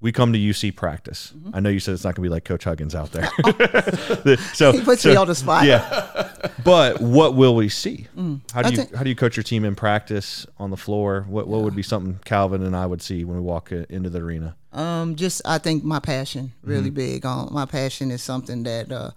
we 0.01 0.13
come 0.13 0.33
to 0.33 0.39
UC 0.39 0.77
practice. 0.77 1.33
Mm-hmm. 1.37 1.51
I 1.55 1.61
know 1.61 1.71
you 1.71 1.81
said 1.81 1.95
it's 1.95 2.05
not 2.05 2.15
going 2.15 2.23
to 2.25 2.29
be 2.29 2.29
like 2.29 2.45
Coach 2.45 2.65
Huggins 2.65 2.95
out 2.95 3.13
there. 3.13 3.29
so 4.55 4.73
he 4.73 4.83
puts 4.83 5.03
so, 5.03 5.11
me 5.11 5.17
on 5.17 5.27
the 5.27 5.35
spot. 5.35 5.65
Yeah, 5.65 6.31
but 6.65 7.01
what 7.01 7.35
will 7.35 7.55
we 7.55 7.69
see? 7.69 8.07
How 8.53 8.63
do 8.63 8.71
you 8.71 8.77
think, 8.77 8.95
how 8.95 9.03
do 9.03 9.09
you 9.09 9.17
coach 9.17 9.37
your 9.37 9.45
team 9.45 9.65
in 9.65 9.75
practice 9.75 10.47
on 10.59 10.71
the 10.71 10.77
floor? 10.77 11.25
What 11.29 11.49
what 11.49 11.59
yeah. 11.59 11.65
would 11.65 11.77
be 11.77 11.83
something 11.83 12.21
Calvin 12.25 12.63
and 12.63 12.77
I 12.77 12.87
would 12.87 13.01
see 13.01 13.25
when 13.25 13.37
we 13.37 13.43
walk 13.43 13.73
into 13.73 14.11
the 14.11 14.19
arena? 14.21 14.57
Um, 14.73 15.17
just 15.17 15.41
I 15.47 15.59
think 15.59 15.85
my 15.85 16.01
passion 16.01 16.53
really 16.63 16.91
mm-hmm. 16.91 16.95
big. 16.95 17.27
Um, 17.27 17.49
my 17.53 17.65
passion 17.65 18.11
is 18.11 18.23
something 18.23 18.65
that 18.65 18.93
uh, 18.93 19.11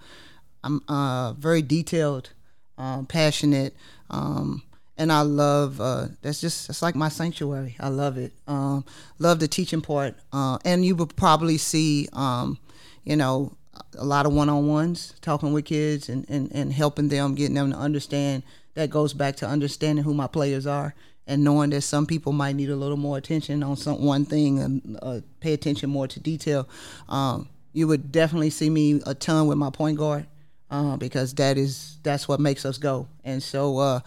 I'm 0.63 0.81
uh, 0.87 1.33
very 1.33 1.61
detailed, 1.61 2.31
uh, 2.77 3.03
passionate. 3.03 3.75
Um, 4.09 4.63
and 4.99 5.13
I 5.13 5.21
love 5.21 5.79
uh, 5.79 6.07
that's 6.21 6.41
just 6.41 6.69
it's 6.69 6.81
like 6.81 6.93
my 6.93 7.09
sanctuary. 7.09 7.75
I 7.79 7.87
love 7.87 8.17
it. 8.17 8.33
Um, 8.47 8.85
love 9.17 9.39
the 9.39 9.47
teaching 9.47 9.81
part, 9.81 10.15
uh, 10.33 10.59
and 10.65 10.85
you 10.85 10.95
would 10.97 11.15
probably 11.15 11.57
see, 11.57 12.09
um, 12.13 12.59
you 13.05 13.15
know, 13.15 13.57
a 13.97 14.03
lot 14.03 14.25
of 14.25 14.33
one 14.33 14.49
on 14.49 14.67
ones, 14.67 15.15
talking 15.21 15.53
with 15.53 15.65
kids 15.65 16.09
and, 16.09 16.29
and, 16.29 16.51
and 16.53 16.73
helping 16.73 17.07
them, 17.07 17.33
getting 17.33 17.55
them 17.55 17.71
to 17.71 17.77
understand. 17.77 18.43
That 18.75 18.89
goes 18.89 19.13
back 19.13 19.35
to 19.37 19.47
understanding 19.47 20.05
who 20.05 20.13
my 20.13 20.27
players 20.27 20.67
are 20.67 20.93
and 21.27 21.43
knowing 21.43 21.69
that 21.71 21.81
some 21.81 22.05
people 22.05 22.31
might 22.31 22.55
need 22.55 22.69
a 22.69 22.75
little 22.75 22.97
more 22.97 23.17
attention 23.17 23.61
on 23.63 23.75
some 23.75 24.03
one 24.03 24.25
thing 24.25 24.59
and 24.59 24.99
uh, 25.01 25.19
pay 25.39 25.53
attention 25.53 25.89
more 25.89 26.07
to 26.07 26.19
detail. 26.19 26.67
Um, 27.07 27.49
you 27.73 27.87
would 27.87 28.11
definitely 28.11 28.51
see 28.51 28.69
me 28.69 29.01
a 29.05 29.13
ton 29.13 29.47
with 29.47 29.57
my 29.57 29.69
point 29.69 29.97
guard 29.97 30.27
uh, 30.71 30.97
because 30.97 31.33
that 31.35 31.57
is 31.57 31.97
that's 32.03 32.27
what 32.27 32.39
makes 32.39 32.65
us 32.65 32.77
go. 32.77 33.07
And 33.23 33.41
so 33.41 33.77
uh, 33.77 33.99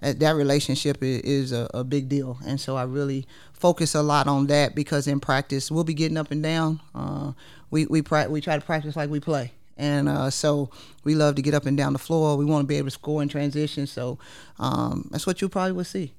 that 0.00 0.36
relationship 0.36 1.02
is, 1.02 1.20
is 1.22 1.52
a, 1.52 1.68
a, 1.74 1.84
big 1.84 2.08
deal. 2.08 2.38
And 2.46 2.60
so 2.60 2.76
I 2.76 2.84
really 2.84 3.26
focus 3.52 3.94
a 3.94 4.02
lot 4.02 4.26
on 4.28 4.46
that 4.46 4.74
because 4.74 5.08
in 5.08 5.20
practice 5.20 5.70
we'll 5.70 5.84
be 5.84 5.94
getting 5.94 6.16
up 6.16 6.30
and 6.30 6.42
down. 6.42 6.80
Uh, 6.94 7.32
we 7.70 7.86
we 7.86 8.02
pra- 8.02 8.28
we 8.28 8.40
try 8.40 8.58
to 8.58 8.64
practice 8.64 8.96
like 8.96 9.10
we 9.10 9.20
play. 9.20 9.52
And 9.76 10.08
uh, 10.08 10.30
so 10.30 10.70
we 11.04 11.14
love 11.14 11.36
to 11.36 11.42
get 11.42 11.54
up 11.54 11.64
and 11.66 11.76
down 11.76 11.92
the 11.92 11.98
floor. 12.00 12.36
We 12.36 12.44
want 12.44 12.64
to 12.64 12.66
be 12.66 12.76
able 12.76 12.88
to 12.88 12.92
score 12.92 13.22
in 13.22 13.28
transition. 13.28 13.86
So 13.86 14.18
um, 14.58 15.08
that's 15.10 15.26
what 15.26 15.40
you 15.40 15.48
probably 15.48 15.72
will 15.72 15.84
see. 15.84 16.12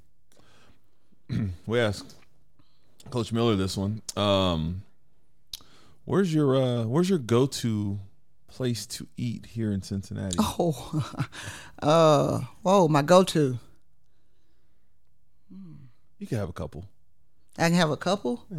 we 1.66 1.80
asked 1.80 2.16
Coach 3.10 3.34
Miller 3.34 3.56
this 3.56 3.76
one. 3.76 4.02
Um, 4.16 4.84
where's 6.06 6.34
your 6.34 6.56
uh, 6.56 6.84
Where's 6.86 7.10
your 7.10 7.20
go 7.20 7.46
to 7.48 8.00
place 8.48 8.86
to 8.86 9.08
eat 9.18 9.46
here 9.46 9.72
in 9.72 9.82
Cincinnati? 9.82 10.38
Oh, 10.40 11.26
uh, 11.82 12.40
whoa, 12.62 12.88
my 12.88 13.02
go 13.02 13.24
to. 13.24 13.60
You 16.20 16.28
can 16.28 16.38
have 16.38 16.50
a 16.50 16.54
couple. 16.54 16.86
I 17.58 17.70
can 17.70 17.74
have 17.74 17.90
a 17.90 17.98
couple. 17.98 18.46
Yeah. 18.52 18.58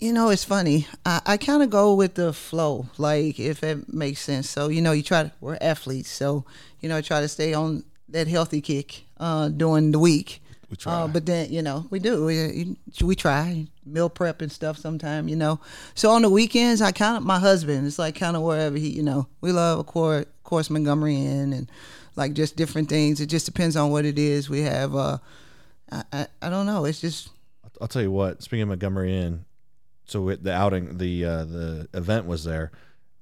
You 0.00 0.12
know, 0.12 0.30
it's 0.30 0.44
funny. 0.44 0.86
I, 1.04 1.20
I 1.26 1.36
kind 1.36 1.62
of 1.62 1.70
go 1.70 1.94
with 1.94 2.14
the 2.14 2.32
flow, 2.32 2.86
like 2.96 3.38
if 3.38 3.62
it 3.62 3.92
makes 3.92 4.20
sense. 4.20 4.48
So 4.48 4.68
you 4.68 4.80
know, 4.80 4.92
you 4.92 5.02
try 5.02 5.24
to. 5.24 5.32
We're 5.40 5.58
athletes, 5.60 6.10
so 6.10 6.44
you 6.80 6.88
know, 6.88 6.96
I 6.96 7.00
try 7.02 7.20
to 7.20 7.28
stay 7.28 7.52
on 7.54 7.84
that 8.08 8.26
healthy 8.26 8.60
kick 8.60 9.04
uh, 9.18 9.48
during 9.48 9.92
the 9.92 9.98
week. 9.98 10.42
We 10.70 10.76
try. 10.76 10.92
Uh, 10.92 11.08
but 11.08 11.26
then 11.26 11.52
you 11.52 11.62
know 11.62 11.86
we 11.90 11.98
do 11.98 12.24
we 12.24 12.76
we 13.02 13.16
try 13.16 13.66
meal 13.84 14.08
prep 14.08 14.40
and 14.40 14.52
stuff 14.52 14.78
sometime 14.78 15.28
you 15.28 15.34
know. 15.34 15.58
So 15.94 16.10
on 16.10 16.22
the 16.22 16.30
weekends 16.30 16.80
I 16.80 16.92
kind 16.92 17.16
of 17.16 17.24
my 17.24 17.40
husband 17.40 17.86
it's 17.88 17.98
like 17.98 18.14
kind 18.14 18.36
of 18.36 18.42
wherever 18.42 18.76
he 18.76 18.88
you 18.88 19.02
know 19.02 19.26
we 19.40 19.50
love 19.50 19.80
of 19.80 19.86
course, 19.86 20.22
of 20.22 20.44
course 20.44 20.70
Montgomery 20.70 21.16
Inn 21.16 21.52
and 21.52 21.70
like 22.14 22.34
just 22.34 22.54
different 22.54 22.88
things. 22.88 23.20
It 23.20 23.26
just 23.26 23.46
depends 23.46 23.74
on 23.76 23.90
what 23.90 24.04
it 24.04 24.16
is. 24.16 24.48
We 24.48 24.60
have 24.60 24.94
uh 24.94 25.18
I 25.90 26.04
I, 26.12 26.26
I 26.42 26.50
don't 26.50 26.66
know. 26.66 26.84
It's 26.84 27.00
just 27.00 27.30
I'll 27.80 27.88
tell 27.88 28.02
you 28.02 28.10
what. 28.10 28.42
Speaking 28.42 28.62
of 28.62 28.68
Montgomery 28.68 29.16
Inn, 29.16 29.44
so 30.04 30.34
the 30.34 30.52
outing 30.52 30.98
the 30.98 31.24
uh, 31.24 31.44
the 31.44 31.88
event 31.94 32.26
was 32.26 32.44
there. 32.44 32.72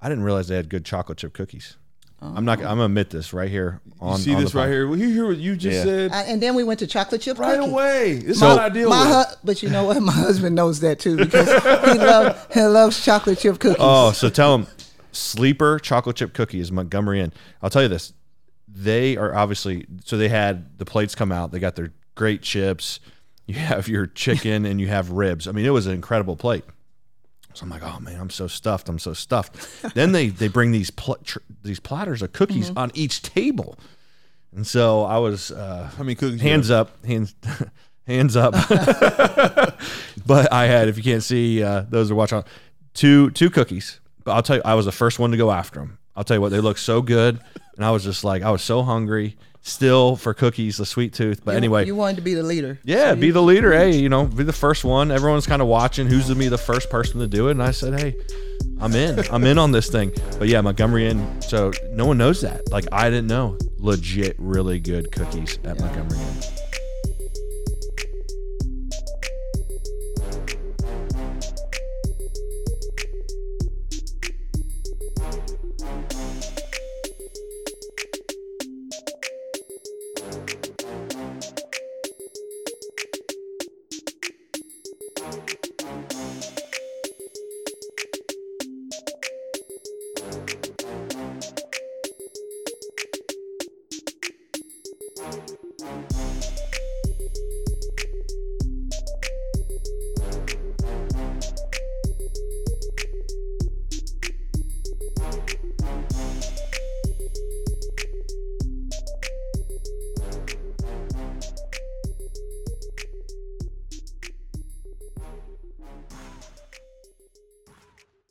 I 0.01 0.09
didn't 0.09 0.25
realize 0.25 0.49
they 0.49 0.57
had 0.57 0.69
good 0.69 0.85
chocolate 0.85 1.19
chip 1.19 1.33
cookies. 1.33 1.77
I'm 2.21 2.45
not. 2.45 2.59
I'm 2.59 2.65
gonna 2.65 2.87
admit 2.87 3.11
this 3.11 3.33
right 3.33 3.49
here. 3.49 3.81
On 4.01 4.17
you 4.17 4.23
see 4.25 4.35
on 4.35 4.43
this 4.43 4.53
right 4.53 4.69
here. 4.69 4.89
Well, 4.89 4.99
you 4.99 5.09
hear 5.09 5.27
what 5.29 5.37
you 5.37 5.55
just 5.55 5.77
yeah. 5.77 5.85
said, 5.85 6.13
I, 6.13 6.23
and 6.25 6.43
then 6.43 6.57
we 6.57 6.65
went 6.65 6.81
to 6.81 6.87
chocolate 6.89 7.21
chip 7.21 7.39
right 7.39 7.59
cookie. 7.61 7.71
away. 7.71 8.13
It's 8.13 8.41
so, 8.41 8.49
not 8.49 8.59
ideal. 8.59 8.91
My 8.91 9.25
hu- 9.25 9.37
but 9.45 9.63
you 9.63 9.69
know 9.69 9.85
what? 9.85 10.03
My 10.03 10.13
husband 10.13 10.57
knows 10.57 10.81
that 10.81 10.99
too 10.99 11.17
because 11.25 11.47
he 11.47 11.99
loves 11.99 12.55
he 12.55 12.63
loves 12.63 13.05
chocolate 13.05 13.39
chip 13.39 13.61
cookies. 13.61 13.77
Oh, 13.79 14.11
so 14.11 14.29
tell 14.31 14.57
him 14.57 14.67
sleeper 15.13 15.79
chocolate 15.79 16.17
chip 16.17 16.35
cookies 16.35 16.73
Montgomery 16.73 17.21
Inn. 17.21 17.33
I'll 17.63 17.71
tell 17.71 17.83
you 17.83 17.89
this. 17.89 18.13
They 18.67 19.17
are 19.17 19.35
obviously 19.35 19.87
so 20.05 20.17
they 20.17 20.29
had 20.29 20.77
the 20.79 20.85
plates 20.85 21.15
come 21.15 21.31
out. 21.31 21.53
They 21.53 21.61
got 21.61 21.77
their 21.77 21.93
great 22.19 22.43
chips. 22.43 23.01
You 23.47 23.55
have 23.71 23.89
your 23.89 24.07
chicken 24.07 24.67
and 24.67 24.79
you 24.79 24.89
have 24.89 25.11
ribs. 25.11 25.49
I 25.49 25.53
mean, 25.53 25.65
it 25.65 25.71
was 25.71 25.87
an 25.87 25.95
incredible 25.95 26.37
plate. 26.37 26.65
So 27.55 27.65
I'm 27.65 27.71
like, 27.71 27.83
oh 27.83 27.99
man, 27.99 28.21
I'm 28.21 28.31
so 28.31 28.47
stuffed. 28.47 28.89
I'm 28.91 28.99
so 28.99 29.15
stuffed. 29.15 29.57
then 29.95 30.13
they 30.13 30.29
they 30.29 30.49
bring 30.49 30.71
these 30.71 30.91
pl- 30.91 31.19
tr- 31.25 31.39
these 31.63 31.81
platters 31.81 32.21
of 32.21 32.33
cookies 32.33 32.69
mm-hmm. 32.69 32.79
on 32.79 32.91
each 32.95 33.23
table, 33.23 33.79
and 34.55 34.67
so 34.67 35.03
I 35.05 35.19
was 35.19 35.51
uh, 35.51 35.91
how 35.97 36.05
many 36.05 36.15
cookies? 36.15 36.41
Hands 36.43 36.71
up, 36.71 37.05
hands 37.05 37.35
hands 38.07 38.37
up. 38.37 38.53
but 40.27 40.53
I 40.53 40.67
had, 40.67 40.89
if 40.89 40.97
you 40.99 41.03
can't 41.03 41.23
see, 41.23 41.63
uh, 41.63 41.85
those 41.89 42.13
are 42.13 42.15
watching, 42.15 42.45
two 42.95 43.31
two 43.31 43.51
cookies. 43.51 43.99
But 44.23 44.33
I'll 44.33 44.43
tell 44.43 44.57
you, 44.57 44.63
I 44.65 44.75
was 44.75 44.85
the 44.85 44.93
first 44.93 45.19
one 45.19 45.33
to 45.33 45.37
go 45.37 45.51
after 45.51 45.81
them. 45.81 45.99
I'll 46.15 46.25
tell 46.25 46.37
you 46.37 46.41
what, 46.41 46.53
they 46.53 46.61
look 46.61 46.79
so 46.79 47.03
good, 47.03 47.41
and 47.75 47.85
I 47.85 47.91
was 47.91 48.05
just 48.05 48.23
like, 48.23 48.43
I 48.43 48.51
was 48.51 48.63
so 48.63 48.83
hungry 48.83 49.37
still 49.63 50.17
for 50.17 50.35
cookies, 50.35 50.77
the 50.77 50.87
sweet 50.87 51.13
tooth. 51.13 51.45
But 51.45 51.53
you, 51.53 51.57
anyway, 51.57 51.87
you 51.87 51.95
wanted 51.95 52.17
to 52.17 52.23
be 52.23 52.35
the 52.35 52.43
leader. 52.43 52.79
Yeah, 52.85 53.11
so 53.11 53.17
be 53.17 53.31
the 53.31 53.43
leader. 53.43 53.73
Hey, 53.73 53.97
you 53.97 54.09
know, 54.09 54.27
be 54.27 54.45
the 54.45 54.53
first 54.53 54.85
one. 54.85 55.11
Everyone's 55.11 55.47
kind 55.47 55.63
of 55.63 55.69
watching 55.69 56.07
who's 56.07 56.27
going 56.27 56.35
to 56.35 56.41
be 56.41 56.49
the 56.49 56.59
first 56.59 56.91
person 56.91 57.21
to 57.21 57.27
do 57.27 57.49
it. 57.49 57.53
And 57.53 57.63
I 57.63 57.71
said, 57.71 57.99
hey, 57.99 58.17
I'm 58.81 58.95
in. 58.95 59.21
I'm 59.31 59.45
in 59.45 59.59
on 59.59 59.73
this 59.73 59.89
thing. 59.91 60.13
But 60.39 60.49
yeah, 60.49 60.61
Montgomery 60.61 61.09
Inn. 61.09 61.43
So 61.43 61.73
no 61.91 62.07
one 62.07 62.19
knows 62.19 62.41
that. 62.43 62.71
Like 62.71 62.87
I 62.93 63.11
didn't 63.11 63.29
know. 63.29 63.59
Legit, 63.79 64.37
really 64.39 64.81
good 64.81 65.13
cookies 65.13 65.59
at 65.65 65.77
yeah. 65.77 65.85
Montgomery 65.85 66.19
Inn. 66.19 66.58